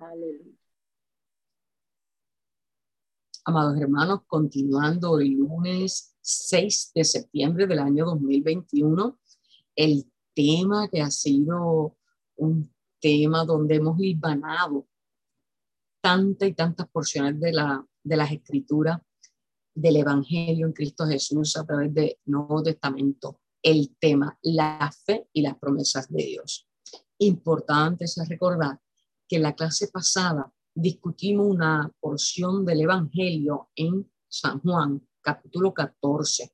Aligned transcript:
Aleluya. 0.00 0.56
Amados 3.44 3.78
hermanos, 3.78 4.20
continuando 4.26 5.20
el 5.20 5.32
lunes 5.32 6.16
6 6.22 6.92
de 6.94 7.04
septiembre 7.04 7.66
del 7.66 7.80
año 7.80 8.06
2021, 8.06 9.18
el 9.76 10.10
tema 10.34 10.88
que 10.88 11.02
ha 11.02 11.10
sido 11.10 11.98
un 12.36 12.74
tema 12.98 13.44
donde 13.44 13.74
hemos 13.74 13.98
libanado 13.98 14.88
tantas 16.00 16.48
y 16.48 16.54
tantas 16.54 16.88
porciones 16.88 17.38
de, 17.38 17.52
la, 17.52 17.86
de 18.02 18.16
las 18.16 18.32
escrituras 18.32 18.98
del 19.74 19.96
Evangelio 19.96 20.66
en 20.66 20.72
Cristo 20.72 21.06
Jesús 21.06 21.58
a 21.58 21.66
través 21.66 21.92
del 21.92 22.16
Nuevo 22.24 22.62
Testamento, 22.62 23.42
el 23.62 23.94
tema, 23.98 24.38
la 24.40 24.90
fe 25.04 25.28
y 25.34 25.42
las 25.42 25.58
promesas 25.58 26.08
de 26.08 26.24
Dios. 26.24 26.66
Importante 27.18 28.04
es 28.06 28.16
recordar 28.26 28.80
que 29.30 29.38
la 29.38 29.54
clase 29.54 29.86
pasada 29.86 30.52
discutimos 30.74 31.46
una 31.46 31.88
porción 32.00 32.64
del 32.64 32.80
Evangelio 32.80 33.70
en 33.76 34.10
San 34.28 34.60
Juan, 34.60 35.06
capítulo 35.22 35.72
14. 35.72 36.52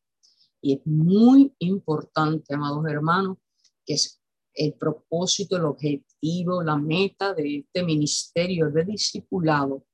Y 0.61 0.75
es 0.75 0.87
muy 0.87 1.55
importante, 1.61 2.55
amados 2.55 2.85
hermanos, 2.87 3.39
que 3.85 3.95
es 3.95 4.21
el 4.53 4.75
propósito, 4.75 5.57
el 5.57 5.65
objetivo, 5.65 6.63
la 6.63 6.77
meta 6.77 7.33
de 7.33 7.61
este 7.61 7.83
ministerio 7.83 8.71
de 8.71 8.85
discipulado 8.85 9.87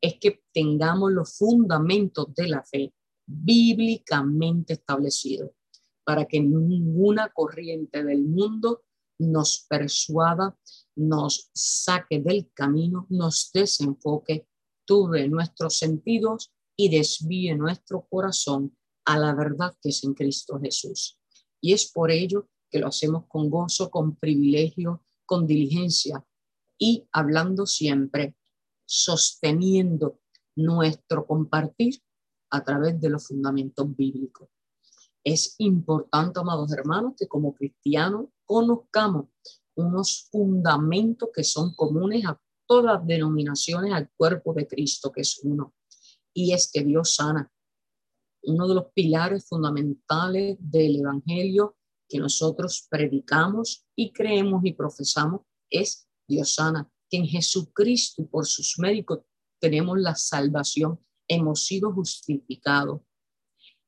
es 0.00 0.18
que 0.20 0.42
tengamos 0.52 1.12
los 1.12 1.36
fundamentos 1.38 2.34
de 2.34 2.48
la 2.48 2.64
fe 2.64 2.92
bíblicamente 3.24 4.74
establecidos 4.74 5.50
para 6.04 6.24
que 6.24 6.40
ninguna 6.40 7.30
corriente 7.32 8.02
del 8.02 8.22
mundo 8.22 8.82
nos 9.18 9.64
persuada, 9.68 10.56
nos 10.96 11.50
saque 11.54 12.20
del 12.20 12.50
camino, 12.52 13.06
nos 13.10 13.50
desenfoque, 13.52 14.48
tuve 14.84 15.28
nuestros 15.28 15.78
sentidos 15.78 16.52
y 16.76 16.88
desvíe 16.88 17.54
nuestro 17.54 18.06
corazón 18.08 18.76
a 19.04 19.18
la 19.18 19.34
verdad 19.34 19.76
que 19.80 19.90
es 19.90 20.02
en 20.04 20.14
Cristo 20.14 20.58
Jesús. 20.60 21.18
Y 21.60 21.72
es 21.72 21.90
por 21.92 22.10
ello 22.10 22.48
que 22.70 22.78
lo 22.78 22.88
hacemos 22.88 23.24
con 23.28 23.50
gozo, 23.50 23.90
con 23.90 24.16
privilegio, 24.16 25.04
con 25.24 25.46
diligencia 25.46 26.24
y 26.78 27.08
hablando 27.12 27.66
siempre, 27.66 28.36
sosteniendo 28.84 30.20
nuestro 30.56 31.26
compartir 31.26 32.02
a 32.50 32.64
través 32.64 33.00
de 33.00 33.10
los 33.10 33.26
fundamentos 33.26 33.94
bíblicos. 33.94 34.48
Es 35.24 35.56
importante, 35.58 36.38
amados 36.38 36.72
hermanos, 36.72 37.14
que 37.18 37.26
como 37.26 37.54
cristianos 37.54 38.26
conozcamos 38.44 39.26
unos 39.76 40.28
fundamentos 40.30 41.28
que 41.32 41.44
son 41.44 41.74
comunes 41.74 42.24
a 42.26 42.40
todas 42.66 42.96
las 42.98 43.06
denominaciones 43.06 43.92
al 43.92 44.10
cuerpo 44.16 44.52
de 44.54 44.66
Cristo, 44.66 45.12
que 45.12 45.20
es 45.20 45.40
uno. 45.42 45.74
Y 46.34 46.52
es 46.52 46.70
que 46.72 46.82
Dios 46.82 47.14
sana. 47.14 47.50
Uno 48.42 48.68
de 48.68 48.74
los 48.74 48.86
pilares 48.94 49.46
fundamentales 49.48 50.56
del 50.60 50.96
Evangelio 50.96 51.76
que 52.08 52.18
nosotros 52.18 52.86
predicamos 52.88 53.86
y 53.96 54.12
creemos 54.12 54.64
y 54.64 54.72
profesamos 54.72 55.42
es 55.70 56.08
Dios 56.28 56.54
sana, 56.54 56.90
que 57.10 57.18
en 57.18 57.26
Jesucristo 57.26 58.22
y 58.22 58.26
por 58.26 58.46
sus 58.46 58.78
médicos 58.78 59.20
tenemos 59.60 59.98
la 59.98 60.14
salvación, 60.14 61.00
hemos 61.28 61.64
sido 61.64 61.92
justificados, 61.92 63.00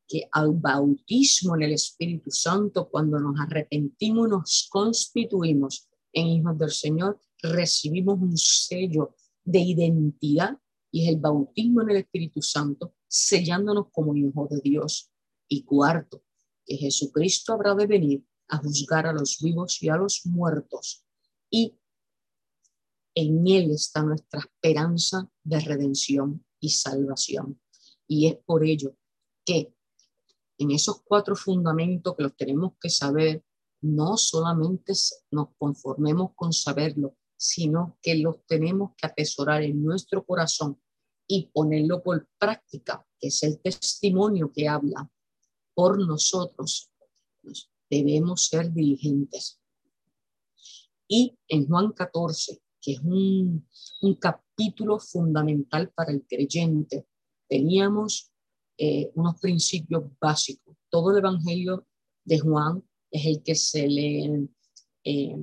que 0.08 0.26
al 0.32 0.52
bautismo 0.54 1.54
en 1.54 1.62
el 1.64 1.72
Espíritu 1.72 2.30
Santo, 2.30 2.88
cuando 2.88 3.20
nos 3.20 3.38
arrepentimos 3.38 4.26
y 4.26 4.30
nos 4.30 4.68
constituimos 4.70 5.86
en 6.12 6.26
hijos 6.28 6.58
del 6.58 6.70
Señor, 6.70 7.20
recibimos 7.42 8.18
un 8.18 8.36
sello 8.36 9.14
de 9.44 9.60
identidad 9.60 10.58
y 10.90 11.04
es 11.04 11.10
el 11.10 11.20
bautismo 11.20 11.82
en 11.82 11.90
el 11.90 11.96
Espíritu 11.98 12.40
Santo, 12.40 12.94
sellándonos 13.06 13.90
como 13.92 14.16
hijos 14.16 14.48
de 14.48 14.60
Dios. 14.62 15.10
Y 15.46 15.64
cuarto, 15.64 16.24
que 16.64 16.76
Jesucristo 16.76 17.52
habrá 17.52 17.74
de 17.74 17.86
venir 17.86 18.24
a 18.48 18.58
juzgar 18.58 19.06
a 19.06 19.12
los 19.12 19.38
vivos 19.40 19.82
y 19.82 19.88
a 19.88 19.96
los 19.96 20.26
muertos. 20.26 21.04
Y 21.50 21.78
en 23.14 23.46
Él 23.46 23.70
está 23.70 24.02
nuestra 24.02 24.40
esperanza 24.40 25.30
de 25.42 25.60
redención 25.60 26.44
y 26.60 26.70
salvación. 26.70 27.60
Y 28.06 28.28
es 28.28 28.36
por 28.44 28.64
ello 28.64 28.94
que 29.44 29.74
en 30.58 30.72
esos 30.72 31.02
cuatro 31.02 31.36
fundamentos 31.36 32.16
que 32.16 32.24
los 32.24 32.36
tenemos 32.36 32.72
que 32.80 32.90
saber, 32.90 33.44
no 33.80 34.16
solamente 34.16 34.92
nos 35.30 35.48
conformemos 35.56 36.32
con 36.34 36.52
saberlo, 36.52 37.16
sino 37.36 37.96
que 38.02 38.16
los 38.16 38.44
tenemos 38.46 38.92
que 38.96 39.06
atesorar 39.06 39.62
en 39.62 39.82
nuestro 39.82 40.26
corazón 40.26 40.80
y 41.28 41.46
ponerlo 41.52 42.02
por 42.02 42.28
práctica, 42.38 43.06
que 43.20 43.28
es 43.28 43.42
el 43.44 43.60
testimonio 43.60 44.50
que 44.52 44.66
habla 44.66 45.08
por 45.74 46.04
nosotros. 46.04 46.90
Debemos 47.88 48.46
ser 48.46 48.72
diligentes. 48.72 49.60
Y 51.06 51.38
en 51.46 51.68
Juan 51.68 51.92
14, 51.92 52.60
que 52.80 52.92
es 52.92 53.00
un, 53.00 53.66
un 54.02 54.14
capítulo 54.16 54.98
fundamental 54.98 55.92
para 55.94 56.10
el 56.12 56.26
creyente, 56.26 57.06
teníamos 57.48 58.32
eh, 58.80 59.10
unos 59.14 59.40
principios 59.40 60.04
básicos. 60.20 60.76
Todo 60.88 61.10
el 61.10 61.18
Evangelio 61.18 61.84
de 62.24 62.38
Juan 62.38 62.82
es 63.10 63.26
el 63.26 63.42
que 63.42 63.56
se 63.56 63.88
le, 63.88 64.48
eh, 65.02 65.36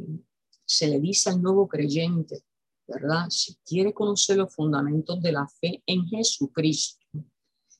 se 0.65 0.87
le 0.87 1.01
dice 1.01 1.31
al 1.31 1.41
nuevo 1.41 1.67
creyente, 1.67 2.45
¿verdad? 2.87 3.29
Si 3.29 3.57
quiere 3.65 3.93
conocer 3.93 4.37
los 4.37 4.55
fundamentos 4.55 5.21
de 5.21 5.33
la 5.33 5.45
fe 5.47 5.83
en 5.85 6.07
Jesucristo, 6.07 7.05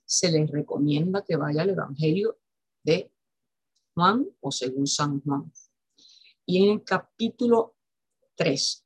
se 0.06 0.30
le 0.30 0.46
recomienda 0.46 1.24
que 1.24 1.38
vaya 1.38 1.62
al 1.62 1.70
Evangelio 1.70 2.38
de 2.84 3.12
Juan 3.94 4.28
o 4.42 4.52
según 4.52 4.88
San 4.88 5.22
Juan. 5.22 5.52
Y 6.46 6.66
en 6.66 6.74
el 6.74 6.84
capítulo 6.84 7.78
3 8.36 8.86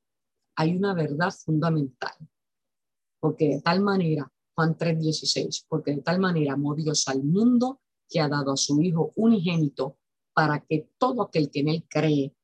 hay 0.58 0.76
una 0.76 0.94
verdad 0.94 1.32
fundamental, 1.32 2.16
porque 3.20 3.48
de 3.48 3.62
tal 3.62 3.82
manera 3.82 4.32
Juan 4.60 4.76
3:16, 4.76 5.68
porque 5.70 5.96
de 5.96 6.02
tal 6.02 6.20
manera 6.20 6.52
amó 6.52 6.76
Dios 6.76 7.08
al 7.08 7.24
mundo 7.24 7.80
que 8.10 8.20
ha 8.20 8.28
dado 8.28 8.52
a 8.52 8.58
su 8.58 8.82
Hijo 8.82 9.14
unigénito 9.16 9.98
para 10.34 10.66
que 10.66 10.90
todo 10.98 11.22
aquel 11.22 11.50
que 11.50 11.62
en 11.62 11.70
él 11.70 11.88
cree 11.90 12.36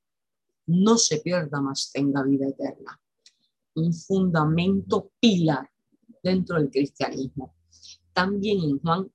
no 0.67 0.97
se 0.97 1.17
pierda 1.17 1.59
más, 1.59 1.91
tenga 1.91 2.23
vida 2.23 2.47
eterna. 2.47 3.01
Un 3.75 3.93
fundamento 3.93 5.11
pilar 5.19 5.69
dentro 6.23 6.57
del 6.57 6.71
cristianismo. 6.71 7.57
También 8.13 8.59
en 8.63 8.79
Juan 8.79 9.11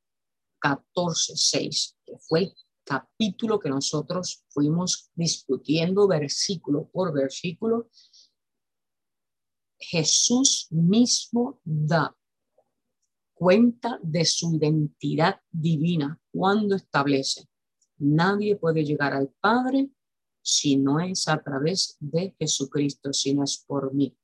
14:6, 0.60 1.96
que 2.04 2.18
fue 2.18 2.40
el 2.40 2.54
capítulo 2.84 3.58
que 3.58 3.70
nosotros 3.70 4.44
fuimos 4.50 5.10
discutiendo 5.14 6.06
versículo 6.06 6.90
por 6.92 7.14
versículo, 7.14 7.88
Jesús 9.78 10.66
mismo 10.70 11.62
da 11.64 12.14
cuenta 13.40 13.98
de 14.02 14.26
su 14.26 14.54
identidad 14.54 15.40
divina 15.50 16.20
cuando 16.30 16.76
establece, 16.76 17.48
nadie 17.96 18.56
puede 18.56 18.84
llegar 18.84 19.14
al 19.14 19.30
Padre 19.40 19.88
si 20.42 20.76
no 20.76 21.00
es 21.00 21.26
a 21.26 21.42
través 21.42 21.96
de 22.00 22.36
Jesucristo, 22.38 23.14
si 23.14 23.34
no 23.34 23.44
es 23.44 23.64
por 23.66 23.94
mí. 23.94 24.14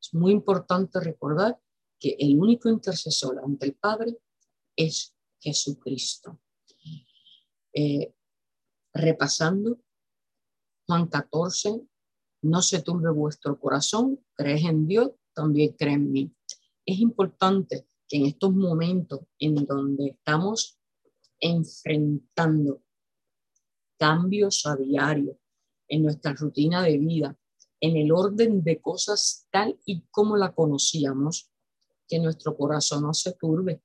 Es 0.00 0.14
muy 0.14 0.30
importante 0.30 1.00
recordar 1.00 1.60
que 1.98 2.14
el 2.20 2.38
único 2.38 2.68
intercesor 2.68 3.40
ante 3.44 3.66
el 3.66 3.74
Padre 3.74 4.16
es 4.76 5.16
Jesucristo. 5.40 6.40
Eh, 7.74 8.14
repasando, 8.94 9.80
Juan 10.86 11.08
14, 11.08 11.82
no 12.42 12.62
se 12.62 12.82
turbe 12.82 13.10
vuestro 13.10 13.58
corazón, 13.58 14.24
crees 14.36 14.62
en 14.62 14.86
Dios, 14.86 15.10
también 15.34 15.72
cree 15.72 15.94
en 15.94 16.12
mí. 16.12 16.32
Es 16.86 17.00
importante 17.00 17.88
que 18.10 18.16
en 18.16 18.26
estos 18.26 18.52
momentos 18.52 19.20
en 19.38 19.54
donde 19.54 20.08
estamos 20.08 20.80
enfrentando 21.38 22.82
cambios 23.96 24.66
a 24.66 24.74
diario 24.74 25.38
en 25.86 26.02
nuestra 26.02 26.32
rutina 26.32 26.82
de 26.82 26.98
vida, 26.98 27.38
en 27.80 27.96
el 27.96 28.10
orden 28.10 28.64
de 28.64 28.80
cosas 28.80 29.46
tal 29.52 29.78
y 29.84 30.02
como 30.10 30.36
la 30.36 30.52
conocíamos, 30.52 31.50
que 32.08 32.18
nuestro 32.18 32.56
corazón 32.56 33.04
no 33.04 33.14
se 33.14 33.32
turbe, 33.34 33.80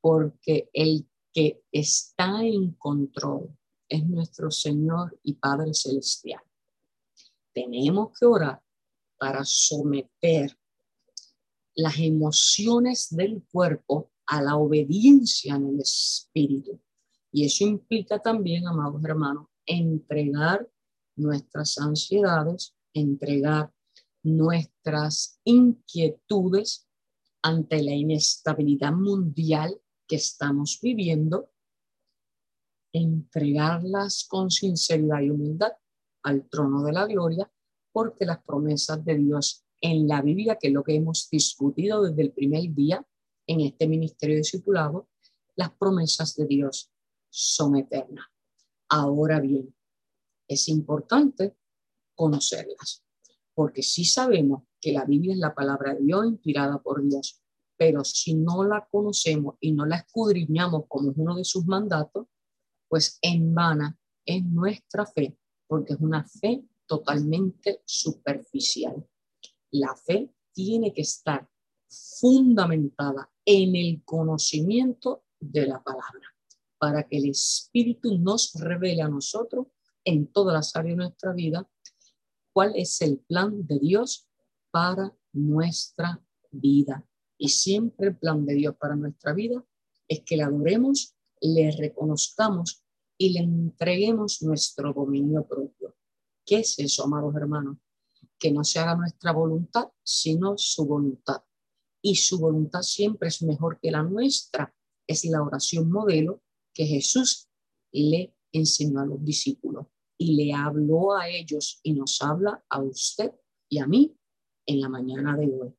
porque 0.00 0.68
el 0.72 1.08
que 1.32 1.62
está 1.70 2.44
en 2.44 2.72
control 2.72 3.56
es 3.88 4.04
nuestro 4.04 4.50
Señor 4.50 5.18
y 5.22 5.34
Padre 5.34 5.72
Celestial. 5.72 6.42
Tenemos 7.54 8.18
que 8.18 8.26
orar 8.26 8.60
para 9.16 9.44
someter 9.44 10.58
las 11.74 11.98
emociones 11.98 13.08
del 13.10 13.42
cuerpo 13.50 14.10
a 14.26 14.42
la 14.42 14.56
obediencia 14.56 15.54
en 15.56 15.68
el 15.68 15.80
espíritu. 15.80 16.80
Y 17.30 17.46
eso 17.46 17.64
implica 17.64 18.18
también, 18.18 18.66
amados 18.66 19.02
hermanos, 19.04 19.46
entregar 19.66 20.68
nuestras 21.16 21.78
ansiedades, 21.78 22.74
entregar 22.94 23.72
nuestras 24.22 25.40
inquietudes 25.44 26.86
ante 27.42 27.82
la 27.82 27.92
inestabilidad 27.92 28.92
mundial 28.92 29.80
que 30.06 30.16
estamos 30.16 30.78
viviendo, 30.80 31.50
entregarlas 32.92 34.26
con 34.28 34.50
sinceridad 34.50 35.20
y 35.22 35.30
humildad 35.30 35.72
al 36.22 36.48
trono 36.48 36.84
de 36.84 36.92
la 36.92 37.06
gloria, 37.06 37.50
porque 37.90 38.24
las 38.24 38.42
promesas 38.44 39.04
de 39.04 39.16
Dios 39.16 39.61
en 39.82 40.06
la 40.06 40.22
Biblia, 40.22 40.56
que 40.58 40.68
es 40.68 40.72
lo 40.72 40.84
que 40.84 40.94
hemos 40.94 41.28
discutido 41.28 42.02
desde 42.02 42.22
el 42.22 42.32
primer 42.32 42.72
día 42.72 43.04
en 43.46 43.60
este 43.60 43.88
ministerio 43.88 44.36
discipulado, 44.36 45.08
las 45.56 45.70
promesas 45.72 46.34
de 46.36 46.46
Dios 46.46 46.90
son 47.28 47.76
eternas. 47.76 48.26
Ahora 48.88 49.40
bien, 49.40 49.74
es 50.48 50.68
importante 50.68 51.56
conocerlas, 52.14 53.04
porque 53.54 53.82
si 53.82 54.04
sabemos 54.04 54.62
que 54.80 54.92
la 54.92 55.04
Biblia 55.04 55.34
es 55.34 55.40
la 55.40 55.54
palabra 55.54 55.94
de 55.94 56.04
Dios 56.04 56.26
inspirada 56.26 56.80
por 56.80 57.02
Dios, 57.02 57.42
pero 57.76 58.04
si 58.04 58.34
no 58.34 58.64
la 58.64 58.86
conocemos 58.88 59.56
y 59.60 59.72
no 59.72 59.84
la 59.84 59.96
escudriñamos 59.96 60.84
como 60.86 61.10
es 61.10 61.16
uno 61.16 61.34
de 61.34 61.44
sus 61.44 61.66
mandatos, 61.66 62.28
pues 62.88 63.18
en 63.22 63.52
vana 63.52 63.98
es 64.24 64.44
nuestra 64.44 65.06
fe, 65.06 65.36
porque 65.66 65.94
es 65.94 66.00
una 66.00 66.24
fe 66.24 66.62
totalmente 66.86 67.82
superficial. 67.84 69.04
La 69.72 69.96
fe 69.96 70.32
tiene 70.52 70.92
que 70.92 71.02
estar 71.02 71.48
fundamentada 71.88 73.30
en 73.44 73.74
el 73.74 74.02
conocimiento 74.04 75.24
de 75.40 75.66
la 75.66 75.82
palabra, 75.82 76.34
para 76.78 77.06
que 77.06 77.18
el 77.18 77.30
Espíritu 77.30 78.18
nos 78.18 78.52
revele 78.54 79.02
a 79.02 79.08
nosotros 79.08 79.66
en 80.04 80.26
todas 80.28 80.54
las 80.54 80.76
áreas 80.76 80.96
de 80.96 81.04
nuestra 81.04 81.32
vida 81.32 81.68
cuál 82.52 82.74
es 82.76 83.00
el 83.00 83.18
plan 83.18 83.66
de 83.66 83.78
Dios 83.78 84.28
para 84.70 85.14
nuestra 85.32 86.22
vida. 86.50 87.06
Y 87.38 87.48
siempre 87.48 88.08
el 88.08 88.18
plan 88.18 88.44
de 88.44 88.54
Dios 88.54 88.76
para 88.76 88.94
nuestra 88.94 89.32
vida 89.32 89.64
es 90.06 90.20
que 90.20 90.36
le 90.36 90.42
adoremos, 90.44 91.14
le 91.40 91.70
reconozcamos 91.72 92.84
y 93.18 93.30
le 93.30 93.40
entreguemos 93.40 94.42
nuestro 94.42 94.92
dominio 94.92 95.46
propio. 95.46 95.96
¿Qué 96.44 96.60
es 96.60 96.78
eso, 96.78 97.04
amados 97.04 97.34
hermanos? 97.34 97.78
Que 98.42 98.50
no 98.50 98.64
se 98.64 98.80
haga 98.80 98.96
nuestra 98.96 99.30
voluntad, 99.30 99.92
sino 100.02 100.58
su 100.58 100.84
voluntad. 100.84 101.44
Y 102.02 102.16
su 102.16 102.40
voluntad 102.40 102.82
siempre 102.82 103.28
es 103.28 103.40
mejor 103.42 103.78
que 103.80 103.92
la 103.92 104.02
nuestra. 104.02 104.74
Es 105.06 105.24
la 105.26 105.42
oración 105.42 105.92
modelo 105.92 106.42
que 106.74 106.84
Jesús 106.84 107.48
le 107.92 108.34
enseñó 108.50 108.98
a 108.98 109.06
los 109.06 109.24
discípulos 109.24 109.86
y 110.18 110.34
le 110.34 110.52
habló 110.54 111.14
a 111.14 111.28
ellos 111.28 111.78
y 111.84 111.92
nos 111.92 112.20
habla 112.20 112.64
a 112.68 112.82
usted 112.82 113.32
y 113.68 113.78
a 113.78 113.86
mí 113.86 114.16
en 114.66 114.80
la 114.80 114.88
mañana 114.88 115.36
de 115.36 115.46
hoy. 115.46 115.72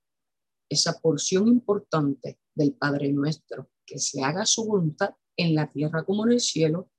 Esa 0.69 1.01
porción 1.01 1.49
importante 1.49 2.39
del 2.55 2.75
Padre 2.75 3.11
nuestro, 3.11 3.71
que 3.85 3.99
se 3.99 4.23
haga 4.23 4.45
su 4.45 4.63
voluntad 4.65 5.15
en 5.35 5.53
la 5.53 5.69
tierra 5.69 6.05
como 6.05 6.25
en 6.25 6.33
el 6.33 6.39
cielo, 6.39 6.89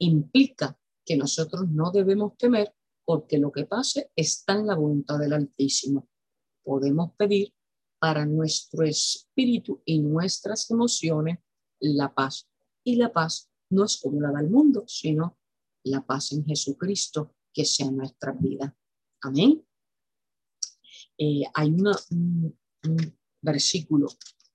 implica 0.00 0.76
que 1.04 1.16
nosotros 1.16 1.68
no 1.68 1.92
debemos 1.92 2.36
temer 2.36 2.74
porque 3.08 3.38
lo 3.38 3.50
que 3.50 3.64
pase 3.64 4.10
está 4.14 4.52
en 4.52 4.66
la 4.66 4.74
voluntad 4.74 5.18
del 5.18 5.32
Altísimo. 5.32 6.10
Podemos 6.62 7.14
pedir 7.16 7.54
para 7.98 8.26
nuestro 8.26 8.84
espíritu 8.84 9.80
y 9.86 10.00
nuestras 10.00 10.70
emociones 10.70 11.38
la 11.80 12.12
paz. 12.12 12.46
Y 12.84 12.96
la 12.96 13.10
paz 13.10 13.50
no 13.70 13.86
es 13.86 13.96
como 13.96 14.20
la 14.20 14.30
del 14.32 14.50
mundo, 14.50 14.84
sino 14.86 15.38
la 15.84 16.04
paz 16.04 16.32
en 16.32 16.44
Jesucristo 16.44 17.34
que 17.50 17.64
sea 17.64 17.90
nuestra 17.90 18.32
vida. 18.32 18.76
Amén. 19.22 19.66
Eh, 21.16 21.44
hay 21.54 21.70
una, 21.70 21.96
un, 22.10 22.58
versículo 23.40 24.08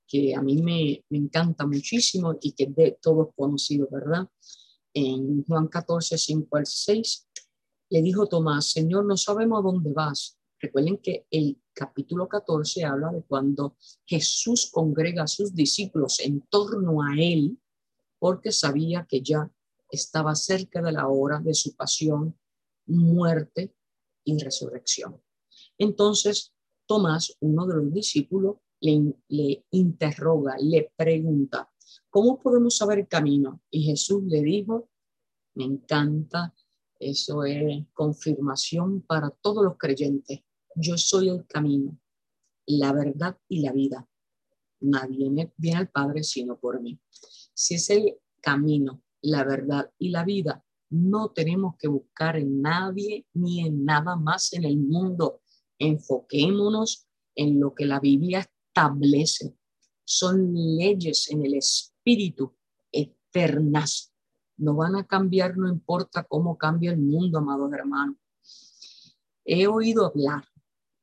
que 0.07 0.35
a 0.35 0.43
mí 0.43 0.61
me, 0.61 1.03
me, 1.09 1.17
encanta 1.17 1.65
muchísimo 1.65 2.37
y 2.39 2.51
que 2.51 2.67
de 2.67 2.99
todos 3.01 3.29
conocidos, 3.35 3.89
¿verdad? 3.89 4.29
En 4.93 5.43
Juan 5.43 5.69
14, 5.69 6.19
5 6.19 6.55
al 6.55 6.67
6, 6.67 7.29
le 7.93 8.01
dijo 8.01 8.25
Tomás, 8.25 8.71
Señor, 8.71 9.05
no 9.05 9.15
sabemos 9.15 9.59
a 9.59 9.61
dónde 9.61 9.93
vas. 9.93 10.35
Recuerden 10.59 10.97
que 10.97 11.27
el 11.29 11.61
capítulo 11.73 12.27
14 12.27 12.85
habla 12.85 13.11
de 13.11 13.21
cuando 13.21 13.77
Jesús 14.03 14.71
congrega 14.73 15.25
a 15.25 15.27
sus 15.27 15.53
discípulos 15.53 16.19
en 16.19 16.41
torno 16.49 17.03
a 17.03 17.13
él, 17.15 17.61
porque 18.17 18.51
sabía 18.51 19.05
que 19.07 19.21
ya 19.21 19.47
estaba 19.91 20.33
cerca 20.33 20.81
de 20.81 20.91
la 20.91 21.07
hora 21.07 21.39
de 21.39 21.53
su 21.53 21.75
pasión, 21.75 22.35
muerte 22.87 23.75
y 24.23 24.39
resurrección. 24.39 25.21
Entonces, 25.77 26.51
Tomás, 26.87 27.37
uno 27.41 27.67
de 27.67 27.75
los 27.75 27.93
discípulos, 27.93 28.55
le, 28.79 29.65
interroga, 29.69 30.55
le 30.59 30.91
pregunta, 30.95 31.71
¿cómo 32.09 32.39
podemos 32.41 32.75
saber 32.75 32.97
el 32.97 33.07
camino? 33.07 33.61
Y 33.69 33.83
Jesús 33.83 34.23
le 34.23 34.41
dijo, 34.41 34.89
me 35.53 35.65
encanta, 35.65 36.55
eso 37.09 37.43
es 37.45 37.85
confirmación 37.93 39.01
para 39.01 39.29
todos 39.29 39.63
los 39.63 39.77
creyentes. 39.77 40.41
Yo 40.75 40.97
soy 40.97 41.29
el 41.29 41.45
camino, 41.45 41.99
la 42.65 42.93
verdad 42.93 43.37
y 43.47 43.61
la 43.61 43.71
vida. 43.71 44.07
Nadie 44.79 45.51
viene 45.57 45.77
al 45.77 45.89
Padre 45.89 46.23
sino 46.23 46.59
por 46.59 46.81
mí. 46.81 46.99
Si 47.53 47.75
es 47.75 47.89
el 47.89 48.17
camino, 48.41 49.01
la 49.21 49.43
verdad 49.43 49.91
y 49.97 50.09
la 50.09 50.23
vida. 50.23 50.63
No 50.89 51.31
tenemos 51.31 51.75
que 51.77 51.87
buscar 51.87 52.37
en 52.37 52.61
nadie 52.61 53.25
ni 53.33 53.61
en 53.61 53.83
nada 53.83 54.15
más 54.15 54.53
en 54.53 54.65
el 54.65 54.77
mundo. 54.77 55.41
Enfoquémonos 55.79 57.07
en 57.35 57.59
lo 57.59 57.73
que 57.73 57.85
la 57.85 57.99
Biblia 57.99 58.39
establece. 58.39 59.55
Son 60.05 60.53
leyes 60.53 61.29
en 61.31 61.45
el 61.45 61.55
espíritu 61.55 62.55
eternas. 62.91 64.12
No 64.57 64.75
van 64.75 64.95
a 64.95 65.05
cambiar, 65.05 65.57
no 65.57 65.67
importa 65.67 66.23
cómo 66.23 66.57
cambie 66.57 66.89
el 66.89 66.99
mundo, 66.99 67.39
amados 67.39 67.71
hermanos. 67.73 68.17
He 69.45 69.67
oído 69.67 70.05
hablar, 70.05 70.43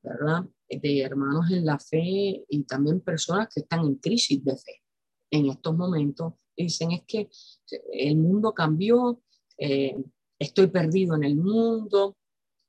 ¿verdad? 0.03 0.47
De 0.69 1.01
hermanos 1.01 1.51
en 1.51 1.67
la 1.67 1.79
fe 1.79 2.45
y 2.49 2.63
también 2.65 3.01
personas 3.01 3.49
que 3.53 3.61
están 3.61 3.81
en 3.81 3.97
crisis 3.97 4.43
de 4.45 4.57
fe 4.57 4.81
en 5.31 5.47
estos 5.47 5.77
momentos 5.77 6.35
dicen 6.57 6.93
es 6.93 7.03
que 7.07 7.31
el 7.93 8.17
mundo 8.17 8.53
cambió, 8.53 9.23
eh, 9.57 9.97
estoy 10.39 10.67
perdido 10.67 11.15
en 11.17 11.25
el 11.25 11.37
mundo, 11.37 12.17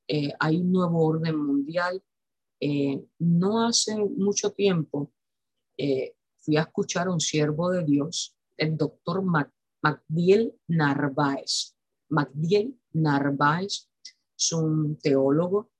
eh, 0.07 0.34
hay 0.39 0.57
un 0.57 0.72
nuevo 0.72 1.05
orden 1.05 1.38
mundial. 1.38 2.01
Eh, 2.60 3.03
no 3.20 3.65
hace 3.65 3.98
mucho 3.98 4.51
tiempo 4.51 5.12
fui 6.38 6.58
a 6.58 6.62
escuchar 6.62 7.08
a 7.08 7.12
un 7.12 7.20
siervo 7.20 7.72
de 7.72 7.84
Dios, 7.84 8.36
el 8.55 8.77
doctor 8.77 9.24
Magdiel 9.81 10.59
Narváez. 10.67 11.75
Magdiel 12.09 12.79
Narváez 12.93 13.89
es 14.38 14.51
un 14.53 14.97
teólogo, 14.97 15.71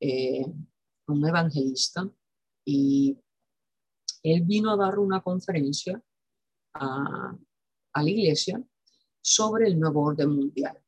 un 0.00 1.28
evangelista, 1.28 2.10
y 2.64 3.16
él 4.22 4.42
vino 4.42 4.72
a 4.72 4.76
dar 4.76 4.98
una 4.98 5.20
conferencia 5.22 6.02
a, 6.74 7.36
la 7.94 8.10
iglesia 8.10 8.62
sobre 9.20 9.66
el 9.66 9.78
nuevo 9.78 10.02
orden 10.02 10.30
mundial. 10.30 10.78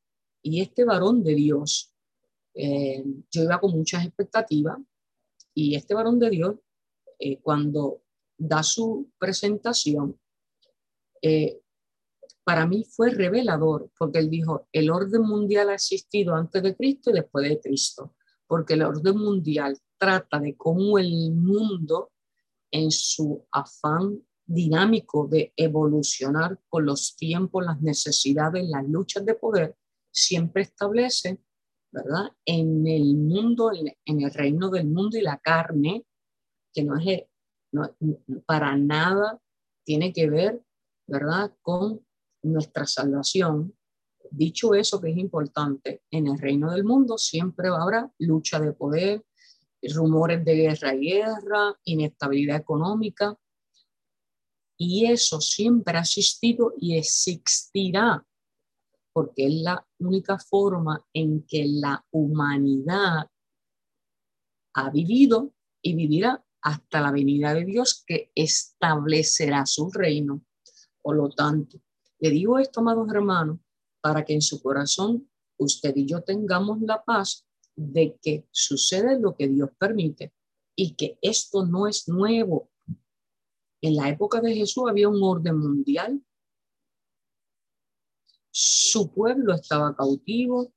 Y 0.42 0.60
este 0.60 0.84
varón 0.84 1.22
de 1.22 1.34
Dios, 1.34 1.94
eh, 2.54 3.04
yo 3.30 3.42
iba 3.42 3.60
con 3.60 3.72
muchas 3.72 4.04
expectativas, 4.04 4.78
y 5.54 5.74
este 5.74 5.94
varón 5.94 6.18
de 6.18 6.30
Dios, 6.30 6.56
eh, 7.18 7.40
cuando 7.40 8.02
da 8.36 8.62
su 8.62 9.12
presentación, 9.18 10.18
eh, 11.22 11.62
para 12.44 12.66
mí 12.66 12.84
fue 12.84 13.10
revelador, 13.10 13.90
porque 13.98 14.18
él 14.18 14.30
dijo, 14.30 14.68
el 14.72 14.90
orden 14.90 15.22
mundial 15.22 15.70
ha 15.70 15.74
existido 15.74 16.34
antes 16.34 16.62
de 16.62 16.76
Cristo 16.76 17.10
y 17.10 17.14
después 17.14 17.48
de 17.48 17.60
Cristo, 17.60 18.14
porque 18.46 18.74
el 18.74 18.82
orden 18.82 19.16
mundial 19.16 19.78
trata 19.98 20.38
de 20.38 20.56
cómo 20.56 20.98
el 20.98 21.32
mundo, 21.32 22.12
en 22.70 22.90
su 22.90 23.46
afán 23.52 24.20
dinámico 24.46 25.26
de 25.26 25.52
evolucionar 25.56 26.60
con 26.68 26.84
los 26.84 27.16
tiempos, 27.16 27.64
las 27.64 27.80
necesidades, 27.80 28.68
las 28.68 28.86
luchas 28.86 29.24
de 29.24 29.34
poder, 29.34 29.76
siempre 30.10 30.62
establece, 30.62 31.40
¿verdad? 31.90 32.30
En 32.44 32.86
el 32.86 33.16
mundo, 33.16 33.70
en, 33.72 34.20
el 34.20 34.30
reino 34.32 34.68
del 34.70 34.86
mundo 34.86 35.16
y 35.16 35.22
la 35.22 35.38
carne, 35.38 36.04
que 36.72 36.84
no 36.84 36.96
es 36.98 37.24
para 38.46 38.76
nada 38.76 39.40
tiene 39.84 40.12
que 40.12 40.28
ver, 40.28 40.62
¿verdad? 41.06 41.52
Con 41.62 42.04
nuestra 42.44 42.86
salvación. 42.86 43.74
Dicho 44.30 44.74
eso, 44.74 45.00
que 45.00 45.10
es 45.10 45.16
importante, 45.18 46.02
en 46.10 46.26
el 46.28 46.38
reino 46.38 46.70
del 46.70 46.84
mundo 46.84 47.18
siempre 47.18 47.68
habrá 47.68 48.10
lucha 48.18 48.58
de 48.60 48.72
poder, 48.72 49.24
rumores 49.94 50.44
de 50.44 50.54
guerra 50.54 50.94
y 50.94 51.10
guerra, 51.10 51.78
inestabilidad 51.84 52.56
económica, 52.56 53.38
y 54.76 55.06
eso 55.06 55.40
siempre 55.40 55.98
ha 55.98 56.00
existido 56.00 56.72
y 56.78 56.96
existirá, 56.96 58.26
porque 59.12 59.46
es 59.46 59.54
la 59.54 59.86
única 59.98 60.38
forma 60.38 61.06
en 61.12 61.46
que 61.46 61.64
la 61.66 62.04
humanidad 62.10 63.28
ha 64.74 64.90
vivido 64.90 65.52
y 65.80 65.94
vivirá 65.94 66.44
hasta 66.62 67.00
la 67.00 67.12
venida 67.12 67.54
de 67.54 67.64
Dios 67.64 68.02
que 68.06 68.32
establecerá 68.34 69.66
su 69.66 69.90
reino. 69.90 70.44
Por 71.00 71.16
lo 71.16 71.28
tanto, 71.28 71.78
le 72.24 72.30
digo 72.30 72.58
esto, 72.58 72.80
amados 72.80 73.06
hermanos, 73.12 73.58
para 74.00 74.24
que 74.24 74.32
en 74.32 74.40
su 74.40 74.62
corazón 74.62 75.30
usted 75.58 75.94
y 75.94 76.06
yo 76.06 76.22
tengamos 76.22 76.80
la 76.80 77.04
paz 77.04 77.46
de 77.76 78.16
que 78.22 78.48
sucede 78.50 79.20
lo 79.20 79.36
que 79.36 79.46
Dios 79.46 79.68
permite 79.78 80.32
y 80.74 80.94
que 80.94 81.18
esto 81.20 81.66
no 81.66 81.86
es 81.86 82.08
nuevo. 82.08 82.70
En 83.82 83.96
la 83.96 84.08
época 84.08 84.40
de 84.40 84.54
Jesús 84.54 84.84
había 84.88 85.06
un 85.06 85.22
orden 85.22 85.58
mundial. 85.58 86.24
Su 88.50 89.12
pueblo 89.12 89.52
estaba 89.52 89.94
cautivo. 89.94 90.72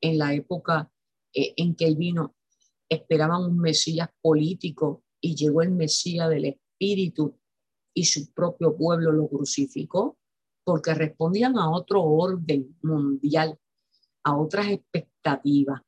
En 0.00 0.16
la 0.16 0.32
época 0.32 0.90
eh, 1.34 1.52
en 1.58 1.74
que 1.74 1.84
él 1.84 1.96
vino, 1.96 2.34
esperaban 2.88 3.44
un 3.44 3.58
Mesías 3.58 4.08
político 4.22 5.04
y 5.20 5.34
llegó 5.34 5.60
el 5.60 5.72
Mesías 5.72 6.30
del 6.30 6.46
Espíritu 6.46 7.38
y 7.92 8.06
su 8.06 8.32
propio 8.32 8.74
pueblo 8.74 9.12
lo 9.12 9.28
crucificó 9.28 10.16
porque 10.64 10.94
respondían 10.94 11.58
a 11.58 11.70
otro 11.70 12.02
orden 12.02 12.76
mundial, 12.82 13.58
a 14.24 14.36
otras 14.36 14.68
expectativas. 14.68 15.80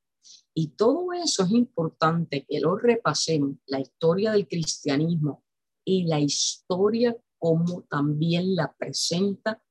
Y 0.55 0.69
todo 0.69 1.13
eso 1.13 1.45
es 1.45 1.51
importante 1.51 2.45
que 2.49 2.61
lo 2.61 2.77
repasemos, 2.77 3.57
la 3.67 3.81
historia 3.81 4.33
del 4.33 4.49
cristianismo 4.49 5.45
y 5.85 6.05
la 6.05 6.21
historia 6.21 7.17
como 7.39 7.83
también 7.83 8.55
la 8.57 8.73
presenta 8.73 9.63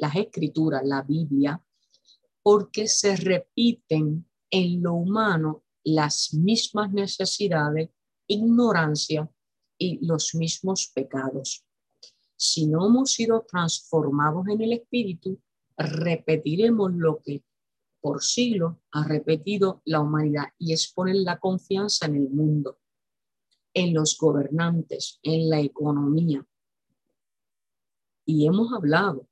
las 0.00 0.16
escrituras, 0.16 0.82
la 0.84 1.02
Biblia, 1.02 1.62
porque 2.42 2.88
se 2.88 3.16
repiten 3.16 4.26
en 4.50 4.82
lo 4.82 4.94
humano 4.94 5.62
las 5.84 6.34
mismas 6.34 6.92
necesidades, 6.92 7.90
ignorancia 8.26 9.30
y 9.78 10.04
los 10.04 10.34
mismos 10.34 10.90
pecados. 10.94 11.64
Si 12.42 12.66
no 12.66 12.86
hemos 12.86 13.12
sido 13.12 13.42
transformados 13.46 14.48
en 14.48 14.62
el 14.62 14.72
Espíritu, 14.72 15.38
repetiremos 15.76 16.90
lo 16.94 17.20
que 17.20 17.44
por 18.00 18.22
siglos 18.22 18.76
ha 18.92 19.06
repetido 19.06 19.82
la 19.84 20.00
humanidad 20.00 20.46
y 20.56 20.72
es 20.72 20.90
poner 20.90 21.16
la 21.16 21.38
confianza 21.38 22.06
en 22.06 22.14
el 22.14 22.30
mundo, 22.30 22.78
en 23.74 23.92
los 23.92 24.16
gobernantes, 24.16 25.20
en 25.22 25.50
la 25.50 25.60
economía. 25.60 26.42
Y 28.24 28.46
hemos 28.46 28.72
hablado 28.72 29.28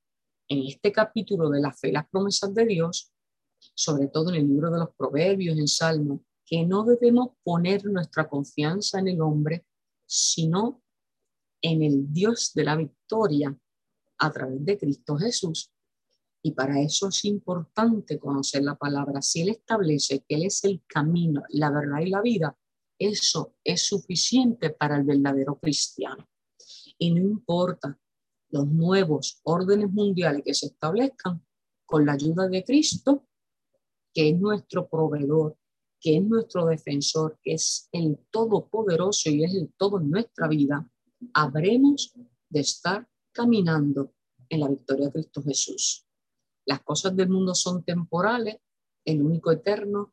en 0.47 0.67
este 0.67 0.93
capítulo 0.93 1.49
de 1.49 1.63
la 1.63 1.73
fe 1.73 1.89
y 1.89 1.93
las 1.93 2.07
promesas 2.11 2.53
de 2.53 2.67
Dios, 2.67 3.11
sobre 3.75 4.09
todo 4.09 4.29
en 4.29 4.35
el 4.35 4.49
libro 4.49 4.71
de 4.71 4.81
los 4.81 4.95
Proverbios, 4.95 5.57
en 5.57 5.67
Salmo, 5.67 6.27
que 6.45 6.67
no 6.67 6.85
debemos 6.85 7.31
poner 7.43 7.87
nuestra 7.87 8.29
confianza 8.29 8.99
en 8.99 9.09
el 9.09 9.23
hombre, 9.23 9.65
sino 10.05 10.83
en 11.63 11.83
el 11.83 12.13
Dios 12.13 12.53
de 12.55 12.65
la 12.65 12.77
victoria 12.77 13.57
a 14.19 14.33
través 14.33 14.65
de 14.65 14.79
Cristo 14.79 15.17
Jesús. 15.17 15.73
Y 16.43 16.53
para 16.53 16.81
eso 16.81 17.09
es 17.09 17.25
importante 17.25 18.19
conocer 18.19 18.63
la 18.63 18.77
palabra. 18.77 19.23
Si 19.23 19.41
Él 19.41 19.51
establece 19.51 20.25
que 20.27 20.37
Él 20.37 20.45
es 20.45 20.65
el 20.65 20.83
camino, 20.87 21.43
la 21.51 21.71
verdad 21.71 22.01
y 22.01 22.11
la 22.11 22.23
vida, 22.23 22.57
eso 22.99 23.55
es 23.65 23.87
suficiente 23.87 24.71
para 24.71 24.97
el 24.97 25.05
verdadero 25.05 25.59
cristiano. 25.59 26.29
Y 26.99 27.13
no 27.13 27.21
importa 27.21 27.99
los 28.51 28.67
nuevos 28.67 29.41
órdenes 29.45 29.91
mundiales 29.91 30.43
que 30.45 30.55
se 30.55 30.67
establezcan 30.67 31.45
con 31.87 32.07
la 32.07 32.13
ayuda 32.13 32.49
de 32.49 32.65
Cristo, 32.65 33.27
que 34.13 34.31
es 34.31 34.39
nuestro 34.39 34.89
proveedor, 34.89 35.57
que 36.01 36.17
es 36.17 36.23
nuestro 36.23 36.67
defensor, 36.67 37.39
que 37.43 37.55
es 37.55 37.89
el 37.93 38.19
todopoderoso 38.31 39.31
y 39.31 39.45
es 39.45 39.55
el 39.55 39.73
todo 39.77 40.01
en 40.01 40.11
nuestra 40.11 40.49
vida, 40.49 40.91
habremos 41.35 42.15
de 42.49 42.61
estar 42.61 43.09
caminando 43.33 44.15
en 44.49 44.61
la 44.61 44.69
victoria 44.69 45.07
de 45.07 45.13
Cristo 45.13 45.43
Jesús. 45.43 46.07
Las 46.67 46.83
cosas 46.83 47.17
del 47.17 47.29
mundo 47.29 47.55
son 47.55 47.85
temporales, 47.85 48.57
el 49.05 49.23
único 49.23 49.51
eterno 49.51 50.13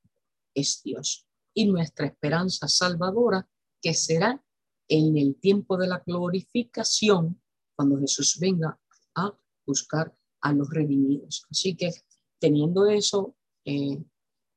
es 0.54 0.82
Dios. 0.84 1.28
Y 1.54 1.66
nuestra 1.66 2.08
esperanza 2.08 2.68
salvadora, 2.68 3.48
que 3.82 3.94
será 3.94 4.44
en 4.88 5.18
el 5.18 5.36
tiempo 5.40 5.78
de 5.78 5.88
la 5.88 6.04
glorificación, 6.06 7.42
cuando 7.76 8.00
Jesús 8.00 8.38
venga 8.40 8.80
a 9.16 9.38
buscar 9.66 10.16
a 10.42 10.54
los 10.54 10.70
redimidos. 10.70 11.46
Así 11.50 11.76
que 11.76 11.92
teniendo 12.40 12.86
eso 12.88 13.36
eh, 13.66 14.04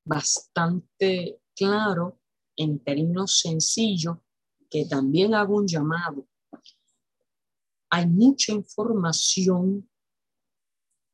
bastante 0.05 1.41
claro, 1.55 2.21
en 2.57 2.79
términos 2.81 3.41
sencillos, 3.41 4.19
que 4.71 4.85
también 4.85 5.35
hago 5.35 5.57
un 5.57 5.67
llamado. 5.67 6.28
Hay 7.91 8.07
mucha 8.07 8.53
información 8.53 9.89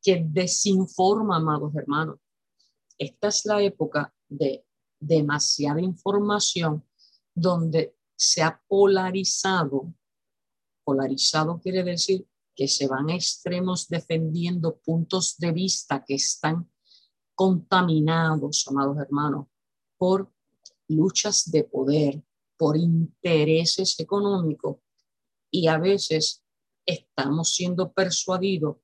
que 0.02 0.24
desinforma, 0.28 1.36
amados 1.36 1.74
hermanos. 1.74 2.18
Esta 2.98 3.28
es 3.28 3.44
la 3.46 3.62
época 3.62 4.14
de 4.28 4.66
demasiada 5.00 5.80
información 5.80 6.84
donde 7.34 7.96
se 8.16 8.42
ha 8.42 8.62
polarizado. 8.68 9.94
Polarizado 10.84 11.60
quiere 11.60 11.82
decir 11.82 12.28
que 12.54 12.68
se 12.68 12.86
van 12.86 13.10
a 13.10 13.14
extremos 13.14 13.88
defendiendo 13.88 14.78
puntos 14.78 15.36
de 15.38 15.52
vista 15.52 16.04
que 16.04 16.14
están 16.14 16.70
contaminados, 17.34 18.66
amados 18.68 18.98
hermanos, 18.98 19.48
por 19.96 20.32
luchas 20.88 21.50
de 21.50 21.64
poder, 21.64 22.22
por 22.56 22.76
intereses 22.76 23.98
económicos 23.98 24.76
y 25.50 25.66
a 25.66 25.78
veces 25.78 26.43
estamos 26.86 27.54
siendo 27.54 27.92
persuadidos 27.92 28.76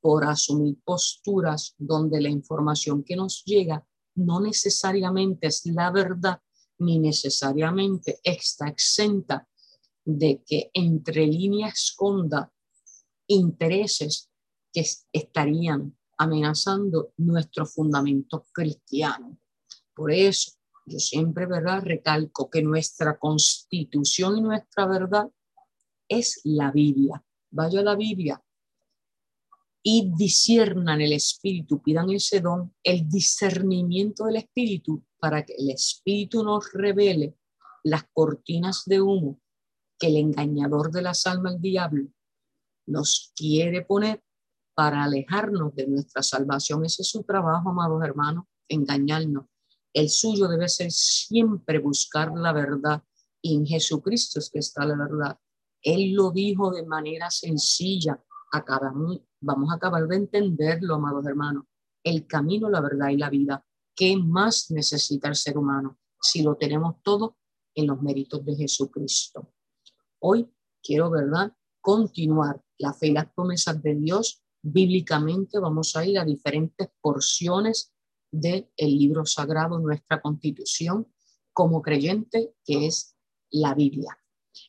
por 0.00 0.24
asumir 0.24 0.78
posturas 0.84 1.74
donde 1.78 2.20
la 2.20 2.28
información 2.28 3.02
que 3.04 3.16
nos 3.16 3.44
llega 3.44 3.86
no 4.14 4.40
necesariamente 4.40 5.48
es 5.48 5.66
la 5.66 5.90
verdad 5.90 6.40
ni 6.78 6.98
necesariamente 6.98 8.20
está 8.24 8.68
exenta 8.68 9.46
de 10.04 10.42
que 10.46 10.70
entre 10.72 11.26
líneas 11.26 11.74
esconda 11.74 12.52
intereses 13.26 14.30
que 14.72 14.84
estarían 15.12 15.96
amenazando 16.18 17.12
nuestro 17.18 17.66
fundamento 17.66 18.46
cristiano. 18.52 19.38
Por 19.94 20.12
eso, 20.12 20.52
yo 20.86 20.98
siempre, 20.98 21.46
¿verdad? 21.46 21.82
Recalco 21.82 22.50
que 22.50 22.62
nuestra 22.62 23.18
constitución 23.18 24.38
y 24.38 24.40
nuestra 24.42 24.86
verdad 24.86 25.30
es 26.08 26.40
la 26.44 26.70
Biblia. 26.72 27.24
Vaya 27.50 27.80
a 27.80 27.84
la 27.84 27.96
Biblia, 27.96 28.42
y 29.82 30.12
disciernan 30.16 31.00
el 31.00 31.12
espíritu, 31.12 31.82
pidan 31.82 32.10
ese 32.10 32.40
don, 32.40 32.74
el 32.82 33.08
discernimiento 33.08 34.24
del 34.24 34.36
espíritu, 34.36 35.04
para 35.18 35.44
que 35.44 35.54
el 35.54 35.70
espíritu 35.70 36.44
nos 36.44 36.72
revele 36.72 37.36
las 37.84 38.04
cortinas 38.12 38.82
de 38.84 39.00
humo 39.00 39.40
que 39.98 40.08
el 40.08 40.16
engañador 40.16 40.90
de 40.90 41.02
las 41.02 41.26
almas, 41.26 41.54
el 41.54 41.60
diablo, 41.60 42.08
nos 42.86 43.32
quiere 43.36 43.82
poner 43.82 44.22
para 44.74 45.04
alejarnos 45.04 45.74
de 45.74 45.86
nuestra 45.86 46.22
salvación. 46.22 46.84
Ese 46.84 47.02
es 47.02 47.08
su 47.10 47.22
trabajo, 47.22 47.70
amados 47.70 48.02
hermanos, 48.02 48.44
engañarnos. 48.68 49.44
El 49.92 50.08
suyo 50.08 50.48
debe 50.48 50.68
ser 50.68 50.90
siempre 50.90 51.78
buscar 51.78 52.32
la 52.34 52.52
verdad 52.52 53.02
y 53.42 53.56
en 53.56 53.66
Jesucristo 53.66 54.38
es 54.38 54.50
que 54.50 54.60
está 54.60 54.86
la 54.86 54.96
verdad. 54.96 55.38
Él 55.82 56.12
lo 56.12 56.30
dijo 56.30 56.70
de 56.70 56.84
manera 56.84 57.30
sencilla, 57.30 58.22
acabamos, 58.52 59.20
vamos 59.40 59.70
a 59.70 59.76
acabar 59.76 60.06
de 60.06 60.16
entenderlo, 60.16 60.94
amados 60.94 61.26
hermanos. 61.26 61.64
El 62.02 62.26
camino, 62.26 62.68
la 62.68 62.80
verdad 62.80 63.08
y 63.10 63.16
la 63.16 63.30
vida. 63.30 63.64
¿Qué 63.94 64.16
más 64.16 64.70
necesita 64.70 65.28
el 65.28 65.36
ser 65.36 65.58
humano 65.58 65.98
si 66.20 66.42
lo 66.42 66.56
tenemos 66.56 66.96
todo 67.02 67.36
en 67.74 67.86
los 67.86 68.00
méritos 68.00 68.44
de 68.44 68.56
Jesucristo? 68.56 69.52
Hoy 70.20 70.50
quiero, 70.82 71.10
¿verdad?, 71.10 71.54
continuar 71.80 72.62
la 72.78 72.92
fe 72.92 73.08
y 73.08 73.12
las 73.12 73.32
promesas 73.32 73.82
de 73.82 73.94
Dios. 73.94 74.42
Bíblicamente 74.62 75.58
vamos 75.58 75.96
a 75.96 76.04
ir 76.04 76.18
a 76.18 76.24
diferentes 76.24 76.88
porciones 77.00 77.94
del 78.30 78.68
libro 78.78 79.24
sagrado, 79.24 79.78
nuestra 79.78 80.20
constitución, 80.20 81.12
como 81.52 81.82
creyente, 81.82 82.54
que 82.64 82.86
es 82.86 83.16
la 83.50 83.74
Biblia. 83.74 84.19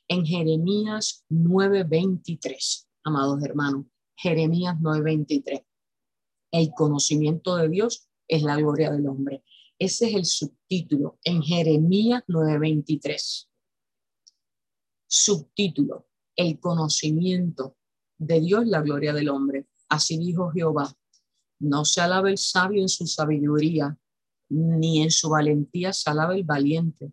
En 0.07 0.25
Jeremías 0.25 1.25
9:23 1.29 2.87
amados 3.03 3.43
hermanos. 3.43 3.85
Jeremías 4.15 4.75
9:23. 4.79 5.65
El 6.51 6.71
conocimiento 6.73 7.55
de 7.55 7.69
Dios 7.69 8.07
es 8.27 8.43
la 8.43 8.57
gloria 8.57 8.91
del 8.91 9.07
hombre. 9.07 9.43
Ese 9.79 10.09
es 10.09 10.15
el 10.15 10.25
subtítulo 10.25 11.19
en 11.23 11.41
Jeremías 11.41 12.23
9:23. 12.27 13.49
Subtítulo, 15.07 16.07
el 16.35 16.59
conocimiento 16.59 17.77
de 18.17 18.39
Dios, 18.39 18.67
la 18.67 18.81
gloria 18.81 19.13
del 19.13 19.29
hombre. 19.29 19.67
Así 19.89 20.17
dijo 20.17 20.51
Jehová, 20.51 20.95
no 21.59 21.83
se 21.83 22.01
alaba 22.01 22.29
el 22.29 22.37
sabio 22.37 22.81
en 22.81 22.89
su 22.89 23.07
sabiduría, 23.07 23.97
ni 24.49 25.01
en 25.01 25.11
su 25.11 25.29
valentía 25.29 25.91
se 25.93 26.09
alaba 26.09 26.35
el 26.35 26.43
valiente, 26.43 27.11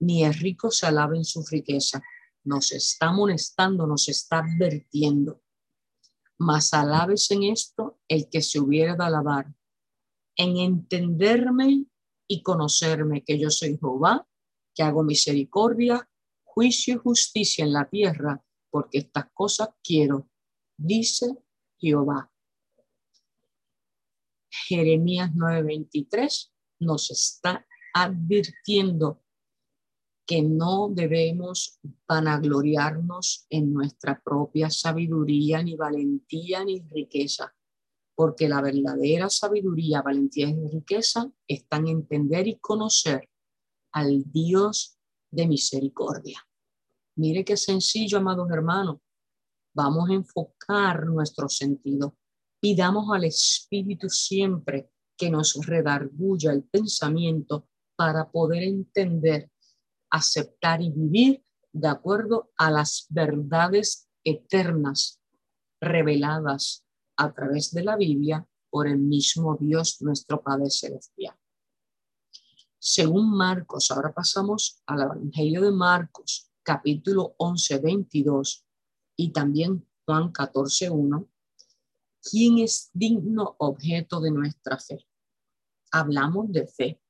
ni 0.00 0.24
el 0.24 0.34
rico 0.34 0.70
se 0.70 0.86
alabe 0.86 1.16
en 1.16 1.24
su 1.24 1.44
riqueza. 1.44 2.02
Nos 2.44 2.72
está 2.72 3.08
amonestando, 3.08 3.86
nos 3.86 4.08
está 4.08 4.38
advirtiendo. 4.38 5.42
Mas 6.38 6.74
alabes 6.74 7.30
en 7.30 7.44
esto 7.44 7.98
el 8.08 8.28
que 8.28 8.42
se 8.42 8.60
hubiera 8.60 8.94
de 8.94 9.04
alabar, 9.04 9.46
en 10.36 10.58
entenderme 10.58 11.86
y 12.28 12.42
conocerme 12.42 13.24
que 13.24 13.38
yo 13.38 13.50
soy 13.50 13.78
Jehová, 13.78 14.28
que 14.74 14.82
hago 14.82 15.02
misericordia, 15.02 16.08
juicio 16.44 16.94
y 16.94 16.98
justicia 16.98 17.64
en 17.64 17.72
la 17.72 17.88
tierra, 17.88 18.44
porque 18.70 18.98
estas 18.98 19.30
cosas 19.32 19.70
quiero, 19.82 20.28
dice 20.76 21.38
Jehová. 21.78 22.30
Jeremías 24.68 25.30
9:23 25.34 26.52
nos 26.80 27.10
está 27.10 27.66
advirtiendo 27.94 29.22
que 30.26 30.42
no 30.42 30.88
debemos 30.90 31.78
vanagloriarnos 32.08 33.46
en 33.48 33.72
nuestra 33.72 34.20
propia 34.20 34.70
sabiduría, 34.70 35.62
ni 35.62 35.76
valentía, 35.76 36.64
ni 36.64 36.80
riqueza, 36.80 37.54
porque 38.16 38.48
la 38.48 38.60
verdadera 38.60 39.30
sabiduría, 39.30 40.02
valentía 40.02 40.48
y 40.48 40.68
riqueza 40.68 41.30
están 41.46 41.86
en 41.86 41.98
entender 41.98 42.48
y 42.48 42.58
conocer 42.58 43.28
al 43.92 44.24
Dios 44.32 44.98
de 45.30 45.46
misericordia. 45.46 46.46
Mire 47.16 47.44
qué 47.44 47.56
sencillo, 47.56 48.18
amados 48.18 48.50
hermanos. 48.50 48.98
Vamos 49.74 50.10
a 50.10 50.14
enfocar 50.14 51.06
nuestro 51.06 51.48
sentido. 51.48 52.16
Pidamos 52.60 53.14
al 53.14 53.24
Espíritu 53.24 54.08
siempre 54.08 54.90
que 55.16 55.30
nos 55.30 55.54
redarguya 55.66 56.52
el 56.52 56.64
pensamiento 56.64 57.68
para 57.96 58.30
poder 58.30 58.62
entender, 58.62 59.50
aceptar 60.10 60.82
y 60.82 60.90
vivir 60.90 61.44
de 61.72 61.88
acuerdo 61.88 62.50
a 62.56 62.70
las 62.70 63.06
verdades 63.10 64.08
eternas 64.24 65.20
reveladas 65.80 66.84
a 67.16 67.32
través 67.32 67.72
de 67.72 67.84
la 67.84 67.96
Biblia 67.96 68.46
por 68.70 68.86
el 68.86 68.98
mismo 68.98 69.56
Dios, 69.60 70.00
nuestro 70.00 70.42
Padre 70.42 70.70
Celestial. 70.70 71.36
Según 72.78 73.36
Marcos, 73.36 73.90
ahora 73.90 74.12
pasamos 74.12 74.82
al 74.86 75.02
Evangelio 75.02 75.62
de 75.62 75.72
Marcos, 75.72 76.50
capítulo 76.62 77.34
11, 77.38 77.78
22 77.78 78.66
y 79.16 79.32
también 79.32 79.86
Juan 80.04 80.30
14, 80.30 80.90
1. 80.90 81.28
¿Quién 82.22 82.58
es 82.58 82.90
digno 82.92 83.56
objeto 83.58 84.20
de 84.20 84.30
nuestra 84.30 84.78
fe? 84.78 85.06
Hablamos 85.90 86.52
de 86.52 86.66
fe, 86.66 87.00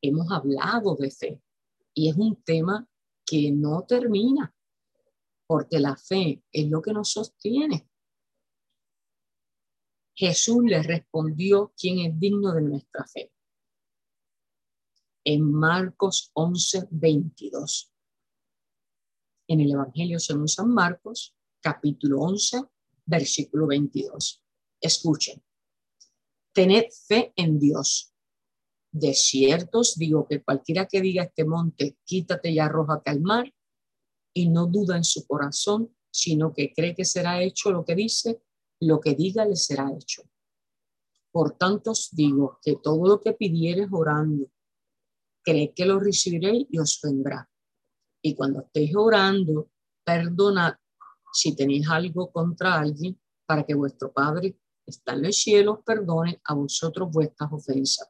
hemos 0.00 0.30
hablado 0.30 0.96
de 0.96 1.10
fe 1.10 1.42
y 1.94 2.08
es 2.08 2.16
un 2.16 2.42
tema 2.42 2.88
que 3.24 3.50
no 3.50 3.84
termina 3.84 4.54
porque 5.46 5.80
la 5.80 5.96
fe 5.96 6.44
es 6.52 6.68
lo 6.68 6.80
que 6.80 6.92
nos 6.92 7.10
sostiene. 7.10 7.88
Jesús 10.14 10.62
le 10.64 10.80
respondió 10.82 11.72
quién 11.76 11.98
es 11.98 12.20
digno 12.20 12.52
de 12.52 12.62
nuestra 12.62 13.04
fe. 13.04 13.32
En 15.24 15.50
Marcos 15.50 16.30
11, 16.34 16.88
22. 16.92 17.92
En 19.48 19.60
el 19.60 19.72
Evangelio 19.72 20.20
según 20.20 20.46
San 20.46 20.72
Marcos, 20.72 21.36
capítulo 21.60 22.20
11, 22.20 22.62
versículo 23.06 23.66
22. 23.66 24.44
Escuchen. 24.80 25.42
Tened 26.52 26.90
fe 27.08 27.32
en 27.34 27.58
Dios. 27.58 28.09
De 28.92 29.14
cierto 29.14 29.80
os 29.80 29.96
digo 29.96 30.26
que 30.26 30.42
cualquiera 30.42 30.86
que 30.86 31.00
diga 31.00 31.24
este 31.24 31.44
monte, 31.44 31.96
quítate 32.04 32.50
y 32.50 32.58
arrójate 32.58 33.10
al 33.10 33.20
mar, 33.20 33.52
y 34.34 34.48
no 34.48 34.66
duda 34.66 34.96
en 34.96 35.04
su 35.04 35.26
corazón, 35.26 35.94
sino 36.10 36.52
que 36.52 36.72
cree 36.72 36.94
que 36.94 37.04
será 37.04 37.42
hecho 37.42 37.70
lo 37.70 37.84
que 37.84 37.94
dice, 37.94 38.42
lo 38.80 39.00
que 39.00 39.14
diga 39.14 39.44
le 39.44 39.56
será 39.56 39.92
hecho. 39.96 40.22
Por 41.32 41.56
tanto 41.56 41.92
os 41.92 42.10
digo 42.12 42.58
que 42.62 42.76
todo 42.76 43.06
lo 43.06 43.20
que 43.20 43.32
pidieres 43.32 43.88
orando, 43.92 44.50
cree 45.42 45.72
que 45.72 45.86
lo 45.86 46.00
recibiréis 46.00 46.66
y 46.70 46.78
os 46.78 47.00
vendrá. 47.02 47.48
Y 48.22 48.34
cuando 48.34 48.60
estéis 48.60 48.94
orando, 48.96 49.70
perdonad 50.04 50.74
si 51.32 51.54
tenéis 51.54 51.88
algo 51.88 52.30
contra 52.32 52.78
alguien, 52.78 53.20
para 53.46 53.64
que 53.64 53.74
vuestro 53.74 54.12
Padre 54.12 54.56
está 54.86 55.12
en 55.12 55.22
los 55.22 55.36
cielos 55.36 55.78
perdone 55.84 56.40
a 56.44 56.54
vosotros 56.54 57.10
vuestras 57.10 57.52
ofensas. 57.52 58.08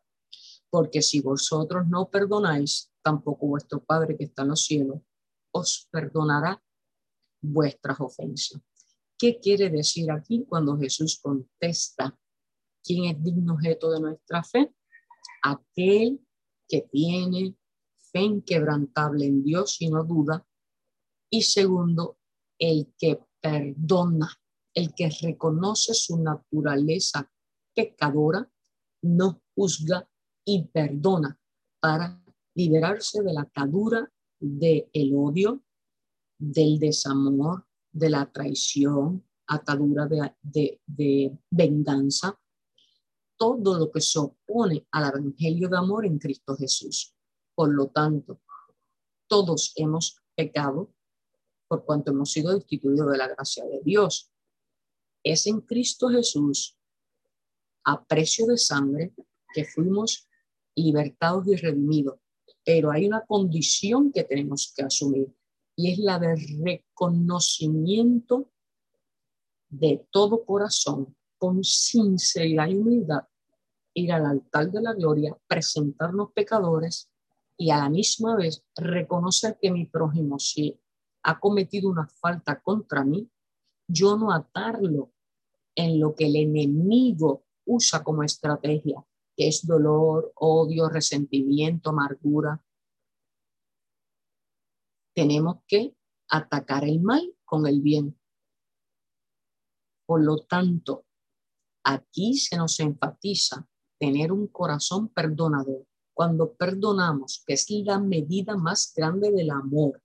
Porque 0.71 1.03
si 1.03 1.21
vosotros 1.21 1.87
no 1.89 2.09
perdonáis, 2.09 2.91
tampoco 3.03 3.47
vuestro 3.47 3.83
Padre 3.83 4.17
que 4.17 4.25
está 4.25 4.43
en 4.43 4.49
los 4.49 4.65
cielos 4.65 5.01
os 5.53 5.89
perdonará 5.91 6.63
vuestras 7.43 8.01
ofensas. 8.01 8.61
¿Qué 9.19 9.39
quiere 9.39 9.69
decir 9.69 10.11
aquí 10.11 10.45
cuando 10.49 10.79
Jesús 10.79 11.19
contesta 11.21 12.19
quién 12.83 13.05
es 13.05 13.23
digno 13.23 13.55
objeto 13.55 13.91
de 13.91 14.01
nuestra 14.01 14.43
fe? 14.43 14.75
Aquel 15.43 16.21
que 16.69 16.83
tiene 16.91 17.57
fe 18.13 18.21
inquebrantable 18.21 19.27
en 19.27 19.43
Dios 19.43 19.81
y 19.81 19.89
no 19.89 20.05
duda. 20.05 20.47
Y 21.31 21.43
segundo, 21.43 22.19
el 22.59 22.95
que 22.99 23.21
perdona, 23.41 24.31
el 24.75 24.95
que 24.95 25.11
reconoce 25.11 25.95
su 25.95 26.19
naturaleza 26.23 27.31
pecadora, 27.75 28.51
no 29.03 29.43
juzga 29.55 30.09
y 30.45 30.65
perdona 30.69 31.39
para 31.81 32.23
liberarse 32.55 33.23
de 33.23 33.33
la 33.33 33.43
atadura 33.43 34.11
del 34.39 34.89
el 34.93 35.15
odio, 35.15 35.63
del 36.39 36.79
desamor, 36.79 37.67
de 37.93 38.11
la 38.11 38.31
traición, 38.31 39.25
atadura 39.47 40.07
de, 40.07 40.81
de 40.87 41.39
venganza, 41.51 42.39
todo 43.37 43.79
lo 43.79 43.91
que 43.91 44.01
se 44.01 44.19
opone 44.19 44.87
al 44.91 45.09
Evangelio 45.09 45.69
de 45.69 45.77
amor 45.77 46.07
en 46.07 46.19
Cristo 46.19 46.57
Jesús. 46.57 47.15
Por 47.55 47.75
lo 47.75 47.89
tanto, 47.89 48.41
todos 49.27 49.73
hemos 49.77 50.21
pecado 50.35 50.93
por 51.71 51.85
cuanto 51.85 52.11
hemos 52.11 52.33
sido 52.33 52.53
destituidos 52.53 53.13
de 53.13 53.17
la 53.17 53.29
gracia 53.29 53.65
de 53.65 53.81
Dios. 53.85 54.33
Es 55.23 55.47
en 55.47 55.61
Cristo 55.61 56.09
Jesús, 56.09 56.77
a 57.85 58.05
precio 58.05 58.47
de 58.47 58.59
sangre, 58.59 59.15
que 59.55 59.65
fuimos 59.65 60.29
libertados 60.75 61.47
y 61.49 61.57
redimidos. 61.57 62.19
Pero 62.65 62.91
hay 62.91 63.07
una 63.07 63.25
condición 63.25 64.13
que 64.13 64.25
tenemos 64.25 64.73
que 64.77 64.83
asumir 64.83 65.35
y 65.77 65.93
es 65.93 65.99
la 65.99 66.19
de 66.19 66.37
reconocimiento 66.63 68.51
de 69.69 70.07
todo 70.11 70.45
corazón, 70.45 71.17
con 71.39 71.65
sinceridad 71.65 72.69
y 72.69 72.77
humildad, 72.77 73.25
ir 73.95 74.13
al 74.13 74.27
altar 74.27 74.71
de 74.71 74.83
la 74.83 74.93
gloria, 74.93 75.37
presentarnos 75.47 76.33
pecadores 76.33 77.11
y 77.57 77.71
a 77.71 77.79
la 77.79 77.89
misma 77.89 78.37
vez 78.37 78.65
reconocer 78.77 79.59
que 79.61 79.71
mi 79.71 79.87
prójimo, 79.87 80.39
si 80.39 80.79
ha 81.23 81.39
cometido 81.39 81.89
una 81.89 82.07
falta 82.07 82.61
contra 82.61 83.05
mí, 83.05 83.31
yo 83.87 84.17
no 84.17 84.33
atarlo 84.33 85.13
en 85.75 86.01
lo 86.01 86.15
que 86.15 86.27
el 86.27 86.37
enemigo 86.37 87.45
usa 87.65 88.03
como 88.03 88.23
estrategia, 88.23 89.05
es 89.49 89.67
dolor, 89.67 90.33
odio, 90.37 90.89
resentimiento, 90.89 91.91
amargura. 91.91 92.65
Tenemos 95.15 95.59
que 95.67 95.95
atacar 96.29 96.85
el 96.85 97.01
mal 97.01 97.35
con 97.45 97.67
el 97.67 97.81
bien. 97.81 98.19
Por 100.07 100.23
lo 100.25 100.39
tanto, 100.39 101.07
aquí 101.85 102.35
se 102.35 102.57
nos 102.57 102.81
enfatiza 102.81 103.69
tener 103.99 104.33
un 104.33 104.47
corazón 104.49 105.09
perdonador. 105.09 105.87
Cuando 106.15 106.55
perdonamos, 106.55 107.43
que 107.47 107.55
es 107.55 107.71
la 107.71 107.99
medida 107.99 108.57
más 108.57 108.93
grande 108.95 109.31
del 109.31 109.51
amor, 109.51 110.03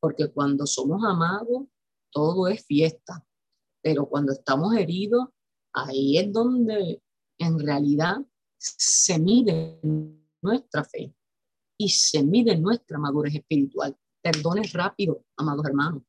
porque 0.00 0.30
cuando 0.30 0.66
somos 0.66 1.02
amados, 1.04 1.64
todo 2.10 2.48
es 2.48 2.64
fiesta, 2.66 3.24
pero 3.82 4.06
cuando 4.06 4.32
estamos 4.32 4.74
heridos, 4.74 5.28
ahí 5.72 6.18
es 6.18 6.32
donde 6.32 7.02
en 7.38 7.58
realidad 7.58 8.18
se 8.62 9.18
mide 9.18 9.80
nuestra 10.40 10.84
fe 10.84 11.14
y 11.76 11.88
se 11.88 12.22
mide 12.22 12.56
nuestra 12.56 12.98
madurez 12.98 13.34
espiritual. 13.34 13.96
Perdone 14.22 14.62
rápido, 14.72 15.24
amados 15.36 15.66
hermanos, 15.66 16.02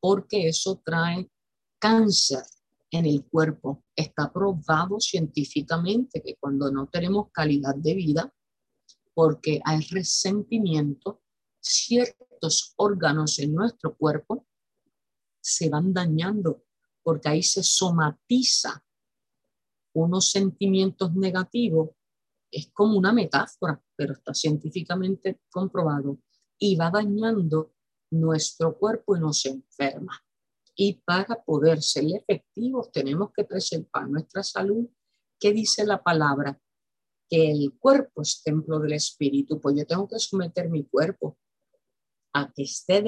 porque 0.00 0.48
eso 0.48 0.80
trae 0.84 1.30
cáncer 1.78 2.42
en 2.90 3.04
el 3.04 3.26
cuerpo. 3.26 3.84
Está 3.94 4.32
probado 4.32 5.00
científicamente 5.00 6.22
que 6.22 6.36
cuando 6.36 6.70
no 6.70 6.88
tenemos 6.88 7.30
calidad 7.30 7.74
de 7.74 7.94
vida, 7.94 8.34
porque 9.12 9.60
hay 9.64 9.80
resentimiento, 9.90 11.20
ciertos 11.60 12.72
órganos 12.76 13.38
en 13.38 13.54
nuestro 13.54 13.96
cuerpo 13.96 14.46
se 15.40 15.68
van 15.68 15.92
dañando, 15.92 16.64
porque 17.02 17.28
ahí 17.28 17.42
se 17.42 17.62
somatiza 17.62 18.82
unos 19.94 20.30
sentimientos 20.30 21.14
negativos. 21.14 21.90
Es 22.50 22.70
como 22.72 22.96
una 22.96 23.12
metáfora, 23.12 23.82
pero 23.96 24.14
está 24.14 24.34
científicamente 24.34 25.40
comprobado 25.50 26.18
y 26.58 26.76
va 26.76 26.90
dañando 26.90 27.74
nuestro 28.10 28.76
cuerpo 28.78 29.16
y 29.16 29.20
nos 29.20 29.44
enferma. 29.46 30.24
Y 30.74 31.02
para 31.04 31.42
poder 31.44 31.82
ser 31.82 32.04
efectivos 32.14 32.90
tenemos 32.92 33.32
que 33.32 33.44
preservar 33.44 34.08
nuestra 34.08 34.42
salud. 34.42 34.88
¿Qué 35.38 35.52
dice 35.52 35.84
la 35.84 36.02
palabra? 36.02 36.60
Que 37.28 37.50
el 37.50 37.76
cuerpo 37.78 38.22
es 38.22 38.42
templo 38.42 38.78
del 38.78 38.92
espíritu. 38.92 39.60
Pues 39.60 39.76
yo 39.76 39.86
tengo 39.86 40.08
que 40.08 40.18
someter 40.18 40.70
mi 40.70 40.86
cuerpo 40.86 41.38
a 42.32 42.52
que 42.52 42.62
esté 42.62 43.02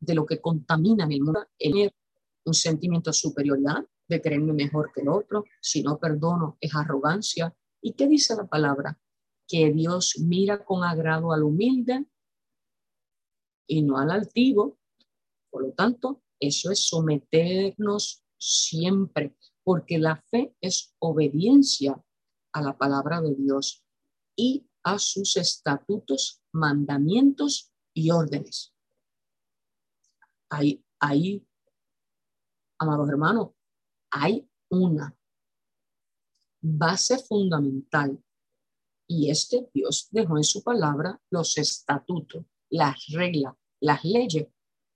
de 0.00 0.14
lo 0.14 0.26
que 0.26 0.40
contamina 0.40 1.04
el 1.04 1.22
mundo, 1.22 1.46
un 2.44 2.54
sentimiento 2.54 3.10
de 3.10 3.14
superioridad, 3.14 3.84
de 4.08 4.20
creerme 4.20 4.52
mejor 4.52 4.92
que 4.92 5.00
el 5.00 5.08
otro, 5.08 5.44
si 5.60 5.82
no 5.82 5.98
perdono 5.98 6.56
es 6.60 6.74
arrogancia. 6.74 7.54
¿Y 7.80 7.92
qué 7.94 8.06
dice 8.06 8.36
la 8.36 8.46
palabra? 8.46 8.98
Que 9.48 9.72
Dios 9.72 10.18
mira 10.20 10.64
con 10.64 10.84
agrado 10.84 11.32
al 11.32 11.42
humilde 11.42 12.06
y 13.66 13.82
no 13.82 13.98
al 13.98 14.10
altivo. 14.10 14.78
Por 15.50 15.62
lo 15.62 15.72
tanto, 15.72 16.22
eso 16.38 16.70
es 16.70 16.86
someternos 16.86 18.22
siempre, 18.38 19.36
porque 19.64 19.98
la 19.98 20.16
fe 20.30 20.54
es 20.60 20.94
obediencia 20.98 22.00
a 22.52 22.62
la 22.62 22.78
palabra 22.78 23.20
de 23.20 23.34
Dios 23.34 23.84
y 24.36 24.68
a 24.84 24.98
sus 24.98 25.36
estatutos, 25.36 26.42
mandamientos 26.52 27.72
y 27.92 28.10
órdenes. 28.10 28.75
Ahí, 30.50 30.84
ahí, 31.00 31.46
amados 32.78 33.08
hermanos, 33.08 33.50
hay 34.10 34.48
una 34.70 35.16
base 36.62 37.18
fundamental 37.18 38.22
y 39.08 39.30
este 39.30 39.68
Dios 39.72 40.08
dejó 40.10 40.36
en 40.36 40.44
su 40.44 40.62
palabra 40.62 41.20
los 41.30 41.58
estatutos, 41.58 42.44
las 42.70 43.06
reglas, 43.08 43.54
las 43.80 44.04
leyes 44.04 44.48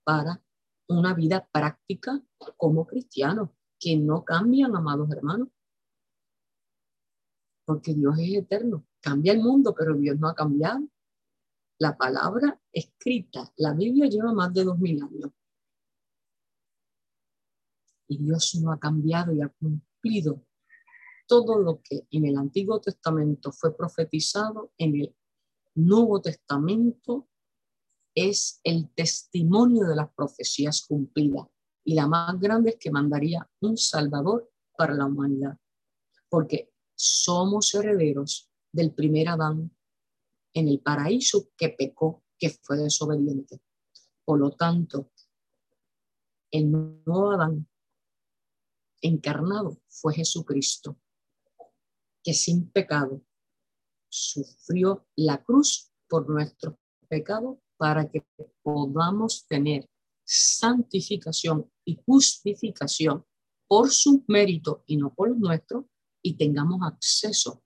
para 0.03 0.43
una 0.89 1.13
vida 1.13 1.47
práctica 1.51 2.21
como 2.57 2.85
cristiano, 2.85 3.55
que 3.79 3.95
no 3.95 4.23
cambian, 4.23 4.75
amados 4.75 5.09
hermanos. 5.11 5.47
Porque 7.65 7.93
Dios 7.93 8.15
es 8.19 8.35
eterno. 8.35 8.85
Cambia 8.99 9.33
el 9.33 9.39
mundo, 9.39 9.73
pero 9.73 9.95
Dios 9.95 10.19
no 10.19 10.27
ha 10.27 10.35
cambiado. 10.35 10.87
La 11.79 11.97
palabra 11.97 12.59
escrita, 12.71 13.51
la 13.57 13.73
Biblia 13.73 14.07
lleva 14.07 14.33
más 14.33 14.53
de 14.53 14.65
dos 14.65 14.77
mil 14.77 15.01
años. 15.01 15.31
Y 18.11 18.17
Dios 18.17 18.55
no 18.55 18.73
ha 18.73 18.77
cambiado 18.77 19.33
y 19.33 19.41
ha 19.41 19.47
cumplido 19.47 20.45
todo 21.27 21.57
lo 21.57 21.81
que 21.81 22.05
en 22.11 22.25
el 22.25 22.37
Antiguo 22.37 22.81
Testamento 22.81 23.53
fue 23.53 23.73
profetizado, 23.73 24.73
en 24.77 24.99
el 24.99 25.15
Nuevo 25.75 26.19
Testamento 26.19 27.29
es 28.13 28.59
el 28.65 28.89
testimonio 28.93 29.87
de 29.87 29.95
las 29.95 30.13
profecías 30.13 30.85
cumplidas. 30.85 31.47
Y 31.85 31.93
la 31.93 32.05
más 32.05 32.37
grande 32.37 32.71
es 32.71 32.75
que 32.77 32.91
mandaría 32.91 33.49
un 33.61 33.77
Salvador 33.77 34.51
para 34.77 34.93
la 34.93 35.05
humanidad. 35.05 35.57
Porque 36.27 36.73
somos 36.93 37.73
herederos 37.73 38.51
del 38.73 38.93
primer 38.93 39.29
Adán 39.29 39.73
en 40.53 40.67
el 40.67 40.81
paraíso 40.81 41.47
que 41.55 41.69
pecó, 41.69 42.25
que 42.37 42.49
fue 42.49 42.75
desobediente. 42.75 43.61
Por 44.25 44.37
lo 44.37 44.51
tanto, 44.51 45.11
el 46.51 46.69
nuevo 46.69 47.31
Adán 47.31 47.70
encarnado 49.01 49.81
fue 49.87 50.13
Jesucristo, 50.15 50.97
que 52.23 52.33
sin 52.33 52.69
pecado 52.71 53.21
sufrió 54.09 55.07
la 55.15 55.43
cruz 55.43 55.91
por 56.07 56.29
nuestro 56.29 56.79
pecado 57.07 57.61
para 57.77 58.09
que 58.09 58.25
podamos 58.61 59.45
tener 59.47 59.89
santificación 60.23 61.69
y 61.85 61.99
justificación 62.05 63.25
por 63.67 63.89
su 63.91 64.23
mérito 64.27 64.83
y 64.85 64.97
no 64.97 65.13
por 65.13 65.29
los 65.29 65.39
nuestros 65.39 65.85
y 66.21 66.35
tengamos 66.35 66.81
acceso 66.83 67.63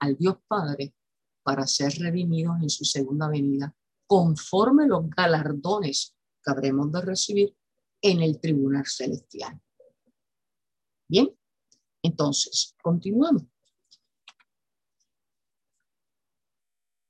al 0.00 0.16
Dios 0.16 0.36
Padre 0.46 0.94
para 1.42 1.66
ser 1.66 1.92
redimidos 1.94 2.56
en 2.60 2.70
su 2.70 2.84
segunda 2.84 3.28
venida 3.28 3.74
conforme 4.06 4.86
los 4.86 5.08
galardones 5.10 6.16
que 6.42 6.50
habremos 6.50 6.92
de 6.92 7.00
recibir 7.00 7.56
en 8.02 8.20
el 8.22 8.38
tribunal 8.38 8.84
celestial. 8.86 9.60
Bien, 11.08 11.28
entonces, 12.02 12.74
continuamos. 12.82 13.44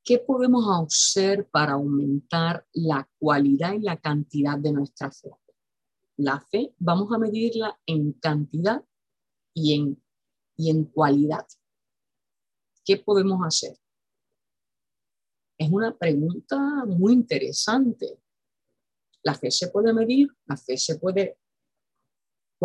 ¿Qué 0.04 0.18
podemos 0.18 0.66
hacer 0.68 1.48
para 1.48 1.72
aumentar 1.72 2.66
la 2.74 3.08
cualidad 3.18 3.72
y 3.72 3.80
la 3.80 3.98
cantidad 3.98 4.58
de 4.58 4.72
nuestra 4.72 5.10
fe? 5.10 5.30
La 6.16 6.40
fe 6.40 6.74
vamos 6.78 7.10
a 7.12 7.18
medirla 7.18 7.80
en 7.86 8.12
cantidad 8.12 8.84
y 9.54 9.74
en, 9.74 10.02
y 10.56 10.70
en 10.70 10.84
cualidad. 10.84 11.46
¿Qué 12.84 12.98
podemos 12.98 13.40
hacer? 13.46 13.78
Es 15.56 15.70
una 15.70 15.96
pregunta 15.96 16.84
muy 16.86 17.14
interesante. 17.14 18.20
La 19.22 19.34
fe 19.34 19.50
se 19.50 19.68
puede 19.68 19.92
medir, 19.94 20.28
la 20.44 20.56
fe 20.56 20.76
se 20.76 20.98
puede 20.98 21.38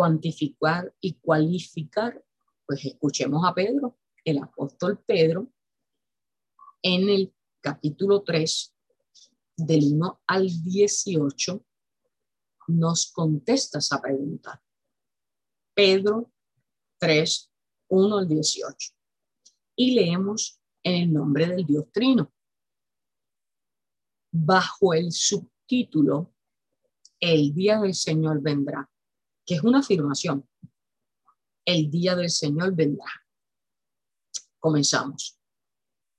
cuantificar 0.00 0.94
y 0.98 1.12
cualificar, 1.20 2.24
pues 2.64 2.86
escuchemos 2.86 3.44
a 3.46 3.52
Pedro, 3.52 3.98
el 4.24 4.38
apóstol 4.38 5.04
Pedro, 5.04 5.52
en 6.80 7.10
el 7.10 7.34
capítulo 7.60 8.22
3, 8.22 8.74
del 9.58 9.92
1 9.92 10.22
al 10.26 10.48
18, 10.64 11.66
nos 12.68 13.12
contesta 13.12 13.76
esa 13.76 14.00
pregunta. 14.00 14.62
Pedro 15.74 16.32
3, 16.96 17.52
1 17.88 18.16
al 18.16 18.26
18. 18.26 18.92
Y 19.76 19.96
leemos 19.96 20.62
en 20.82 20.94
el 20.94 21.12
nombre 21.12 21.46
del 21.46 21.66
Dios 21.66 21.92
Trino. 21.92 22.32
Bajo 24.32 24.94
el 24.94 25.12
subtítulo, 25.12 26.32
El 27.20 27.52
día 27.52 27.78
del 27.78 27.92
Señor 27.92 28.40
vendrá 28.40 28.90
que 29.50 29.56
es 29.56 29.64
una 29.64 29.80
afirmación. 29.80 30.48
El 31.64 31.90
día 31.90 32.14
del 32.14 32.30
Señor 32.30 32.72
vendrá. 32.72 33.10
Comenzamos. 34.60 35.40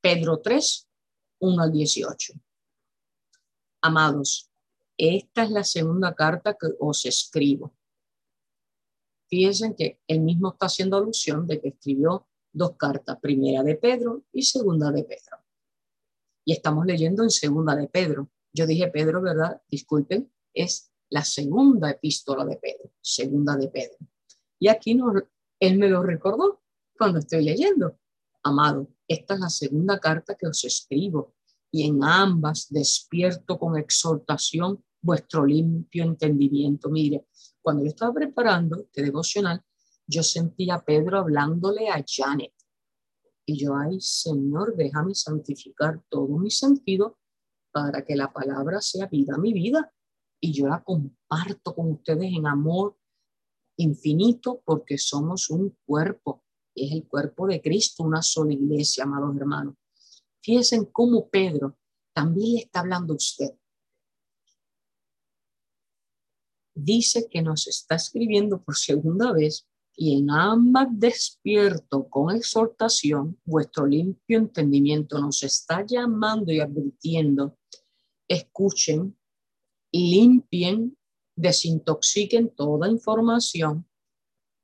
Pedro 0.01 0.41
3, 0.41 0.89
1 1.39 1.63
al 1.63 1.71
18. 1.71 2.33
Amados, 3.83 4.51
esta 4.97 5.43
es 5.43 5.51
la 5.51 5.63
segunda 5.63 6.13
carta 6.13 6.57
que 6.59 6.67
os 6.77 7.05
escribo. 7.05 7.73
Fíjense 9.29 9.75
que 9.77 10.01
él 10.07 10.19
mismo 10.19 10.51
está 10.51 10.65
haciendo 10.65 10.97
alusión 10.97 11.47
de 11.47 11.61
que 11.61 11.69
escribió 11.69 12.27
dos 12.51 12.75
cartas, 12.75 13.17
primera 13.21 13.63
de 13.63 13.75
Pedro 13.75 14.25
y 14.33 14.41
segunda 14.41 14.91
de 14.91 15.05
Pedro. 15.05 15.37
Y 16.43 16.51
estamos 16.51 16.85
leyendo 16.85 17.23
en 17.23 17.29
segunda 17.29 17.77
de 17.77 17.87
Pedro. 17.87 18.29
Yo 18.51 18.67
dije 18.67 18.89
Pedro, 18.89 19.21
¿verdad? 19.21 19.61
Disculpen, 19.69 20.29
es 20.53 20.90
la 21.11 21.23
segunda 21.23 21.91
epístola 21.91 22.45
de 22.45 22.57
Pedro, 22.57 22.91
segunda 23.01 23.55
de 23.57 23.67
Pedro. 23.67 23.97
Y 24.59 24.69
aquí 24.69 24.95
no, 24.95 25.13
él 25.59 25.77
me 25.77 25.89
lo 25.89 26.01
recordó 26.01 26.61
cuando 26.97 27.19
estoy 27.19 27.43
leyendo. 27.43 27.99
Amado, 28.43 28.87
esta 29.07 29.35
es 29.35 29.39
la 29.41 29.49
segunda 29.49 29.99
carta 29.99 30.35
que 30.35 30.47
os 30.47 30.63
escribo 30.63 31.35
y 31.69 31.83
en 31.87 32.03
ambas 32.03 32.67
despierto 32.69 33.59
con 33.59 33.77
exhortación 33.77 34.83
vuestro 35.01 35.45
limpio 35.45 36.03
entendimiento. 36.03 36.89
Mire, 36.89 37.27
cuando 37.61 37.83
yo 37.83 37.89
estaba 37.89 38.13
preparando 38.13 38.79
este 38.79 39.03
devocional, 39.03 39.61
yo 40.07 40.23
sentía 40.23 40.75
a 40.75 40.83
Pedro 40.83 41.19
hablándole 41.19 41.89
a 41.89 42.03
Janet. 42.07 42.53
Y 43.45 43.57
yo, 43.57 43.75
ay, 43.75 43.99
Señor, 43.99 44.75
déjame 44.77 45.13
santificar 45.13 46.01
todo 46.07 46.37
mi 46.37 46.51
sentido 46.51 47.19
para 47.71 48.05
que 48.05 48.15
la 48.15 48.31
palabra 48.31 48.81
sea 48.81 49.07
vida 49.07 49.37
mi 49.37 49.53
vida 49.53 49.93
y 50.41 50.51
yo 50.51 50.67
la 50.67 50.83
comparto 50.83 51.73
con 51.75 51.91
ustedes 51.91 52.33
en 52.33 52.47
amor 52.47 52.97
infinito 53.77 54.61
porque 54.65 54.97
somos 54.97 55.49
un 55.49 55.77
cuerpo. 55.85 56.43
Es 56.75 56.91
el 56.91 57.07
cuerpo 57.07 57.47
de 57.47 57.61
Cristo, 57.61 58.03
una 58.03 58.21
sola 58.21 58.53
iglesia, 58.53 59.03
amados 59.03 59.37
hermanos. 59.37 59.75
Fíjense 60.41 60.89
cómo 60.91 61.29
Pedro 61.29 61.77
también 62.13 62.53
le 62.53 62.59
está 62.59 62.79
hablando 62.79 63.13
a 63.13 63.17
usted. 63.17 63.51
Dice 66.73 67.27
que 67.29 67.41
nos 67.41 67.67
está 67.67 67.95
escribiendo 67.95 68.63
por 68.63 68.75
segunda 68.75 69.31
vez 69.31 69.67
y 69.95 70.17
en 70.17 70.31
ambas 70.31 70.87
despierto 70.91 72.09
con 72.09 72.35
exhortación, 72.35 73.39
vuestro 73.45 73.85
limpio 73.85 74.39
entendimiento 74.39 75.19
nos 75.19 75.43
está 75.43 75.85
llamando 75.85 76.51
y 76.51 76.59
advirtiendo. 76.59 77.59
Escuchen 78.27 79.15
limpien 79.91 80.97
desintoxiquen 81.35 82.49
toda 82.55 82.89
información 82.89 83.87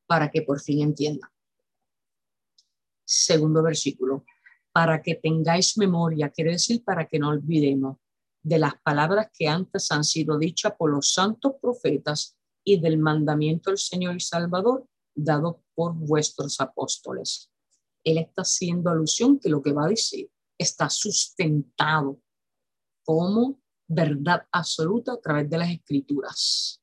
para 0.07 0.29
que 0.31 0.41
por 0.41 0.59
fin 0.61 0.81
entiendan. 0.81 1.29
Segundo 3.05 3.63
versículo, 3.63 4.25
para 4.71 5.01
que 5.01 5.15
tengáis 5.15 5.77
memoria, 5.77 6.29
quiere 6.29 6.51
decir 6.51 6.83
para 6.83 7.07
que 7.07 7.19
no 7.19 7.29
olvidemos 7.29 7.97
de 8.43 8.59
las 8.59 8.79
palabras 8.81 9.29
que 9.33 9.47
antes 9.47 9.91
han 9.91 10.03
sido 10.03 10.37
dichas 10.37 10.73
por 10.77 10.91
los 10.91 11.13
santos 11.13 11.53
profetas 11.61 12.37
y 12.63 12.79
del 12.79 12.97
mandamiento 12.97 13.71
del 13.71 13.77
Señor 13.77 14.15
y 14.15 14.19
Salvador 14.19 14.87
dado 15.15 15.63
por 15.73 15.93
vuestros 15.93 16.61
apóstoles. 16.61 17.49
Él 18.03 18.19
está 18.19 18.43
haciendo 18.43 18.89
alusión 18.89 19.39
que 19.39 19.49
lo 19.49 19.61
que 19.61 19.73
va 19.73 19.85
a 19.85 19.89
decir 19.89 20.29
está 20.57 20.89
sustentado 20.89 22.21
como 23.03 23.59
verdad 23.87 24.47
absoluta 24.51 25.13
a 25.13 25.21
través 25.21 25.49
de 25.49 25.57
las 25.57 25.71
escrituras. 25.71 26.81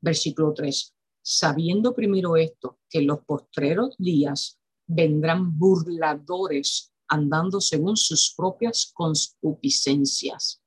Versículo 0.00 0.52
3. 0.52 0.94
Sabiendo 1.22 1.94
primero 1.94 2.36
esto, 2.36 2.80
que 2.88 2.98
en 2.98 3.06
los 3.06 3.20
postreros 3.24 3.94
días 3.98 4.58
vendrán 4.86 5.56
burladores 5.56 6.92
andando 7.08 7.60
según 7.60 7.96
sus 7.96 8.34
propias 8.34 8.90
concupiscencias. 8.94 10.60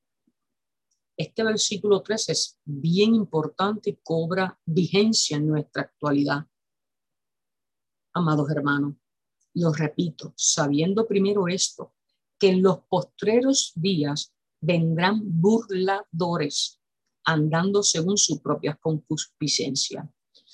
Este 1.18 1.42
versículo 1.42 2.02
3 2.02 2.28
es 2.28 2.58
bien 2.64 3.14
importante 3.14 3.90
y 3.90 3.98
cobra 4.02 4.58
vigencia 4.64 5.36
en 5.36 5.48
nuestra 5.48 5.82
actualidad. 5.82 6.46
Amados 8.14 8.50
hermanos, 8.50 8.94
lo 9.54 9.72
repito, 9.72 10.32
sabiendo 10.36 11.06
primero 11.06 11.48
esto, 11.48 11.95
que 12.38 12.48
en 12.48 12.62
los 12.62 12.80
postreros 12.88 13.72
días 13.74 14.34
vendrán 14.60 15.20
burladores 15.24 16.80
andando 17.24 17.82
según 17.82 18.16
su 18.16 18.40
propia 18.40 18.76
concupiscencia. 18.76 20.10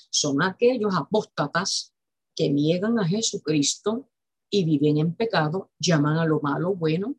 Son 0.09 0.41
aquellos 0.41 0.93
apóstatas 0.95 1.93
que 2.35 2.49
niegan 2.49 2.99
a 2.99 3.07
Jesucristo 3.07 4.09
y 4.49 4.65
viven 4.65 4.97
en 4.97 5.15
pecado, 5.15 5.71
llaman 5.79 6.17
a 6.17 6.25
lo 6.25 6.39
malo 6.41 6.75
bueno 6.75 7.15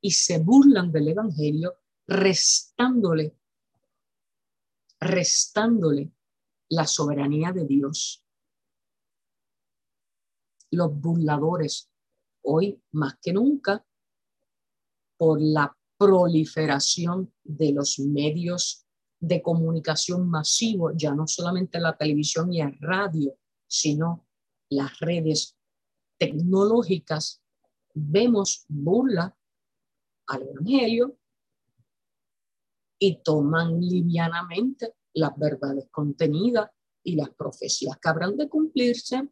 y 0.00 0.10
se 0.10 0.38
burlan 0.38 0.92
del 0.92 1.08
Evangelio, 1.08 1.78
restándole, 2.06 3.38
restándole 5.00 6.12
la 6.68 6.86
soberanía 6.86 7.52
de 7.52 7.66
Dios. 7.66 8.24
Los 10.70 10.98
burladores, 11.00 11.90
hoy 12.42 12.82
más 12.92 13.18
que 13.20 13.32
nunca, 13.32 13.85
por 15.16 15.40
la 15.40 15.76
proliferación 15.98 17.32
de 17.42 17.72
los 17.72 17.98
medios 17.98 18.86
de 19.18 19.40
comunicación 19.40 20.28
masivo, 20.28 20.92
ya 20.94 21.14
no 21.14 21.26
solamente 21.26 21.80
la 21.80 21.96
televisión 21.96 22.52
y 22.52 22.60
el 22.60 22.76
radio, 22.78 23.36
sino 23.66 24.26
las 24.68 24.98
redes 25.00 25.56
tecnológicas, 26.18 27.42
vemos 27.94 28.64
burla 28.68 29.36
al 30.26 30.42
Evangelio 30.42 31.18
y 32.98 33.22
toman 33.22 33.80
livianamente 33.80 34.94
las 35.14 35.36
verdades 35.36 35.88
contenidas 35.90 36.70
y 37.02 37.16
las 37.16 37.30
profecías 37.30 37.98
que 37.98 38.08
habrán 38.08 38.36
de 38.36 38.48
cumplirse, 38.48 39.28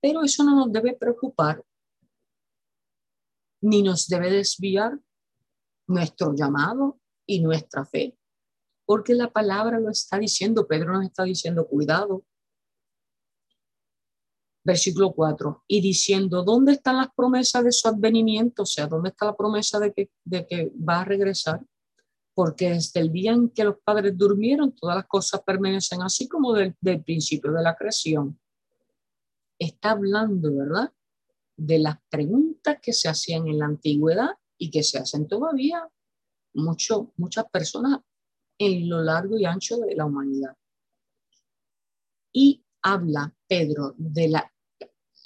pero 0.00 0.22
eso 0.22 0.44
no 0.44 0.56
nos 0.56 0.72
debe 0.72 0.94
preocupar 0.94 1.64
ni 3.66 3.82
nos 3.82 4.06
debe 4.06 4.30
desviar 4.30 4.98
nuestro 5.88 6.34
llamado 6.34 7.00
y 7.26 7.40
nuestra 7.40 7.84
fe, 7.84 8.16
porque 8.84 9.12
la 9.14 9.32
palabra 9.32 9.80
lo 9.80 9.90
está 9.90 10.18
diciendo, 10.18 10.68
Pedro 10.68 10.92
nos 10.92 11.04
está 11.04 11.24
diciendo, 11.24 11.66
cuidado. 11.66 12.24
Versículo 14.64 15.12
4, 15.12 15.64
y 15.68 15.80
diciendo, 15.80 16.42
¿dónde 16.42 16.72
están 16.72 16.96
las 16.96 17.08
promesas 17.14 17.64
de 17.64 17.72
su 17.72 17.86
advenimiento? 17.88 18.62
O 18.62 18.66
sea, 18.66 18.86
¿dónde 18.86 19.10
está 19.10 19.26
la 19.26 19.36
promesa 19.36 19.78
de 19.78 19.92
que, 19.92 20.10
de 20.24 20.46
que 20.46 20.72
va 20.76 21.00
a 21.00 21.04
regresar? 21.04 21.64
Porque 22.34 22.70
desde 22.70 23.00
el 23.00 23.12
día 23.12 23.32
en 23.32 23.48
que 23.50 23.64
los 23.64 23.76
padres 23.84 24.16
durmieron, 24.16 24.72
todas 24.72 24.96
las 24.96 25.06
cosas 25.06 25.40
permanecen 25.42 26.02
así 26.02 26.28
como 26.28 26.52
del, 26.52 26.74
del 26.80 27.02
principio 27.02 27.52
de 27.52 27.62
la 27.62 27.76
creación. 27.76 28.40
Está 29.58 29.92
hablando, 29.92 30.54
¿verdad? 30.56 30.92
De 31.56 31.78
las 31.78 31.98
preguntas 32.08 32.78
que 32.82 32.92
se 32.92 33.08
hacían 33.08 33.46
en 33.46 33.58
la 33.58 33.66
antigüedad 33.66 34.30
y 34.58 34.70
que 34.70 34.82
se 34.82 34.98
hacen 34.98 35.26
todavía 35.26 35.88
mucho, 36.54 37.12
muchas 37.16 37.46
personas 37.50 38.00
en 38.58 38.88
lo 38.88 39.02
largo 39.02 39.38
y 39.38 39.44
ancho 39.44 39.78
de 39.78 39.94
la 39.94 40.06
humanidad. 40.06 40.56
Y 42.32 42.64
habla 42.82 43.34
Pedro 43.46 43.94
de 43.96 44.28
la, 44.28 44.52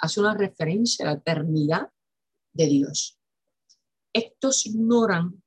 hace 0.01 0.21
una 0.21 0.35
referencia 0.35 1.05
a 1.05 1.13
la 1.13 1.19
eternidad 1.19 1.93
de 2.53 2.67
Dios. 2.67 3.19
Estos 4.13 4.67
ignoran, 4.67 5.43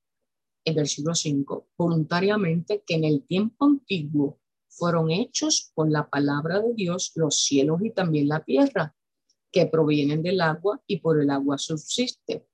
el 0.66 0.76
versículo 0.76 1.16
5, 1.16 1.70
voluntariamente 1.78 2.84
que 2.86 2.96
en 2.96 3.04
el 3.04 3.26
tiempo 3.26 3.66
antiguo 3.66 4.40
fueron 4.70 5.12
hechos 5.12 5.72
por 5.76 5.92
la 5.92 6.10
palabra 6.10 6.60
de 6.62 6.74
Dios 6.74 7.12
los 7.16 7.44
cielos 7.44 7.82
y 7.84 7.92
también 7.92 8.28
la 8.28 8.44
tierra, 8.44 8.96
que 9.54 9.68
provienen 9.68 10.24
del 10.24 10.42
agua 10.42 10.82
y 10.88 11.00
por 11.00 11.22
el 11.22 11.30
agua 11.30 11.60
subsiste. 11.60 12.48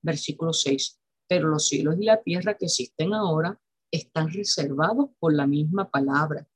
Versículo 0.00 0.52
6. 0.52 1.00
Pero 1.28 1.48
los 1.48 1.66
cielos 1.66 1.96
y 2.00 2.04
la 2.04 2.22
tierra 2.22 2.56
que 2.56 2.66
existen 2.66 3.12
ahora 3.12 3.60
están 3.90 4.32
reservados 4.32 5.10
por 5.18 5.34
la 5.34 5.46
misma 5.46 5.90
palabra. 5.90 6.48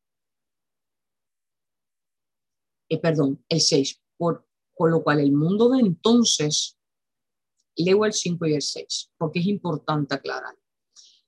Eh, 2.88 2.99
perdón, 2.99 3.45
el 3.49 3.61
6. 3.61 4.01
Por, 4.16 4.47
por 4.77 4.90
lo 4.90 5.03
cual 5.03 5.18
el 5.18 5.33
mundo 5.33 5.68
de 5.71 5.81
entonces, 5.81 6.79
leo 7.77 8.05
el 8.05 8.12
5 8.12 8.47
y 8.47 8.55
el 8.55 8.62
6, 8.62 9.11
porque 9.18 9.40
es 9.40 9.47
importante 9.47 10.14
aclarar. 10.14 10.57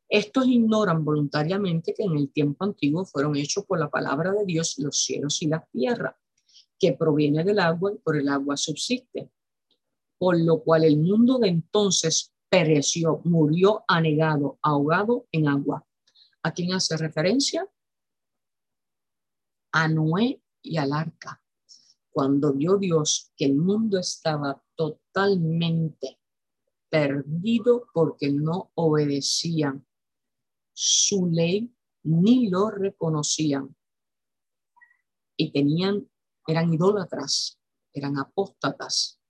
Estos 0.08 0.46
ignoran 0.46 1.04
voluntariamente 1.04 1.92
que 1.92 2.04
en 2.04 2.16
el 2.16 2.30
tiempo 2.30 2.64
antiguo 2.64 3.04
fueron 3.04 3.34
hechos 3.34 3.64
por 3.64 3.80
la 3.80 3.90
palabra 3.90 4.30
de 4.30 4.44
Dios 4.44 4.78
los 4.78 5.02
cielos 5.02 5.42
y 5.42 5.48
la 5.48 5.66
tierra 5.72 6.16
que 6.84 6.92
proviene 6.92 7.42
del 7.44 7.60
agua 7.60 7.94
y 7.94 7.98
por 7.98 8.14
el 8.14 8.28
agua 8.28 8.58
subsiste. 8.58 9.30
Por 10.18 10.38
lo 10.38 10.62
cual 10.62 10.84
el 10.84 10.98
mundo 10.98 11.38
de 11.38 11.48
entonces 11.48 12.34
pereció, 12.50 13.22
murió 13.24 13.84
anegado, 13.88 14.58
ahogado 14.60 15.26
en 15.32 15.48
agua. 15.48 15.86
¿A 16.42 16.52
quién 16.52 16.74
hace 16.74 16.98
referencia? 16.98 17.66
A 19.72 19.88
Noé 19.88 20.42
y 20.60 20.76
al 20.76 20.92
arca. 20.92 21.42
Cuando 22.10 22.52
vio 22.52 22.76
Dios 22.76 23.32
que 23.34 23.46
el 23.46 23.54
mundo 23.54 23.98
estaba 23.98 24.62
totalmente 24.76 26.20
perdido 26.90 27.86
porque 27.94 28.30
no 28.30 28.72
obedecían 28.74 29.86
su 30.74 31.30
ley 31.30 31.74
ni 32.02 32.50
lo 32.50 32.70
reconocían 32.70 33.74
y 35.34 35.50
tenían 35.50 36.08
eran 36.52 36.72
idólatras, 36.72 37.58
eran 37.92 38.18
apóstatas. 38.18 39.20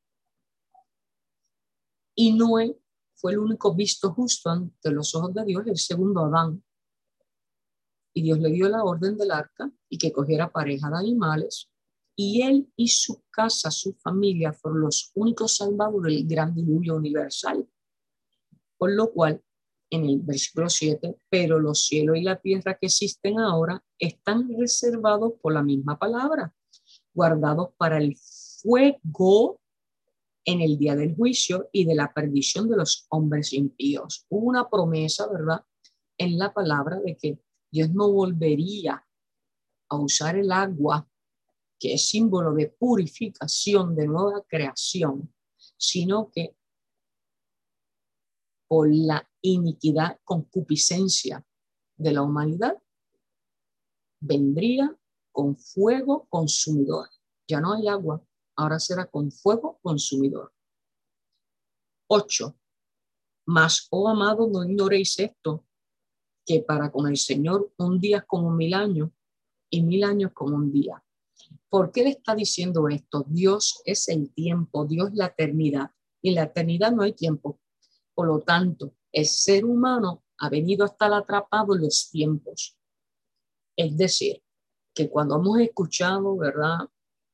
Y 2.14 2.32
Noé 2.32 2.78
fue 3.14 3.32
el 3.32 3.38
único 3.38 3.74
visto 3.74 4.12
justo 4.12 4.50
ante 4.50 4.90
los 4.90 5.14
ojos 5.14 5.34
de 5.34 5.44
Dios, 5.44 5.66
el 5.66 5.78
segundo 5.78 6.24
Adán. 6.24 6.62
Y 8.14 8.22
Dios 8.22 8.38
le 8.38 8.50
dio 8.50 8.68
la 8.68 8.84
orden 8.84 9.16
del 9.16 9.30
arca 9.30 9.70
y 9.88 9.98
que 9.98 10.12
cogiera 10.12 10.52
pareja 10.52 10.88
de 10.90 10.98
animales. 10.98 11.70
Y 12.16 12.42
él 12.42 12.72
y 12.76 12.88
su 12.88 13.24
casa, 13.30 13.72
su 13.72 13.94
familia, 13.94 14.52
fueron 14.52 14.82
los 14.82 15.10
únicos 15.14 15.56
salvados 15.56 16.02
del 16.02 16.26
gran 16.26 16.54
diluvio 16.54 16.94
universal. 16.94 17.68
Por 18.76 18.92
lo 18.92 19.10
cual, 19.12 19.42
en 19.90 20.04
el 20.04 20.20
versículo 20.20 20.68
7, 20.68 21.16
pero 21.28 21.58
los 21.58 21.86
cielos 21.86 22.16
y 22.16 22.22
la 22.22 22.40
tierra 22.40 22.78
que 22.78 22.86
existen 22.86 23.40
ahora 23.40 23.84
están 23.98 24.48
reservados 24.56 25.32
por 25.40 25.52
la 25.52 25.62
misma 25.62 25.98
palabra 25.98 26.54
guardados 27.14 27.70
para 27.76 27.98
el 27.98 28.16
fuego 28.16 29.60
en 30.44 30.60
el 30.60 30.76
día 30.76 30.94
del 30.94 31.14
juicio 31.14 31.68
y 31.72 31.84
de 31.84 31.94
la 31.94 32.12
perdición 32.12 32.68
de 32.68 32.76
los 32.76 33.06
hombres 33.08 33.52
impíos. 33.52 34.26
Hubo 34.28 34.46
una 34.46 34.68
promesa, 34.68 35.26
¿verdad? 35.28 35.64
En 36.18 36.38
la 36.38 36.52
palabra 36.52 37.00
de 37.00 37.16
que 37.16 37.38
Dios 37.70 37.90
no 37.90 38.12
volvería 38.12 39.04
a 39.88 39.96
usar 39.96 40.36
el 40.36 40.52
agua, 40.52 41.08
que 41.78 41.94
es 41.94 42.08
símbolo 42.08 42.52
de 42.52 42.68
purificación, 42.68 43.96
de 43.96 44.06
nueva 44.06 44.42
creación, 44.46 45.32
sino 45.76 46.30
que 46.30 46.56
por 48.68 48.88
la 48.92 49.28
iniquidad, 49.40 50.18
concupiscencia 50.24 51.44
de 51.96 52.12
la 52.12 52.22
humanidad, 52.22 52.76
vendría 54.20 54.96
con 55.34 55.56
fuego 55.56 56.26
consumidor. 56.30 57.08
Ya 57.48 57.60
no 57.60 57.74
hay 57.74 57.88
agua, 57.88 58.24
ahora 58.56 58.78
será 58.78 59.04
con 59.06 59.32
fuego 59.32 59.80
consumidor. 59.82 60.52
8. 62.06 62.56
Mas, 63.46 63.88
oh 63.90 64.08
amado, 64.08 64.46
no 64.48 64.62
ignoréis 64.62 65.18
esto, 65.18 65.66
que 66.46 66.60
para 66.60 66.92
con 66.92 67.08
el 67.08 67.16
Señor 67.16 67.72
un 67.78 67.98
día 67.98 68.18
es 68.18 68.24
como 68.24 68.50
mil 68.52 68.74
años 68.74 69.10
y 69.68 69.82
mil 69.82 70.04
años 70.04 70.30
como 70.32 70.54
un 70.54 70.70
día. 70.70 71.02
¿Por 71.68 71.90
qué 71.90 72.04
le 72.04 72.10
está 72.10 72.36
diciendo 72.36 72.88
esto? 72.88 73.24
Dios 73.26 73.82
es 73.84 74.08
el 74.08 74.32
tiempo, 74.32 74.86
Dios 74.86 75.10
la 75.14 75.26
eternidad. 75.26 75.90
Y 76.22 76.30
la 76.30 76.44
eternidad 76.44 76.92
no 76.92 77.02
hay 77.02 77.12
tiempo. 77.12 77.58
Por 78.14 78.28
lo 78.28 78.40
tanto, 78.40 78.94
el 79.10 79.26
ser 79.26 79.64
humano 79.64 80.22
ha 80.38 80.48
venido 80.48 80.84
a 80.84 80.88
estar 80.88 81.12
atrapado 81.12 81.74
en 81.74 81.82
los 81.82 82.08
tiempos. 82.08 82.78
Es 83.76 83.96
decir, 83.96 84.43
que 84.94 85.10
cuando 85.10 85.36
hemos 85.36 85.58
escuchado, 85.58 86.36
¿verdad? 86.36 86.78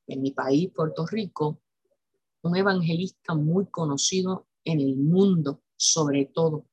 En 0.07 0.21
mi 0.21 0.31
país, 0.31 0.71
Puerto 0.75 1.05
Rico, 1.05 1.61
un 2.41 2.57
evangelista 2.57 3.35
muy 3.35 3.67
conocido 3.67 4.47
en 4.63 4.79
el 4.79 4.95
mundo, 4.95 5.61
sobre 5.75 6.25
todo 6.25 6.65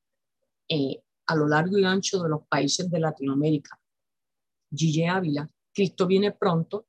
eh, 0.67 1.03
a 1.27 1.35
lo 1.35 1.47
largo 1.47 1.77
y 1.77 1.85
ancho 1.85 2.23
de 2.23 2.29
los 2.29 2.47
países 2.47 2.89
de 2.89 2.99
Latinoamérica. 2.99 3.79
Gille 4.71 5.07
Ávila, 5.07 5.49
Cristo 5.73 6.07
viene 6.07 6.31
pronto, 6.31 6.87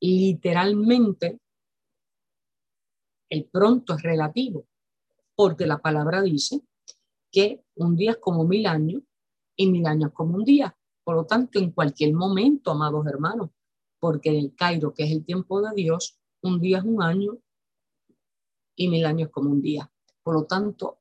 literalmente 0.00 1.40
el 3.28 3.44
pronto 3.46 3.94
es 3.94 4.02
relativo, 4.02 4.66
porque 5.34 5.66
la 5.66 5.78
palabra 5.78 6.22
dice 6.22 6.62
que 7.30 7.64
un 7.74 7.96
día 7.96 8.12
es 8.12 8.18
como 8.18 8.44
mil 8.44 8.66
años 8.66 9.02
y 9.56 9.70
mil 9.70 9.86
años 9.86 10.12
como 10.12 10.36
un 10.36 10.44
día. 10.44 10.76
Por 11.06 11.14
lo 11.14 11.24
tanto, 11.24 11.60
en 11.60 11.70
cualquier 11.70 12.14
momento, 12.14 12.72
amados 12.72 13.06
hermanos, 13.06 13.50
porque 14.00 14.30
en 14.30 14.36
el 14.38 14.56
Cairo, 14.56 14.92
que 14.92 15.04
es 15.04 15.12
el 15.12 15.24
tiempo 15.24 15.62
de 15.62 15.72
Dios, 15.72 16.18
un 16.42 16.60
día 16.60 16.78
es 16.78 16.84
un 16.84 17.00
año 17.00 17.38
y 18.74 18.88
mil 18.88 19.06
años 19.06 19.30
como 19.30 19.50
un 19.50 19.62
día. 19.62 19.88
Por 20.24 20.34
lo 20.34 20.46
tanto, 20.46 20.98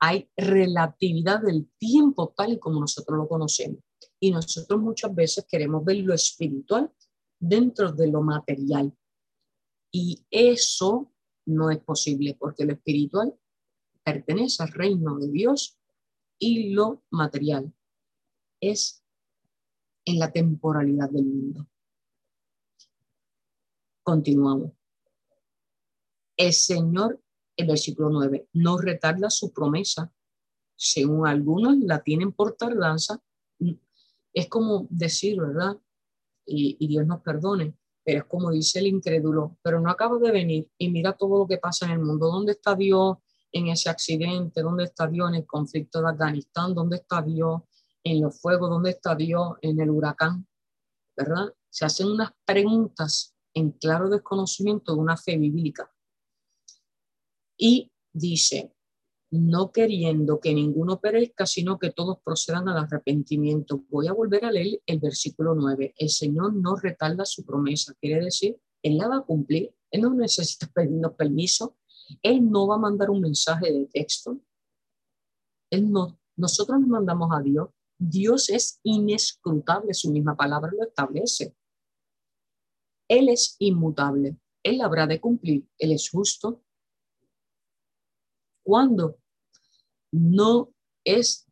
hay 0.00 0.30
relatividad 0.34 1.42
del 1.42 1.68
tiempo 1.76 2.32
tal 2.34 2.54
y 2.54 2.58
como 2.58 2.80
nosotros 2.80 3.18
lo 3.18 3.28
conocemos. 3.28 3.80
Y 4.18 4.30
nosotros 4.30 4.80
muchas 4.80 5.14
veces 5.14 5.44
queremos 5.46 5.84
ver 5.84 5.98
lo 5.98 6.14
espiritual 6.14 6.90
dentro 7.38 7.92
de 7.92 8.08
lo 8.08 8.22
material. 8.22 8.96
Y 9.92 10.24
eso 10.30 11.12
no 11.46 11.70
es 11.70 11.80
posible 11.80 12.34
porque 12.40 12.64
lo 12.64 12.72
espiritual 12.72 13.38
pertenece 14.02 14.62
al 14.62 14.72
reino 14.72 15.18
de 15.18 15.28
Dios 15.28 15.78
y 16.38 16.70
lo 16.70 17.04
material 17.10 17.74
es 18.58 19.04
en 20.08 20.18
la 20.18 20.32
temporalidad 20.32 21.10
del 21.10 21.26
mundo. 21.26 21.66
Continuamos. 24.02 24.72
El 26.34 26.52
Señor, 26.54 27.20
el 27.56 27.66
versículo 27.66 28.08
9, 28.08 28.48
no 28.54 28.78
retarda 28.78 29.28
su 29.28 29.52
promesa. 29.52 30.10
Según 30.76 31.26
algunos 31.26 31.76
la 31.76 32.02
tienen 32.02 32.32
por 32.32 32.56
tardanza. 32.56 33.22
Es 34.32 34.48
como 34.48 34.86
decir, 34.88 35.38
¿verdad? 35.40 35.76
Y, 36.46 36.78
y 36.80 36.88
Dios 36.88 37.06
nos 37.06 37.20
perdone, 37.20 37.74
pero 38.02 38.20
es 38.20 38.24
como 38.24 38.50
dice 38.50 38.78
el 38.78 38.86
incrédulo, 38.86 39.58
pero 39.60 39.78
no 39.78 39.90
acaba 39.90 40.18
de 40.18 40.30
venir 40.30 40.70
y 40.78 40.88
mira 40.88 41.12
todo 41.12 41.40
lo 41.40 41.46
que 41.46 41.58
pasa 41.58 41.84
en 41.84 41.92
el 41.92 41.98
mundo. 41.98 42.28
¿Dónde 42.28 42.52
está 42.52 42.74
Dios 42.74 43.18
en 43.52 43.66
ese 43.66 43.90
accidente? 43.90 44.62
¿Dónde 44.62 44.84
está 44.84 45.06
Dios 45.06 45.28
en 45.28 45.34
el 45.34 45.46
conflicto 45.46 46.00
de 46.00 46.08
Afganistán? 46.08 46.74
¿Dónde 46.74 46.96
está 46.96 47.20
Dios 47.20 47.60
en 48.04 48.20
los 48.20 48.40
fuegos? 48.40 48.70
¿Dónde 48.70 48.90
está 48.90 49.14
Dios 49.14 49.56
en 49.62 49.80
el 49.80 49.90
huracán? 49.90 50.46
¿Verdad? 51.16 51.52
Se 51.70 51.84
hacen 51.84 52.08
unas 52.08 52.32
preguntas 52.44 53.34
en 53.54 53.72
claro 53.72 54.08
desconocimiento 54.08 54.94
de 54.94 55.00
una 55.00 55.16
fe 55.16 55.36
bíblica. 55.36 55.90
Y 57.56 57.90
dice, 58.12 58.72
no 59.30 59.72
queriendo 59.72 60.40
que 60.40 60.54
ninguno 60.54 61.00
perezca, 61.00 61.44
sino 61.44 61.78
que 61.78 61.90
todos 61.90 62.18
procedan 62.24 62.68
al 62.68 62.78
arrepentimiento. 62.78 63.84
Voy 63.90 64.06
a 64.06 64.12
volver 64.12 64.44
a 64.44 64.52
leer 64.52 64.80
el 64.86 65.00
versículo 65.00 65.54
9. 65.54 65.94
El 65.96 66.08
Señor 66.08 66.54
no 66.54 66.76
retarda 66.76 67.24
su 67.24 67.44
promesa, 67.44 67.94
quiere 68.00 68.24
decir, 68.24 68.58
Él 68.82 68.96
la 68.96 69.08
va 69.08 69.16
a 69.18 69.22
cumplir, 69.22 69.74
Él 69.90 70.02
no 70.02 70.14
necesita 70.14 70.66
pedirnos 70.74 71.12
permiso, 71.12 71.76
Él 72.22 72.50
no 72.50 72.66
va 72.66 72.76
a 72.76 72.78
mandar 72.78 73.10
un 73.10 73.20
mensaje 73.20 73.72
de 73.72 73.86
texto. 73.86 74.40
Él 75.70 75.90
no, 75.90 76.18
nosotros 76.36 76.80
nos 76.80 76.88
mandamos 76.88 77.30
a 77.32 77.42
Dios. 77.42 77.68
Dios 77.98 78.48
es 78.48 78.80
inescrutable, 78.84 79.92
su 79.92 80.12
misma 80.12 80.36
palabra 80.36 80.70
lo 80.72 80.84
establece. 80.84 81.54
Él 83.08 83.28
es 83.28 83.56
inmutable, 83.58 84.38
Él 84.62 84.80
habrá 84.80 85.06
de 85.06 85.20
cumplir, 85.20 85.66
Él 85.78 85.92
es 85.92 86.08
justo. 86.10 86.62
Cuando 88.62 89.18
no 90.12 90.72
es 91.04 91.48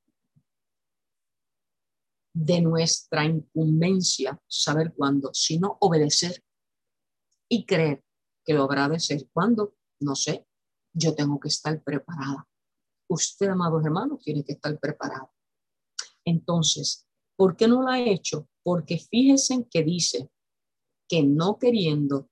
de 2.34 2.60
nuestra 2.60 3.24
incumbencia 3.24 4.38
saber 4.46 4.92
cuándo, 4.94 5.32
sino 5.32 5.78
obedecer 5.80 6.44
y 7.48 7.64
creer 7.64 8.04
que 8.44 8.52
lo 8.52 8.62
habrá 8.62 8.88
de 8.88 9.00
ser. 9.00 9.26
cuando, 9.32 9.74
No 10.00 10.14
sé, 10.14 10.46
yo 10.92 11.14
tengo 11.14 11.40
que 11.40 11.48
estar 11.48 11.82
preparada. 11.82 12.46
Usted, 13.08 13.48
amados 13.48 13.84
hermanos, 13.84 14.22
tiene 14.22 14.44
que 14.44 14.52
estar 14.52 14.78
preparado. 14.78 15.32
Entonces, 16.26 17.06
¿por 17.36 17.56
qué 17.56 17.68
no 17.68 17.82
lo 17.82 17.88
ha 17.88 18.00
hecho? 18.00 18.48
Porque 18.62 18.98
fíjense 18.98 19.54
en 19.54 19.64
que 19.64 19.82
dice, 19.82 20.28
que 21.08 21.22
no 21.22 21.58
queriendo 21.58 22.28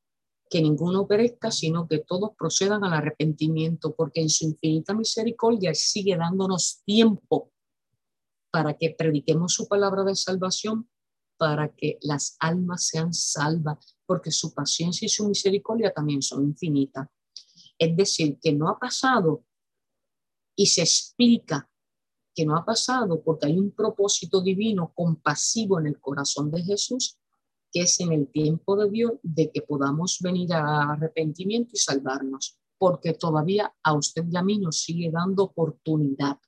que 0.50 0.60
ninguno 0.60 1.06
perezca, 1.06 1.50
sino 1.50 1.88
que 1.88 1.98
todos 1.98 2.30
procedan 2.38 2.84
al 2.84 2.92
arrepentimiento, 2.92 3.94
porque 3.94 4.20
en 4.20 4.28
su 4.28 4.44
infinita 4.44 4.94
misericordia 4.94 5.74
sigue 5.74 6.16
dándonos 6.16 6.82
tiempo 6.84 7.50
para 8.52 8.76
que 8.76 8.90
prediquemos 8.90 9.54
su 9.54 9.66
palabra 9.66 10.04
de 10.04 10.14
salvación, 10.14 10.88
para 11.36 11.74
que 11.74 11.98
las 12.02 12.36
almas 12.38 12.86
sean 12.86 13.12
salvas, 13.12 13.96
porque 14.06 14.30
su 14.30 14.54
paciencia 14.54 15.06
y 15.06 15.08
su 15.08 15.26
misericordia 15.26 15.92
también 15.92 16.22
son 16.22 16.44
infinitas. 16.44 17.08
Es 17.76 17.96
decir, 17.96 18.38
que 18.40 18.52
no 18.52 18.68
ha 18.68 18.78
pasado 18.78 19.44
y 20.56 20.66
se 20.66 20.82
explica 20.82 21.68
que 22.34 22.44
no 22.44 22.56
ha 22.56 22.64
pasado 22.64 23.22
porque 23.22 23.46
hay 23.46 23.58
un 23.58 23.70
propósito 23.70 24.42
divino 24.42 24.92
compasivo 24.94 25.78
en 25.78 25.86
el 25.86 26.00
corazón 26.00 26.50
de 26.50 26.62
Jesús 26.62 27.18
que 27.74 27.80
es 27.80 27.98
en 27.98 28.12
el 28.12 28.28
tiempo 28.28 28.76
de 28.76 28.88
Dios 28.88 29.12
de 29.24 29.50
que 29.50 29.60
podamos 29.60 30.20
venir 30.22 30.52
a 30.52 30.92
arrepentimiento 30.92 31.72
y 31.74 31.78
salvarnos, 31.78 32.56
porque 32.78 33.14
todavía 33.14 33.74
a 33.82 33.94
usted 33.94 34.24
y 34.30 34.36
a 34.36 34.44
mí 34.44 34.58
nos 34.58 34.78
sigue 34.78 35.10
dando 35.10 35.42
oportunidad. 35.42 36.38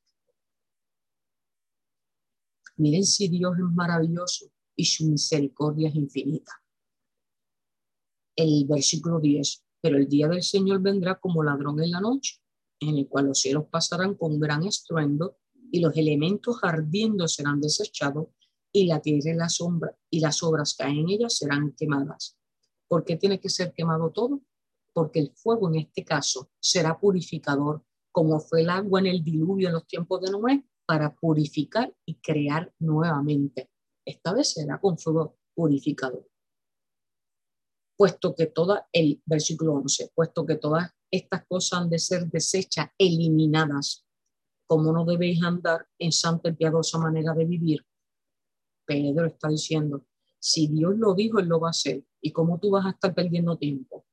Miren 2.77 3.05
si 3.05 3.27
Dios 3.27 3.55
es 3.59 3.75
maravilloso 3.75 4.47
y 4.77 4.85
su 4.85 5.07
misericordia 5.07 5.89
es 5.89 5.97
infinita. 5.97 6.53
El 8.37 8.65
versículo 8.69 9.19
10, 9.19 9.65
pero 9.81 9.97
el 9.97 10.07
día 10.07 10.29
del 10.29 10.45
Señor 10.45 10.81
vendrá 10.81 11.19
como 11.19 11.43
ladrón 11.43 11.83
en 11.83 11.91
la 11.91 12.01
noche, 12.01 12.37
en 12.79 12.99
el 12.99 13.09
cual 13.09 13.27
los 13.27 13.41
cielos 13.41 13.65
pasarán 13.69 14.15
con 14.15 14.39
gran 14.39 14.63
estruendo 14.63 15.39
y 15.71 15.81
los 15.81 15.97
elementos 15.97 16.59
ardiendo 16.63 17.29
serán 17.29 17.61
desechados 17.61 18.29
y 18.73 18.87
la 18.87 19.01
tierra 19.01 19.31
y 19.31 19.35
la 19.35 19.49
sombra 19.49 19.97
y 20.11 20.21
las 20.21 20.43
obras 20.43 20.75
que 20.77 20.85
hay 20.85 21.01
en 21.01 21.09
ella 21.09 21.29
serán 21.29 21.73
quemadas. 21.73 22.39
¿Por 22.89 23.05
qué 23.05 23.17
tiene 23.17 23.41
que 23.41 23.49
ser 23.49 23.73
quemado 23.73 24.11
todo? 24.11 24.43
Porque 24.93 25.19
el 25.19 25.33
fuego 25.35 25.69
en 25.69 25.77
este 25.77 26.05
caso 26.05 26.51
será 26.61 26.99
purificador, 26.99 27.85
como 28.13 28.39
fue 28.41 28.63
el 28.63 28.71
agua 28.71 29.01
en 29.01 29.07
el 29.07 29.25
diluvio 29.25 29.69
en 29.69 29.75
los 29.75 29.87
tiempos 29.87 30.21
de 30.21 30.31
Noé, 30.31 30.65
para 30.87 31.15
purificar 31.15 31.93
y 32.05 32.15
crear 32.17 32.73
nuevamente. 32.79 33.71
Esta 34.05 34.33
vez 34.33 34.53
será 34.53 34.81
con 34.81 34.97
fuego 34.97 35.37
purificador. 35.55 36.29
Puesto 37.97 38.35
que 38.35 38.47
toda, 38.47 38.89
el 38.93 39.21
versículo 39.25 39.75
11, 39.75 40.13
puesto 40.15 40.47
que 40.47 40.57
todas 40.57 40.91
estas 41.11 41.45
cosas 41.47 41.81
han 41.81 41.91
de 41.91 41.99
ser 41.99 42.27
desechas, 42.29 42.89
eliminadas, 42.99 44.06
como 44.67 44.93
no 44.93 45.05
debéis 45.05 45.43
andar 45.43 45.87
en 45.99 46.13
santa 46.13 46.49
y 46.49 46.55
piadosa 46.55 46.99
manera 46.99 47.35
de 47.35 47.45
vivir, 47.45 47.87
Pedro 48.85 49.27
está 49.27 49.49
diciendo, 49.49 50.07
si 50.39 50.69
Dios 50.69 50.97
lo 50.97 51.15
dijo, 51.15 51.41
Él 51.41 51.49
lo 51.49 51.61
va 51.61 51.69
a 51.69 51.71
hacer. 51.71 52.05
¿Y 52.21 52.33
cómo 52.33 52.59
tú 52.59 52.71
vas 52.71 52.87
a 52.87 52.91
estar 52.91 53.15
perdiendo 53.15 53.59
tiempo? 53.59 54.07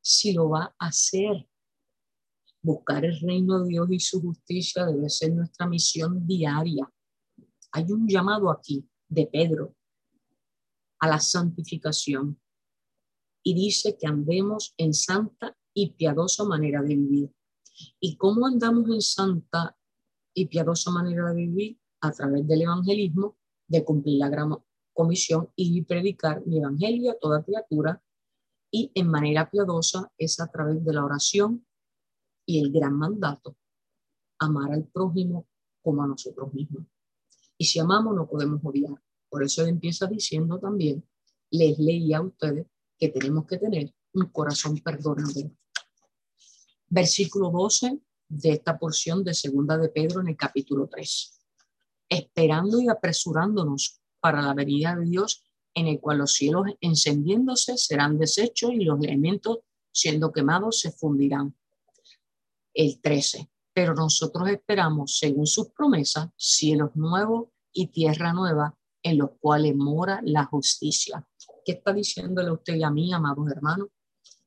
Si 0.00 0.32
lo 0.32 0.50
va 0.50 0.74
a 0.78 0.86
hacer. 0.86 1.48
Buscar 2.60 3.04
el 3.04 3.18
reino 3.20 3.62
de 3.62 3.68
Dios 3.68 3.88
y 3.90 4.00
su 4.00 4.20
justicia 4.20 4.84
debe 4.84 5.08
ser 5.08 5.32
nuestra 5.32 5.66
misión 5.66 6.26
diaria. 6.26 6.92
Hay 7.72 7.84
un 7.90 8.06
llamado 8.08 8.50
aquí 8.50 8.86
de 9.08 9.26
Pedro 9.26 9.74
a 10.98 11.08
la 11.08 11.20
santificación 11.20 12.38
y 13.42 13.54
dice 13.54 13.96
que 13.96 14.06
andemos 14.06 14.74
en 14.76 14.92
santa 14.92 15.56
y 15.72 15.92
piadosa 15.92 16.44
manera 16.44 16.82
de 16.82 16.96
vivir. 16.96 17.37
¿Y 18.00 18.16
cómo 18.16 18.46
andamos 18.46 18.88
en 18.90 19.00
santa 19.00 19.76
y 20.34 20.46
piadosa 20.46 20.90
manera 20.90 21.32
de 21.32 21.34
vivir? 21.34 21.80
a 22.00 22.12
través 22.12 22.46
del 22.46 22.62
evangelismo 22.62 23.36
de 23.66 23.84
cumplir 23.84 24.18
la 24.18 24.28
gran 24.28 24.56
comisión 24.92 25.50
y 25.56 25.82
predicar 25.82 26.46
mi 26.46 26.58
evangelio 26.58 27.12
a 27.12 27.18
toda 27.18 27.44
criatura 27.44 28.02
y 28.70 28.90
en 28.94 29.08
manera 29.08 29.50
piadosa 29.50 30.12
es 30.18 30.40
a 30.40 30.48
través 30.48 30.84
de 30.84 30.92
la 30.92 31.04
oración 31.04 31.66
y 32.46 32.60
el 32.60 32.72
gran 32.72 32.94
mandato, 32.94 33.56
amar 34.38 34.72
al 34.72 34.84
prójimo 34.84 35.46
como 35.82 36.02
a 36.02 36.06
nosotros 36.06 36.52
mismos. 36.52 36.84
Y 37.56 37.64
si 37.64 37.78
amamos, 37.78 38.14
no 38.14 38.28
podemos 38.28 38.60
odiar. 38.64 38.94
Por 39.28 39.42
eso 39.42 39.62
él 39.62 39.68
empieza 39.68 40.06
diciendo 40.06 40.58
también, 40.58 41.06
les 41.50 41.78
leía 41.78 42.18
a 42.18 42.22
ustedes 42.22 42.66
que 42.98 43.08
tenemos 43.08 43.46
que 43.46 43.58
tener 43.58 43.94
un 44.14 44.26
corazón 44.26 44.78
perdonador. 44.78 45.50
Versículo 46.90 47.50
12 47.50 48.00
de 48.28 48.50
esta 48.50 48.78
porción 48.78 49.22
de 49.22 49.34
Segunda 49.34 49.76
de 49.76 49.90
Pedro 49.90 50.20
en 50.20 50.28
el 50.28 50.36
capítulo 50.36 50.88
3. 50.88 51.38
Esperando 52.08 52.80
y 52.80 52.88
apresurándonos 52.88 54.00
para 54.20 54.40
la 54.40 54.54
venida 54.54 54.96
de 54.96 55.04
Dios, 55.04 55.44
en 55.74 55.86
el 55.86 56.00
cual 56.00 56.18
los 56.18 56.32
cielos 56.32 56.66
encendiéndose 56.80 57.76
serán 57.76 58.18
deshechos 58.18 58.72
y 58.72 58.84
los 58.84 59.02
elementos 59.02 59.58
siendo 59.92 60.32
quemados 60.32 60.80
se 60.80 60.90
fundirán. 60.90 61.54
El 62.72 63.00
13. 63.00 63.50
Pero 63.72 63.94
nosotros 63.94 64.48
esperamos, 64.48 65.18
según 65.18 65.46
sus 65.46 65.68
promesas, 65.70 66.30
cielos 66.36 66.96
nuevos 66.96 67.48
y 67.72 67.88
tierra 67.88 68.32
nueva, 68.32 68.76
en 69.02 69.18
los 69.18 69.30
cuales 69.38 69.76
mora 69.76 70.20
la 70.24 70.46
justicia. 70.46 71.26
¿Qué 71.64 71.72
está 71.72 71.92
diciéndole 71.92 72.50
usted 72.50 72.74
y 72.76 72.82
a 72.82 72.90
mí, 72.90 73.12
amados 73.12 73.50
hermanos? 73.50 73.88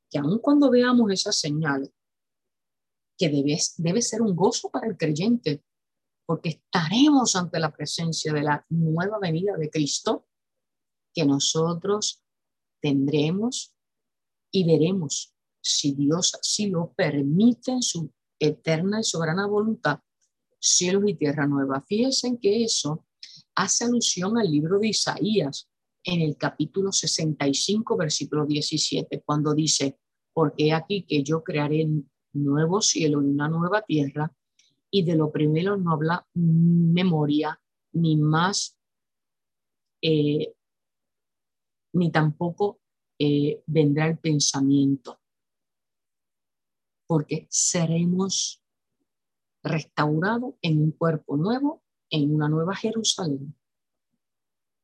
Que 0.10 0.18
aun 0.18 0.40
cuando 0.40 0.70
veamos 0.70 1.12
esas 1.12 1.40
señales, 1.40 1.92
que 3.22 3.30
debe, 3.84 4.02
ser 4.02 4.24
un 4.24 4.36
gozo 4.36 4.72
para 4.72 4.88
el 4.88 4.98
creyente, 4.98 5.64
porque 6.26 6.50
estaremos 6.50 7.36
ante 7.36 7.60
la 7.60 7.72
presencia 7.72 8.34
de 8.34 8.42
la 8.42 8.66
nueva 8.70 9.20
venida 9.20 9.56
de 9.58 9.70
Cristo, 9.70 10.28
que 11.14 11.24
nosotros 11.24 12.24
tendremos 12.82 13.76
y 14.52 14.66
veremos 14.66 15.36
si 15.62 15.94
Dios 15.94 16.34
así 16.34 16.72
lo 16.72 16.94
permite 16.94 17.72
en 17.74 17.84
su 17.84 18.12
eterna 18.40 19.02
y 19.02 19.04
soberana 19.04 19.46
voluntad, 19.46 20.00
cielos 20.60 21.04
y 21.06 21.14
tierra 21.14 21.46
nueva. 21.46 21.86
Fíjense 21.88 22.40
que 22.42 22.64
eso 22.64 23.06
hace 23.54 23.86
alusión 23.86 24.40
al 24.40 24.50
libro 24.50 24.80
de 24.80 24.88
Isaías 24.88 25.70
en 26.04 26.22
el 26.22 26.38
capítulo 26.38 26.92
65, 26.92 27.96
versículo 27.98 28.48
17, 28.48 29.22
cuando 29.24 29.54
dice, 29.54 30.00
porque 30.34 30.74
aquí 30.74 31.06
que 31.08 31.22
yo 31.22 31.44
crearé 31.44 31.88
nuevo 32.34 32.82
cielo 32.82 33.22
y 33.22 33.26
una 33.26 33.48
nueva 33.48 33.82
tierra, 33.82 34.34
y 34.90 35.04
de 35.04 35.16
lo 35.16 35.32
primero 35.32 35.78
no 35.78 35.94
habla 35.94 36.28
memoria, 36.34 37.60
ni 37.94 38.18
más, 38.18 38.78
eh, 40.02 40.54
ni 41.94 42.12
tampoco 42.12 42.80
eh, 43.20 43.64
vendrá 43.66 44.08
el 44.08 44.18
pensamiento, 44.18 45.20
porque 47.08 47.48
seremos 47.50 48.62
restaurados 49.64 50.56
en 50.62 50.82
un 50.82 50.92
cuerpo 50.92 51.38
nuevo, 51.38 51.84
en 52.10 52.34
una 52.34 52.50
nueva 52.50 52.76
Jerusalén. 52.76 53.56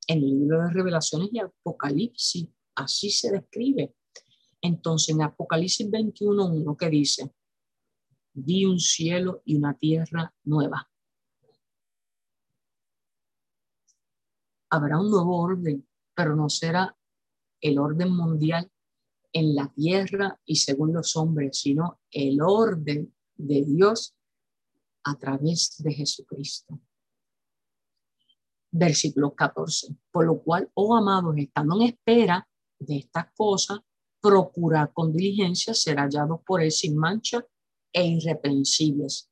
En 0.07 0.19
el 0.19 0.39
libro 0.39 0.61
de 0.61 0.69
revelaciones 0.69 1.29
y 1.33 1.39
Apocalipsis, 1.39 2.47
así 2.75 3.09
se 3.09 3.31
describe. 3.31 3.93
Entonces, 4.61 5.15
en 5.15 5.21
Apocalipsis 5.21 5.89
21.1, 5.89 6.77
que 6.77 6.89
dice, 6.89 7.31
vi 8.37 8.65
un 8.65 8.79
cielo 8.79 9.41
y 9.45 9.55
una 9.55 9.73
tierra 9.73 10.31
nueva. 10.43 10.87
Habrá 14.69 14.99
un 14.99 15.09
nuevo 15.09 15.41
orden, 15.41 15.87
pero 16.13 16.35
no 16.35 16.47
será 16.49 16.95
el 17.61 17.79
orden 17.79 18.11
mundial 18.11 18.71
en 19.33 19.55
la 19.55 19.67
tierra 19.73 20.39
y 20.45 20.57
según 20.57 20.93
los 20.93 21.15
hombres, 21.15 21.59
sino 21.59 21.99
el 22.11 22.39
orden 22.41 23.15
de 23.35 23.63
Dios 23.65 24.15
a 25.03 25.17
través 25.17 25.75
de 25.79 25.93
Jesucristo. 25.93 26.79
Versículo 28.69 29.33
14. 29.33 29.95
Por 30.11 30.25
lo 30.25 30.43
cual, 30.43 30.69
oh 30.75 30.95
amados, 30.95 31.35
estando 31.37 31.75
en 31.77 31.87
espera 31.87 32.47
de 32.77 32.97
estas 32.97 33.31
cosas, 33.33 33.79
procurar 34.21 34.93
con 34.93 35.11
diligencia 35.11 35.73
ser 35.73 35.97
hallados 35.97 36.41
por 36.45 36.61
él 36.61 36.71
sin 36.71 36.97
mancha 36.97 37.43
e 37.97 38.05
irreprensibles. 38.05 39.31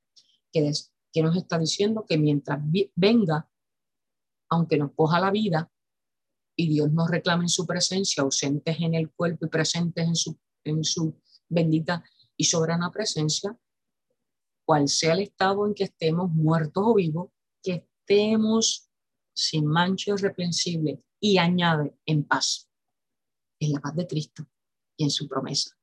Que, 0.51 0.71
que 1.13 1.21
nos 1.21 1.35
está 1.37 1.59
diciendo 1.59 2.03
que 2.07 2.17
mientras 2.17 2.59
venga, 2.95 3.47
aunque 4.49 4.77
nos 4.77 4.91
coja 4.93 5.19
la 5.19 5.29
vida, 5.29 5.71
y 6.57 6.69
Dios 6.69 6.91
nos 6.91 7.09
reclama 7.09 7.43
en 7.43 7.49
su 7.49 7.67
presencia, 7.67 8.23
ausentes 8.23 8.77
en 8.79 8.95
el 8.95 9.11
cuerpo 9.11 9.45
y 9.45 9.49
presentes 9.49 10.07
en 10.07 10.15
su, 10.15 10.39
en 10.63 10.83
su 10.83 11.21
bendita 11.47 12.03
y 12.35 12.45
soberana 12.45 12.91
presencia, 12.91 13.55
cual 14.65 14.87
sea 14.87 15.13
el 15.13 15.19
estado 15.19 15.67
en 15.67 15.75
que 15.75 15.83
estemos 15.83 16.31
muertos 16.31 16.83
o 16.87 16.95
vivos, 16.95 17.29
que 17.61 17.87
estemos 17.99 18.89
sin 19.33 19.67
mancha 19.67 20.13
irreprensible 20.13 21.03
y 21.19 21.37
añade 21.37 21.99
en 22.05 22.23
paz, 22.23 22.67
en 23.59 23.73
la 23.73 23.79
paz 23.79 23.95
de 23.95 24.07
Cristo 24.07 24.47
y 24.97 25.03
en 25.03 25.11
su 25.11 25.27
promesa. 25.27 25.77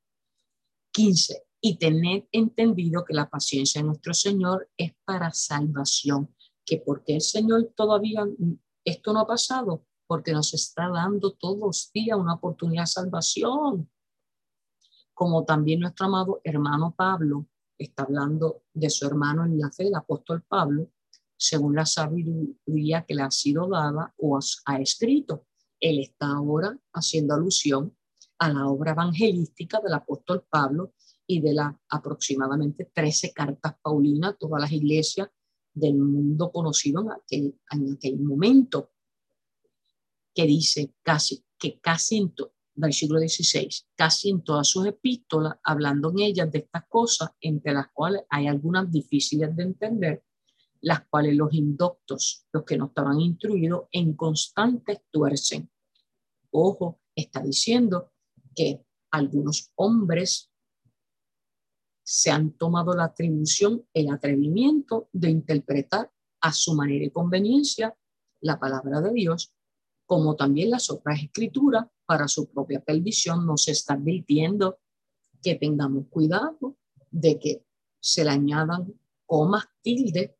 15. 0.92 1.44
Y 1.64 1.78
tened 1.78 2.24
entendido 2.32 3.04
que 3.04 3.14
la 3.14 3.30
paciencia 3.30 3.80
de 3.80 3.86
nuestro 3.86 4.12
Señor 4.12 4.68
es 4.76 4.92
para 5.04 5.32
salvación, 5.32 6.34
que 6.66 6.78
porque 6.78 7.14
el 7.14 7.20
Señor 7.20 7.72
todavía 7.76 8.26
esto 8.84 9.12
no 9.12 9.20
ha 9.20 9.26
pasado, 9.28 9.86
porque 10.08 10.32
nos 10.32 10.52
está 10.54 10.88
dando 10.88 11.34
todos 11.34 11.58
los 11.60 11.92
días 11.92 12.18
una 12.18 12.34
oportunidad 12.34 12.82
de 12.82 12.88
salvación. 12.88 13.90
Como 15.14 15.44
también 15.44 15.80
nuestro 15.80 16.06
amado 16.06 16.40
hermano 16.42 16.94
Pablo 16.96 17.46
está 17.78 18.02
hablando 18.02 18.64
de 18.74 18.90
su 18.90 19.06
hermano 19.06 19.44
en 19.44 19.58
la 19.60 19.70
fe, 19.70 19.86
el 19.86 19.94
apóstol 19.94 20.42
Pablo, 20.42 20.90
según 21.36 21.76
la 21.76 21.86
sabiduría 21.86 23.04
que 23.06 23.14
le 23.14 23.22
ha 23.22 23.30
sido 23.30 23.68
dada 23.68 24.12
o 24.18 24.36
ha 24.36 24.80
escrito. 24.80 25.46
Él 25.78 26.00
está 26.00 26.26
ahora 26.32 26.76
haciendo 26.92 27.34
alusión 27.34 27.96
a 28.38 28.48
la 28.48 28.66
obra 28.66 28.92
evangelística 28.92 29.80
del 29.80 29.94
apóstol 29.94 30.44
Pablo 30.50 30.92
y 31.26 31.40
de 31.40 31.54
las 31.54 31.74
aproximadamente 31.88 32.90
13 32.92 33.32
cartas 33.32 33.74
paulinas, 33.82 34.36
todas 34.38 34.60
las 34.60 34.72
iglesias 34.72 35.28
del 35.72 35.96
mundo 35.96 36.50
conocido 36.50 37.02
en 37.02 37.10
aquel, 37.12 37.60
en 37.70 37.92
aquel 37.94 38.18
momento 38.20 38.90
que 40.34 40.46
dice 40.46 40.94
casi, 41.02 41.44
que 41.58 41.78
casi 41.80 42.16
en, 42.18 42.34
versículo 42.74 43.20
16, 43.20 43.88
casi 43.94 44.30
en 44.30 44.42
todas 44.42 44.68
sus 44.68 44.86
epístolas, 44.86 45.58
hablando 45.62 46.10
en 46.10 46.20
ellas 46.20 46.50
de 46.50 46.60
estas 46.60 46.84
cosas, 46.88 47.30
entre 47.40 47.72
las 47.72 47.88
cuales 47.92 48.22
hay 48.30 48.46
algunas 48.46 48.90
difíciles 48.90 49.54
de 49.54 49.62
entender, 49.62 50.24
las 50.80 51.06
cuales 51.06 51.36
los 51.36 51.52
indoctos, 51.52 52.46
los 52.52 52.64
que 52.64 52.76
no 52.76 52.86
estaban 52.86 53.20
instruidos, 53.20 53.84
en 53.92 54.14
constantes 54.14 55.00
tuercen. 55.10 55.70
Ojo, 56.50 57.00
está 57.14 57.42
diciendo 57.42 58.12
que 58.54 58.84
algunos 59.10 59.70
hombres 59.76 60.51
se 62.02 62.30
han 62.30 62.52
tomado 62.52 62.94
la 62.94 63.04
atribución, 63.04 63.86
el 63.94 64.10
atrevimiento 64.10 65.08
de 65.12 65.30
interpretar 65.30 66.10
a 66.40 66.52
su 66.52 66.74
manera 66.74 67.04
y 67.04 67.10
conveniencia 67.10 67.96
la 68.40 68.58
palabra 68.58 69.00
de 69.00 69.12
Dios 69.12 69.54
como 70.12 70.36
también 70.36 70.68
las 70.68 70.90
otras 70.90 71.22
escrituras, 71.22 71.86
para 72.04 72.28
su 72.28 72.50
propia 72.50 72.84
perdición, 72.84 73.46
nos 73.46 73.68
está 73.68 73.94
advirtiendo 73.94 74.78
que 75.42 75.54
tengamos 75.54 76.08
cuidado 76.10 76.76
de 77.10 77.38
que 77.38 77.64
se 77.98 78.22
le 78.22 78.30
añadan 78.30 78.92
comas, 79.24 79.64
tilde 79.80 80.36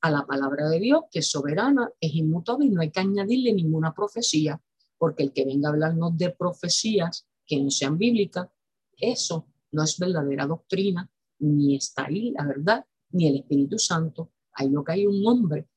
a 0.00 0.10
la 0.10 0.26
palabra 0.26 0.68
de 0.68 0.80
Dios, 0.80 1.02
que 1.12 1.20
es 1.20 1.30
soberana, 1.30 1.92
es 2.00 2.12
inmutable 2.12 2.66
y 2.66 2.70
no 2.70 2.80
hay 2.80 2.90
que 2.90 2.98
añadirle 2.98 3.52
ninguna 3.52 3.94
profecía, 3.94 4.60
porque 4.96 5.22
el 5.22 5.32
que 5.32 5.44
venga 5.44 5.68
a 5.68 5.72
hablarnos 5.72 6.18
de 6.18 6.30
profecías 6.30 7.28
que 7.46 7.62
no 7.62 7.70
sean 7.70 7.98
bíblicas, 7.98 8.48
eso 8.96 9.46
no 9.72 9.82
es 9.82 9.98
verdadera 9.98 10.46
doctrina, 10.46 11.10
ni 11.40 11.76
está 11.76 12.06
ahí 12.06 12.32
la 12.32 12.46
verdad, 12.46 12.86
ni 13.10 13.28
el 13.28 13.36
Espíritu 13.36 13.78
Santo. 13.78 14.32
Hay 14.52 14.68
lo 14.70 14.82
que 14.82 14.92
hay 14.92 15.06
un 15.06 15.26
hombre 15.26 15.68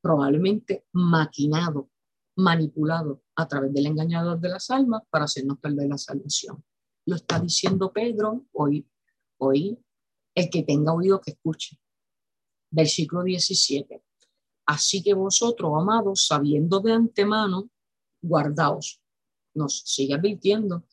probablemente 0.00 0.86
maquinado, 0.92 1.90
manipulado 2.36 3.22
a 3.36 3.46
través 3.46 3.72
del 3.72 3.86
engañador 3.86 4.40
de 4.40 4.48
las 4.48 4.70
almas 4.70 5.02
para 5.10 5.26
hacernos 5.26 5.58
perder 5.58 5.88
la 5.88 5.98
salvación. 5.98 6.64
Lo 7.06 7.16
está 7.16 7.38
diciendo 7.38 7.92
Pedro 7.92 8.46
hoy, 8.52 8.88
hoy, 9.38 9.78
el 10.34 10.50
que 10.50 10.62
tenga 10.62 10.92
oído 10.92 11.20
que 11.20 11.32
escuche. 11.32 11.78
Versículo 12.70 13.24
17. 13.24 14.02
Así 14.66 15.02
que 15.02 15.14
vosotros, 15.14 15.72
amados, 15.76 16.26
sabiendo 16.26 16.80
de 16.80 16.92
antemano, 16.92 17.70
guardaos. 18.22 19.02
Nos 19.54 19.80
sigue 19.80 20.14
advirtiendo. 20.14 20.84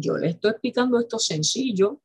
Yo 0.00 0.16
le 0.16 0.28
estoy 0.28 0.52
explicando 0.52 1.00
esto 1.00 1.18
sencillo. 1.18 2.00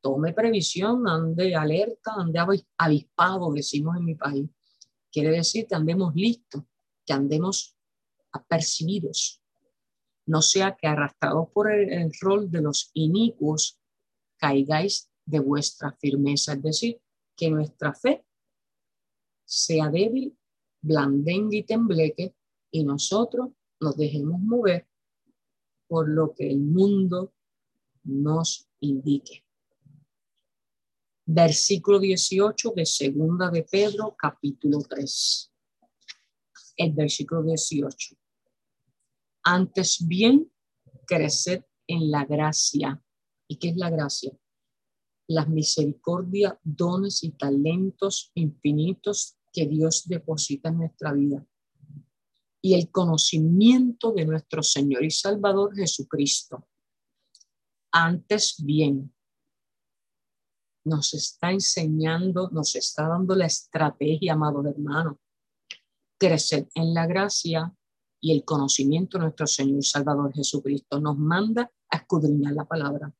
Tome 0.00 0.32
previsión, 0.32 1.06
ande 1.06 1.54
alerta, 1.54 2.14
ande 2.16 2.40
avispado, 2.78 3.52
decimos 3.52 3.94
en 3.98 4.04
mi 4.06 4.14
país. 4.14 4.48
Quiere 5.12 5.30
decir 5.30 5.66
que 5.66 5.74
andemos 5.74 6.14
listos, 6.14 6.62
que 7.04 7.12
andemos 7.12 7.76
apercibidos, 8.32 9.42
no 10.26 10.40
sea 10.40 10.76
que 10.76 10.86
arrastrados 10.86 11.48
por 11.52 11.70
el, 11.70 12.10
rol 12.20 12.50
de 12.50 12.62
los 12.62 12.90
inicuos 12.94 13.78
caigáis 14.38 15.10
de 15.26 15.40
vuestra 15.40 15.92
firmeza, 15.92 16.54
es 16.54 16.62
decir, 16.62 17.02
que 17.36 17.50
nuestra 17.50 17.92
fe 17.92 18.24
sea 19.44 19.90
débil, 19.90 20.38
blandengue 20.80 21.58
y 21.58 21.64
tembleque, 21.64 22.34
y 22.70 22.84
nosotros 22.84 23.50
nos 23.78 23.96
dejemos 23.96 24.40
mover 24.40 24.89
por 25.90 26.08
lo 26.08 26.32
que 26.32 26.48
el 26.48 26.60
mundo 26.60 27.34
nos 28.04 28.70
indique. 28.78 29.44
Versículo 31.26 31.98
18 31.98 32.74
de 32.76 32.86
Segunda 32.86 33.50
de 33.50 33.64
Pedro, 33.64 34.14
capítulo 34.16 34.78
3. 34.88 35.52
El 36.76 36.92
versículo 36.92 37.42
18. 37.42 38.16
Antes 39.42 40.06
bien, 40.06 40.52
creced 41.08 41.64
en 41.88 42.12
la 42.12 42.24
gracia. 42.24 43.02
¿Y 43.48 43.56
qué 43.56 43.70
es 43.70 43.76
la 43.76 43.90
gracia? 43.90 44.30
Las 45.26 45.48
misericordias, 45.48 46.54
dones 46.62 47.24
y 47.24 47.32
talentos 47.32 48.30
infinitos 48.34 49.36
que 49.52 49.66
Dios 49.66 50.06
deposita 50.06 50.68
en 50.68 50.78
nuestra 50.78 51.12
vida. 51.12 51.44
Y 52.62 52.74
el 52.74 52.90
conocimiento 52.90 54.12
de 54.12 54.26
nuestro 54.26 54.62
Señor 54.62 55.04
y 55.04 55.10
Salvador 55.10 55.74
Jesucristo. 55.74 56.68
Antes 57.92 58.56
bien, 58.62 59.12
nos 60.84 61.14
está 61.14 61.50
enseñando, 61.50 62.50
nos 62.50 62.74
está 62.76 63.08
dando 63.08 63.34
la 63.34 63.46
estrategia, 63.46 64.32
amado 64.32 64.66
hermano. 64.66 65.18
Crecer 66.18 66.68
en 66.74 66.94
la 66.94 67.06
gracia 67.06 67.74
y 68.20 68.32
el 68.32 68.44
conocimiento 68.44 69.18
de 69.18 69.24
nuestro 69.24 69.46
Señor 69.46 69.78
y 69.78 69.82
Salvador 69.82 70.32
Jesucristo. 70.34 71.00
Nos 71.00 71.18
manda 71.18 71.70
a 71.90 71.96
escudriñar 71.96 72.52
la 72.52 72.66
palabra, 72.66 73.12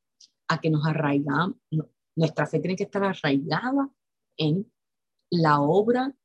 a 0.47 0.61
que 0.61 0.69
nos 0.69 0.85
arraigamos. 0.85 1.57
Nuestra 2.15 2.45
fe 2.45 2.59
tiene 2.59 2.75
que 2.75 2.83
estar 2.83 3.03
arraigada 3.03 3.89
en 4.37 4.71
la 5.31 5.61
obra, 5.61 6.15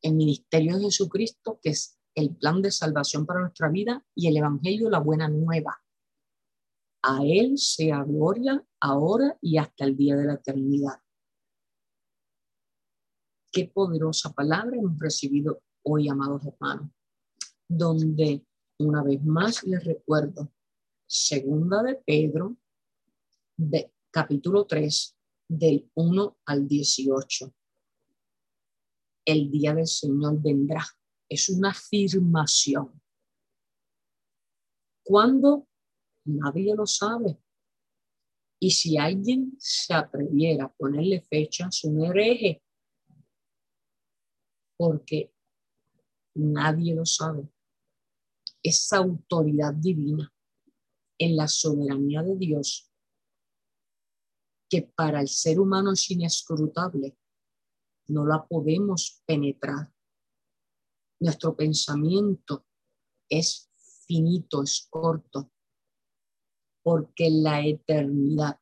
el 0.00 0.14
ministerio 0.14 0.76
de 0.76 0.84
Jesucristo, 0.84 1.58
que 1.62 1.70
es 1.70 1.97
el 2.14 2.36
plan 2.36 2.62
de 2.62 2.70
salvación 2.70 3.26
para 3.26 3.40
nuestra 3.40 3.68
vida 3.68 4.04
y 4.14 4.28
el 4.28 4.36
Evangelio, 4.36 4.90
la 4.90 5.00
buena 5.00 5.28
nueva. 5.28 5.80
A 7.02 7.20
Él 7.24 7.58
sea 7.58 8.02
gloria 8.02 8.64
ahora 8.80 9.36
y 9.40 9.58
hasta 9.58 9.84
el 9.84 9.96
día 9.96 10.16
de 10.16 10.26
la 10.26 10.34
eternidad. 10.34 11.00
Qué 13.52 13.66
poderosa 13.66 14.32
palabra 14.32 14.76
hemos 14.76 14.98
recibido 14.98 15.62
hoy, 15.82 16.08
amados 16.08 16.44
hermanos, 16.44 16.90
donde 17.66 18.44
una 18.78 19.02
vez 19.02 19.24
más 19.24 19.64
les 19.64 19.84
recuerdo, 19.84 20.52
segunda 21.06 21.82
de 21.82 21.96
Pedro, 21.96 22.56
de, 23.56 23.92
capítulo 24.10 24.66
3, 24.66 25.16
del 25.48 25.90
1 25.94 26.38
al 26.46 26.68
18. 26.68 27.54
El 29.24 29.50
día 29.50 29.74
del 29.74 29.86
Señor 29.86 30.40
vendrá. 30.40 30.84
Es 31.28 31.48
una 31.48 31.70
afirmación. 31.70 33.00
¿Cuándo? 35.04 35.66
Nadie 36.24 36.74
lo 36.74 36.86
sabe. 36.86 37.38
Y 38.60 38.70
si 38.70 38.98
alguien 38.98 39.54
se 39.58 39.94
atreviera 39.94 40.64
a 40.64 40.72
ponerle 40.72 41.20
fecha, 41.20 41.68
es 41.68 41.84
un 41.84 42.04
hereje. 42.04 42.62
Porque 44.76 45.32
nadie 46.34 46.94
lo 46.94 47.06
sabe. 47.06 47.48
Esa 48.62 48.98
autoridad 48.98 49.74
divina 49.74 50.32
en 51.18 51.36
la 51.36 51.48
soberanía 51.48 52.22
de 52.22 52.36
Dios, 52.36 52.90
que 54.68 54.82
para 54.82 55.20
el 55.20 55.28
ser 55.28 55.58
humano 55.58 55.92
es 55.92 56.10
inescrutable, 56.10 57.16
no 58.08 58.26
la 58.26 58.46
podemos 58.46 59.22
penetrar. 59.26 59.92
Nuestro 61.20 61.56
pensamiento 61.56 62.66
es 63.28 63.70
finito, 64.06 64.62
es 64.62 64.86
corto, 64.88 65.52
porque 66.82 67.28
la 67.30 67.64
eternidad, 67.66 68.60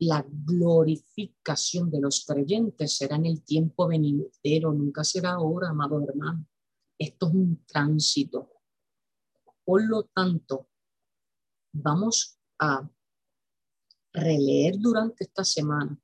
la 0.00 0.24
glorificación 0.28 1.90
de 1.90 2.00
los 2.00 2.24
creyentes 2.24 2.96
será 2.96 3.16
en 3.16 3.26
el 3.26 3.42
tiempo 3.42 3.88
venidero, 3.88 4.72
nunca 4.72 5.02
será 5.02 5.32
ahora, 5.32 5.70
amado 5.70 6.02
hermano. 6.02 6.46
Esto 6.98 7.28
es 7.28 7.34
un 7.34 7.64
tránsito. 7.66 8.50
Por 9.64 9.86
lo 9.86 10.04
tanto, 10.04 10.68
vamos 11.72 12.38
a 12.60 12.88
releer 14.12 14.78
durante 14.78 15.24
esta 15.24 15.44
semana 15.44 16.00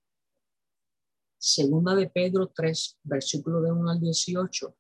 Segunda 1.47 1.95
de 1.95 2.09
Pedro 2.09 2.49
3, 2.49 3.01
versículo 3.03 3.61
de 3.61 3.71
1 3.71 3.91
al 3.91 4.01
18, 4.01 4.75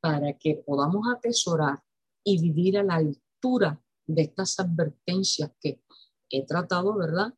para 0.00 0.32
que 0.38 0.62
podamos 0.66 1.06
atesorar 1.14 1.82
y 2.24 2.40
vivir 2.40 2.78
a 2.78 2.82
la 2.82 2.96
altura 2.96 3.82
de 4.06 4.22
estas 4.22 4.58
advertencias 4.58 5.52
que 5.60 5.82
he 6.30 6.44
tratado, 6.46 6.96
¿verdad? 6.96 7.34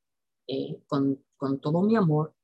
Eh, 0.47 0.83
con, 0.87 1.25
con 1.37 1.61
todo 1.61 1.83
mi 1.83 1.97
amor, 1.97 2.35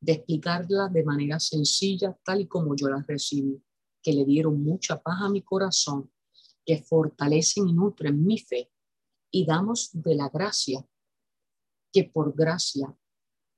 de 0.00 0.12
explicarlas 0.12 0.92
de 0.92 1.04
manera 1.04 1.40
sencilla, 1.40 2.18
tal 2.24 2.42
y 2.42 2.46
como 2.46 2.76
yo 2.76 2.88
las 2.88 3.06
recibí, 3.06 3.62
que 4.02 4.12
le 4.12 4.24
dieron 4.24 4.62
mucha 4.62 5.02
paz 5.02 5.16
a 5.22 5.30
mi 5.30 5.42
corazón, 5.42 6.10
que 6.64 6.82
fortalecen 6.82 7.68
y 7.68 7.72
nutren 7.72 8.24
mi 8.24 8.38
fe, 8.38 8.70
y 9.30 9.46
damos 9.46 9.90
de 9.92 10.14
la 10.14 10.28
gracia 10.28 10.86
que 11.92 12.04
por 12.04 12.34
gracia 12.34 12.94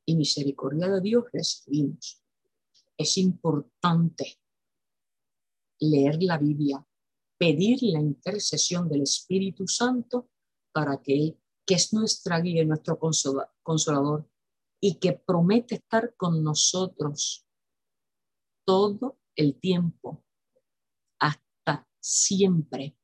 y 0.07 0.15
misericordia 0.15 0.89
de 0.89 1.01
Dios 1.01 1.25
recibimos. 1.33 2.23
Es 2.97 3.19
importante 3.19 4.39
leer 5.81 6.23
la 6.23 6.39
Biblia, 6.39 6.85
pedir 7.39 7.79
la 7.83 8.01
intercesión 8.01 8.89
del 8.89 9.03
Espíritu 9.03 9.67
Santo 9.67 10.29
para 10.73 11.03
que 11.03 11.15
Él, 11.15 11.41
que 11.67 11.75
es 11.75 11.93
nuestra 11.93 12.41
guía 12.41 12.63
y 12.63 12.67
nuestro 12.67 12.99
consolador, 12.99 14.29
y 14.81 14.99
que 14.99 15.13
promete 15.13 15.77
estar 15.77 16.15
con 16.17 16.43
nosotros 16.43 17.47
todo 18.65 19.19
el 19.35 19.59
tiempo, 19.59 20.25
hasta 21.19 21.89
siempre. 22.01 22.97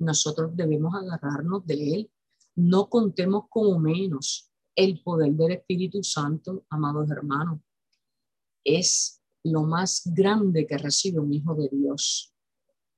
Nosotros 0.00 0.54
debemos 0.54 0.94
agarrarnos 0.94 1.66
de 1.66 1.94
Él. 1.94 2.12
No 2.54 2.88
contemos 2.88 3.44
como 3.48 3.78
menos 3.78 4.50
el 4.76 5.02
poder 5.02 5.32
del 5.32 5.52
Espíritu 5.52 6.02
Santo, 6.02 6.64
amados 6.70 7.10
hermanos. 7.10 7.60
Es 8.64 9.17
lo 9.52 9.62
más 9.62 10.02
grande 10.04 10.66
que 10.66 10.78
recibe 10.78 11.20
un 11.20 11.32
hijo 11.32 11.54
de 11.54 11.68
Dios 11.68 12.32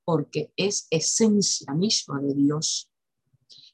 porque 0.04 0.52
es 0.56 0.88
esencia 0.90 1.72
misma 1.72 2.20
de 2.20 2.34
Dios. 2.34 2.90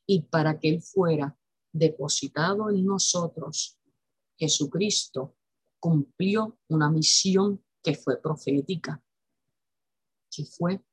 Y 0.07 0.21
para 0.23 0.59
que 0.59 0.69
Él 0.69 0.83
fuera 0.83 1.35
depositado 1.73 2.69
en 2.69 2.85
nosotros, 2.85 3.79
Jesucristo 4.37 5.37
cumplió 5.81 6.59
una 6.69 6.91
misión 6.91 7.65
que 7.83 7.95
fue 7.95 8.21
profética, 8.21 9.03
que 10.31 10.45
fue 10.45 10.85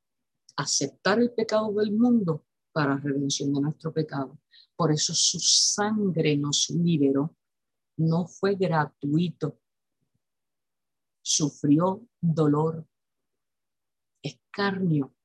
aceptar 0.56 1.20
el 1.20 1.34
pecado 1.34 1.74
del 1.74 1.92
mundo 1.92 2.46
para 2.72 2.98
redención 2.98 3.54
de 3.54 3.62
nuestro 3.62 3.92
pecado. 3.92 4.40
Por 4.78 4.94
eso 4.94 5.14
su 5.14 5.40
sangre 5.40 6.38
nos 6.38 6.70
liberó. 6.70 7.36
No 7.98 8.28
fue 8.28 8.56
gratuito. 8.56 9.60
Sufrió 11.24 12.08
dolor, 12.22 12.86
escarnio, 14.22 15.16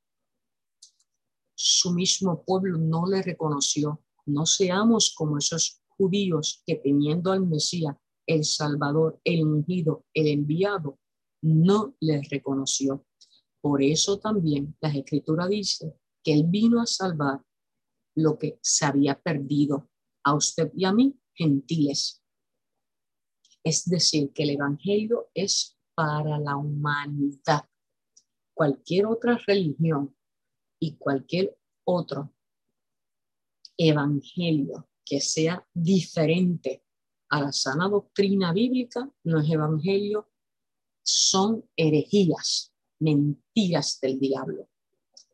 su 1.54 1.92
mismo 1.92 2.44
pueblo 2.44 2.78
no 2.78 3.06
le 3.06 3.20
reconoció. 3.20 4.04
No 4.26 4.46
seamos 4.46 5.12
como 5.16 5.38
esos 5.38 5.82
judíos 5.88 6.62
que 6.64 6.76
teniendo 6.76 7.32
al 7.32 7.44
Mesías, 7.46 7.96
el 8.26 8.44
Salvador, 8.44 9.20
el 9.24 9.42
ungido, 9.42 10.04
el 10.14 10.28
enviado, 10.28 11.00
no 11.42 11.96
les 12.00 12.28
reconoció. 12.28 13.06
Por 13.60 13.82
eso 13.82 14.20
también 14.20 14.76
la 14.80 14.90
escritura 14.90 15.48
dice 15.48 15.98
que 16.22 16.34
él 16.34 16.44
vino 16.46 16.80
a 16.80 16.86
salvar 16.86 17.42
lo 18.14 18.38
que 18.38 18.58
se 18.62 18.84
había 18.84 19.20
perdido 19.20 19.90
a 20.24 20.34
usted 20.34 20.70
y 20.76 20.84
a 20.84 20.92
mí, 20.92 21.18
gentiles. 21.34 22.22
Es 23.64 23.84
decir, 23.84 24.32
que 24.32 24.44
el 24.44 24.50
Evangelio 24.50 25.30
es 25.34 25.77
para 25.98 26.38
la 26.38 26.56
humanidad. 26.56 27.68
Cualquier 28.54 29.06
otra 29.06 29.36
religión 29.44 30.16
y 30.78 30.94
cualquier 30.94 31.58
otro 31.82 32.32
evangelio 33.76 34.88
que 35.04 35.20
sea 35.20 35.66
diferente 35.74 36.84
a 37.30 37.40
la 37.40 37.50
sana 37.50 37.88
doctrina 37.88 38.52
bíblica 38.52 39.10
no 39.24 39.40
es 39.40 39.50
evangelio, 39.50 40.30
son 41.02 41.68
herejías, 41.74 42.72
mentiras 43.00 43.98
del 44.00 44.20
diablo. 44.20 44.68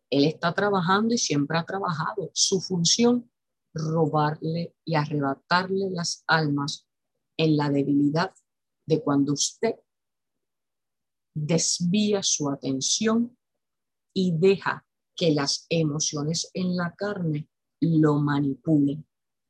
Él 0.08 0.24
está 0.24 0.54
trabajando 0.54 1.12
y 1.12 1.18
siempre 1.18 1.58
ha 1.58 1.66
trabajado. 1.66 2.30
Su 2.32 2.62
función, 2.62 3.30
robarle 3.74 4.74
y 4.82 4.94
arrebatarle 4.94 5.90
las 5.90 6.24
almas 6.26 6.88
en 7.36 7.58
la 7.58 7.68
debilidad 7.68 8.32
de 8.86 9.02
cuando 9.02 9.34
usted 9.34 9.74
desvía 11.34 12.22
su 12.22 12.48
atención 12.48 13.36
y 14.14 14.32
deja 14.36 14.86
que 15.16 15.32
las 15.32 15.66
emociones 15.68 16.50
en 16.54 16.76
la 16.76 16.94
carne 16.96 17.48
lo 17.80 18.20
manipulen. 18.20 19.06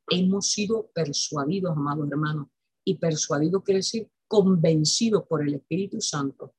Hemos 0.09 0.51
sido 0.51 0.91
persuadidos, 0.93 1.75
amados 1.75 2.09
hermanos, 2.11 2.47
y 2.83 2.97
persuadido 2.97 3.63
quiere 3.63 3.79
decir 3.79 4.09
convencidos 4.27 5.23
por 5.27 5.47
el 5.47 5.53
Espíritu 5.55 6.01
Santo 6.01 6.55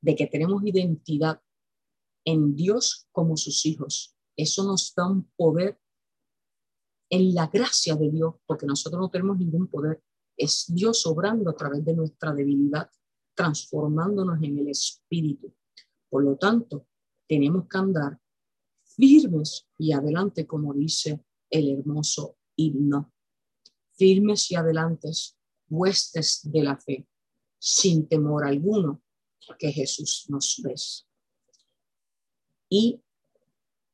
de 0.00 0.14
que 0.16 0.26
tenemos 0.26 0.62
identidad 0.64 1.40
en 2.24 2.54
Dios 2.54 3.06
como 3.12 3.36
sus 3.36 3.64
hijos. 3.66 4.16
Eso 4.36 4.64
nos 4.64 4.94
da 4.94 5.08
un 5.08 5.30
poder 5.36 5.78
en 7.10 7.34
la 7.34 7.46
gracia 7.46 7.94
de 7.94 8.10
Dios, 8.10 8.34
porque 8.46 8.66
nosotros 8.66 9.00
no 9.00 9.10
tenemos 9.10 9.38
ningún 9.38 9.68
poder. 9.68 10.02
Es 10.36 10.64
Dios 10.68 11.06
obrando 11.06 11.50
a 11.50 11.56
través 11.56 11.84
de 11.84 11.94
nuestra 11.94 12.32
debilidad, 12.32 12.90
transformándonos 13.34 14.42
en 14.42 14.58
el 14.58 14.68
Espíritu. 14.68 15.54
Por 16.08 16.24
lo 16.24 16.36
tanto, 16.36 16.86
tenemos 17.26 17.66
que 17.68 17.78
andar 17.78 18.20
firmes 18.84 19.66
y 19.78 19.92
adelante, 19.92 20.46
como 20.46 20.74
dice 20.74 21.24
el 21.50 21.70
hermoso 21.70 22.36
himno. 22.56 23.12
Firmes 23.94 24.50
y 24.50 24.56
adelantes, 24.56 25.36
huestes 25.68 26.40
de 26.44 26.62
la 26.62 26.76
fe, 26.76 27.06
sin 27.58 28.08
temor 28.08 28.44
alguno, 28.44 29.02
que 29.58 29.72
Jesús 29.72 30.26
nos 30.28 30.60
ves. 30.62 31.06
Y 32.68 33.02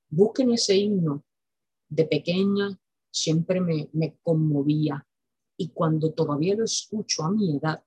busquen 0.08 0.52
ese 0.52 0.76
himno 0.76 1.24
de 1.88 2.04
pequeña, 2.04 2.78
siempre 3.10 3.60
me, 3.60 3.88
me 3.92 4.18
conmovía. 4.22 5.06
Y 5.56 5.70
cuando 5.70 6.12
todavía 6.12 6.54
lo 6.54 6.64
escucho 6.64 7.24
a 7.24 7.30
mi 7.30 7.56
edad, 7.56 7.82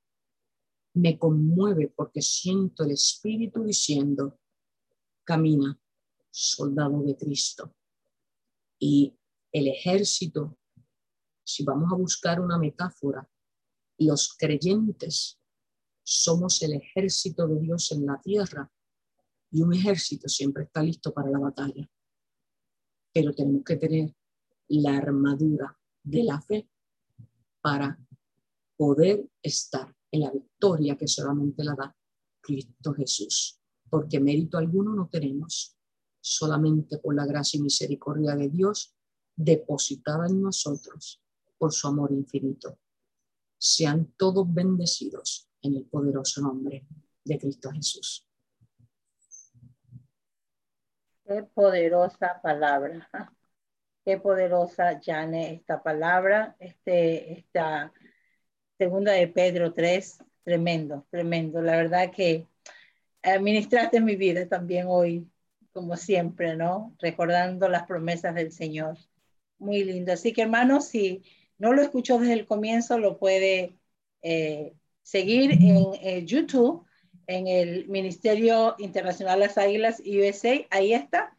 me 0.94 1.18
conmueve 1.18 1.88
porque 1.96 2.22
siento 2.22 2.84
el 2.84 2.92
Espíritu 2.92 3.64
diciendo, 3.64 4.40
camina, 5.24 5.80
soldado 6.30 7.02
de 7.04 7.16
Cristo. 7.16 7.76
Y 8.80 9.18
el 9.52 9.68
ejército, 9.68 10.58
si 11.44 11.64
vamos 11.64 11.92
a 11.92 11.96
buscar 11.96 12.40
una 12.40 12.58
metáfora, 12.58 13.30
los 13.98 14.36
creyentes 14.38 15.40
somos 16.04 16.62
el 16.64 16.74
ejército 16.74 17.48
de 17.48 17.60
Dios 17.60 17.92
en 17.92 18.06
la 18.06 18.20
tierra 18.20 18.72
y 19.52 19.62
un 19.62 19.74
ejército 19.74 20.28
siempre 20.28 20.64
está 20.64 20.82
listo 20.82 21.14
para 21.14 21.30
la 21.30 21.40
batalla. 21.40 21.90
Pero 23.14 23.34
tenemos 23.34 23.64
que 23.64 23.76
tener 23.76 24.16
la 24.70 24.98
armadura 24.98 25.78
de 26.04 26.24
la 26.24 26.42
fe 26.42 26.70
para 27.62 28.00
poder 28.78 29.30
estar 29.44 29.94
en 30.12 30.22
la 30.22 30.32
victoria 30.32 30.98
que 30.98 31.08
solamente 31.08 31.64
la 31.64 31.76
da 31.76 31.96
Cristo 32.42 32.94
Jesús. 32.94 33.60
Porque 33.90 34.20
mérito 34.20 34.58
alguno 34.58 34.94
no 34.94 35.10
tenemos, 35.10 35.76
solamente 36.20 36.98
por 36.98 37.16
la 37.16 37.26
gracia 37.26 37.58
y 37.58 37.62
misericordia 37.62 38.36
de 38.36 38.50
Dios 38.50 38.96
depositada 39.36 40.28
en 40.28 40.42
nosotros 40.42 41.22
por 41.58 41.74
su 41.74 41.88
amor 41.88 42.12
infinito. 42.12 42.80
Sean 43.58 44.14
todos 44.18 44.52
bendecidos 44.52 45.50
en 45.62 45.76
el 45.76 45.86
poderoso 45.86 46.42
nombre 46.42 46.88
de 47.24 47.38
Cristo 47.40 47.72
Jesús. 47.72 48.28
Qué 51.26 51.44
poderosa 51.44 52.40
palabra. 52.42 53.08
Qué 54.04 54.18
poderosa, 54.18 55.00
Jane, 55.02 55.54
esta 55.54 55.82
palabra. 55.82 56.56
Este, 56.60 57.40
esta 57.40 57.94
segunda 58.82 59.12
de 59.12 59.28
Pedro 59.28 59.74
3, 59.74 60.24
tremendo, 60.44 61.06
tremendo. 61.12 61.62
La 61.62 61.76
verdad 61.78 62.10
que 62.10 62.48
administraste 63.22 64.02
mi 64.02 64.16
vida 64.16 64.48
también 64.48 64.88
hoy, 64.90 65.28
como 65.72 65.96
siempre, 65.96 66.56
¿no? 66.56 66.96
Recordando 67.00 67.70
las 67.70 67.84
promesas 67.84 68.34
del 68.34 68.52
Señor. 68.52 68.98
Muy 69.60 69.84
lindo. 69.84 70.14
Así 70.14 70.34
que, 70.34 70.42
hermanos, 70.42 70.88
si 70.88 71.22
no 71.60 71.74
lo 71.74 71.84
escuchó 71.84 72.18
desde 72.18 72.34
el 72.34 72.48
comienzo, 72.48 72.98
lo 72.98 73.20
puede 73.20 73.78
eh, 74.24 74.74
seguir 75.04 75.52
en 75.52 75.94
eh, 76.02 76.26
YouTube, 76.26 76.84
en 77.28 77.48
el 77.48 77.88
Ministerio 77.88 78.74
Internacional 78.80 79.42
las 79.42 79.60
Águilas 79.60 80.00
USA. 80.00 80.66
Ahí 80.72 80.96
está. 80.96 81.38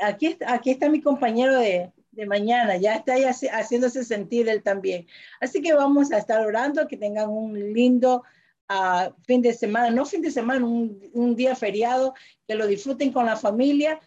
Aquí, 0.00 0.26
está, 0.26 0.52
aquí 0.52 0.70
está 0.70 0.88
mi 0.88 1.00
compañero 1.02 1.56
de, 1.56 1.92
de 2.18 2.26
mañana, 2.26 2.76
ya 2.76 2.96
está 2.96 3.14
ahí 3.14 3.24
haciéndose 3.24 4.04
sentir 4.04 4.48
él 4.48 4.62
también. 4.62 5.06
Así 5.40 5.62
que 5.62 5.72
vamos 5.72 6.10
a 6.10 6.18
estar 6.18 6.44
orando, 6.44 6.88
que 6.88 6.96
tengan 6.96 7.30
un 7.30 7.72
lindo 7.72 8.24
uh, 8.68 9.12
fin 9.24 9.40
de 9.40 9.54
semana, 9.54 9.90
no 9.90 10.04
fin 10.04 10.20
de 10.20 10.32
semana, 10.32 10.66
un, 10.66 11.00
un, 11.14 11.36
día 11.36 11.54
feriado, 11.54 12.14
que 12.48 12.56
lo 12.56 12.66
disfruten 12.66 13.12
con 13.12 13.24
la 13.26 13.36
familia, 13.36 14.00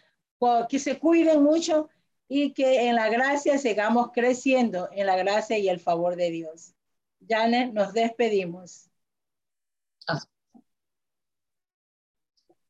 que 0.68 0.78
se 0.78 0.98
cuiden 0.98 1.42
mucho 1.42 1.88
y 2.28 2.52
que 2.52 2.88
en 2.88 2.96
la 2.96 3.08
gracia 3.08 3.56
sigamos 3.58 4.10
creciendo 4.12 4.88
en 4.92 5.06
la 5.06 5.16
gracia 5.16 5.56
y 5.56 5.68
el 5.68 5.80
favor 5.80 6.16
de 6.16 6.30
Dios. 6.30 6.74
Janet, 7.26 7.72
nos 7.72 7.94
despedimos. 7.94 8.90
Ah. 10.06 10.20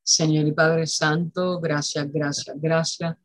Señor 0.04 0.46
y 0.46 0.52
Padre 0.52 0.86
Santo, 0.86 1.58
gracias, 1.58 2.12
gracias, 2.12 2.56
gracias. 2.60 3.16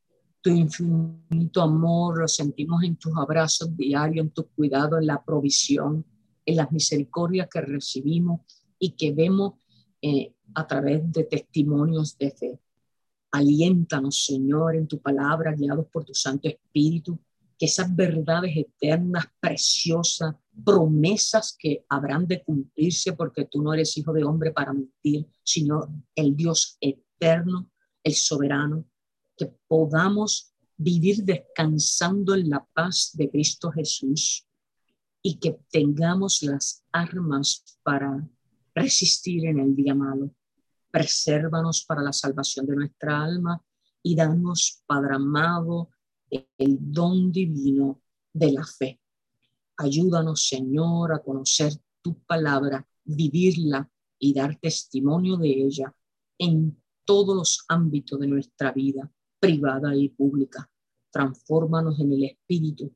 Tu 0.47 0.53
infinito 0.53 1.61
amor 1.61 2.19
lo 2.19 2.27
sentimos 2.29 2.81
en 2.81 2.95
tus 2.95 3.11
abrazos 3.17 3.75
diarios, 3.75 4.27
en 4.27 4.31
tu 4.31 4.47
cuidado, 4.47 4.97
en 4.97 5.05
la 5.05 5.21
provisión, 5.21 6.05
en 6.45 6.55
las 6.55 6.71
misericordias 6.71 7.49
que 7.51 7.59
recibimos 7.59 8.39
y 8.79 8.91
que 8.91 9.11
vemos 9.11 9.55
eh, 10.01 10.33
a 10.53 10.65
través 10.65 11.11
de 11.11 11.25
testimonios 11.25 12.17
de 12.17 12.31
fe. 12.31 12.59
Aliéntanos, 13.29 14.23
Señor, 14.23 14.77
en 14.77 14.87
tu 14.87 15.01
palabra, 15.01 15.53
guiados 15.53 15.87
por 15.91 16.05
tu 16.05 16.13
Santo 16.13 16.47
Espíritu, 16.47 17.19
que 17.59 17.65
esas 17.65 17.93
verdades 17.93 18.55
eternas, 18.55 19.25
preciosas, 19.41 20.33
promesas 20.63 21.57
que 21.59 21.83
habrán 21.89 22.25
de 22.25 22.41
cumplirse 22.41 23.11
porque 23.11 23.43
tú 23.51 23.61
no 23.61 23.73
eres 23.73 23.97
hijo 23.97 24.13
de 24.13 24.23
hombre 24.23 24.51
para 24.51 24.71
mentir, 24.71 25.27
sino 25.43 26.05
el 26.15 26.37
Dios 26.37 26.77
eterno, 26.79 27.69
el 28.01 28.13
soberano, 28.13 28.85
que 29.37 29.53
podamos 29.67 30.53
vivir 30.77 31.23
descansando 31.23 32.35
en 32.35 32.49
la 32.49 32.65
paz 32.73 33.11
de 33.13 33.29
Cristo 33.29 33.71
Jesús 33.71 34.47
y 35.21 35.39
que 35.39 35.59
tengamos 35.69 36.43
las 36.43 36.83
armas 36.91 37.79
para 37.83 38.27
resistir 38.73 39.45
en 39.45 39.59
el 39.59 39.75
día 39.75 39.95
malo. 39.95 40.31
Presérvanos 40.91 41.83
para 41.85 42.01
la 42.01 42.13
salvación 42.13 42.65
de 42.65 42.75
nuestra 42.75 43.23
alma 43.23 43.61
y 44.01 44.15
danos, 44.15 44.83
Padre 44.85 45.15
amado, 45.15 45.89
el 46.29 46.77
don 46.79 47.31
divino 47.31 48.01
de 48.33 48.51
la 48.51 48.65
fe. 48.65 49.01
Ayúdanos, 49.77 50.47
Señor, 50.47 51.13
a 51.13 51.19
conocer 51.19 51.73
tu 52.01 52.19
palabra, 52.23 52.87
vivirla 53.03 53.89
y 54.19 54.33
dar 54.33 54.57
testimonio 54.59 55.37
de 55.37 55.49
ella 55.49 55.93
en 56.37 56.81
todos 57.05 57.35
los 57.35 57.65
ámbitos 57.67 58.19
de 58.19 58.27
nuestra 58.27 58.71
vida, 58.71 59.11
privada 59.39 59.95
y 59.95 60.09
pública. 60.09 60.69
Transfórmanos 61.11 61.99
en 61.99 62.13
el 62.13 62.23
Espíritu 62.25 62.93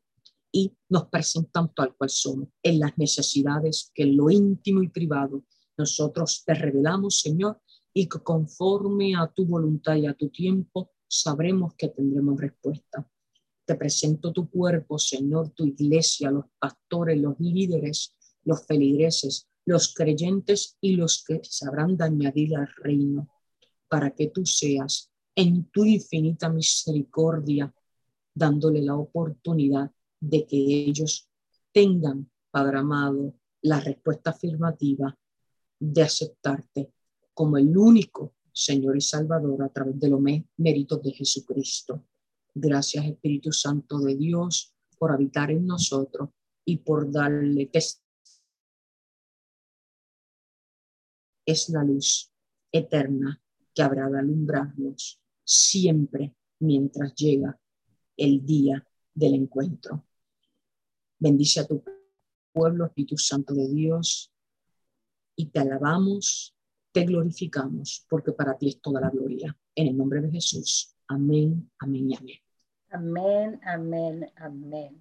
y 0.51 0.71
nos 0.89 1.05
presentan 1.07 1.73
tal 1.73 1.95
cual 1.95 2.09
somos, 2.09 2.49
en 2.61 2.79
las 2.79 2.97
necesidades 2.97 3.91
que 3.93 4.03
en 4.03 4.17
lo 4.17 4.29
íntimo 4.29 4.83
y 4.83 4.89
privado 4.89 5.43
nosotros 5.77 6.43
te 6.45 6.53
revelamos, 6.53 7.19
Señor, 7.19 7.61
y 7.93 8.07
que 8.07 8.19
conforme 8.19 9.15
a 9.15 9.27
tu 9.27 9.45
voluntad 9.45 9.95
y 9.95 10.05
a 10.05 10.13
tu 10.13 10.29
tiempo 10.29 10.91
sabremos 11.07 11.73
que 11.75 11.89
tendremos 11.89 12.39
respuesta. 12.39 13.09
Te 13.65 13.75
presento 13.75 14.31
tu 14.31 14.49
cuerpo, 14.49 14.97
Señor, 14.97 15.49
tu 15.51 15.65
iglesia, 15.65 16.31
los 16.31 16.45
pastores, 16.59 17.19
los 17.19 17.39
líderes, 17.39 18.15
los 18.43 18.65
feligreses, 18.65 19.47
los 19.65 19.93
creyentes 19.93 20.77
y 20.81 20.95
los 20.95 21.23
que 21.23 21.41
sabrán 21.43 21.95
de 21.95 22.05
al 22.05 22.69
reino, 22.77 23.29
para 23.87 24.11
que 24.11 24.27
tú 24.27 24.45
seas 24.45 25.10
en 25.35 25.65
tu 25.71 25.85
infinita 25.85 26.49
misericordia, 26.49 27.73
dándole 28.33 28.81
la 28.81 28.95
oportunidad 28.95 29.91
de 30.19 30.45
que 30.45 30.57
ellos 30.57 31.29
tengan, 31.71 32.29
Padre 32.49 32.79
amado, 32.79 33.33
la 33.61 33.79
respuesta 33.79 34.31
afirmativa 34.31 35.17
de 35.79 36.01
aceptarte 36.01 36.93
como 37.33 37.57
el 37.57 37.75
único 37.75 38.35
Señor 38.51 38.97
y 38.97 39.01
Salvador 39.01 39.63
a 39.63 39.69
través 39.69 39.99
de 39.99 40.09
los 40.09 40.21
méritos 40.57 41.01
de 41.01 41.11
Jesucristo. 41.11 42.03
Gracias 42.53 43.05
Espíritu 43.05 43.51
Santo 43.51 43.99
de 43.99 44.15
Dios 44.15 44.73
por 44.97 45.11
habitar 45.11 45.51
en 45.51 45.65
nosotros 45.65 46.29
y 46.65 46.77
por 46.77 47.09
darle 47.09 47.67
testimonio. 47.67 48.11
Es 51.45 51.69
la 51.69 51.83
luz 51.83 52.31
eterna 52.71 53.41
que 53.73 53.81
habrá 53.81 54.09
de 54.09 54.19
alumbrarnos 54.19 55.21
siempre 55.43 56.35
mientras 56.59 57.13
llega 57.15 57.59
el 58.17 58.45
día 58.45 58.85
del 59.13 59.35
encuentro. 59.35 60.05
Bendice 61.19 61.61
a 61.61 61.67
tu 61.67 61.83
pueblo, 62.51 62.85
Espíritu 62.85 63.17
Santo 63.17 63.53
de 63.53 63.67
Dios, 63.67 64.31
y 65.35 65.47
te 65.47 65.59
alabamos 65.59 66.55
te 66.91 67.05
glorificamos 67.05 68.05
porque 68.09 68.33
para 68.33 68.57
ti 68.57 68.69
es 68.69 68.81
toda 68.81 69.01
la 69.01 69.09
gloria. 69.09 69.57
En 69.75 69.87
el 69.87 69.97
nombre 69.97 70.21
de 70.21 70.31
Jesús. 70.31 70.93
Amén, 71.07 71.71
amén 71.79 72.11
y 72.11 72.15
amén. 72.15 72.37
Amén, 72.89 73.59
amén, 73.63 74.31
amén. 74.35 74.99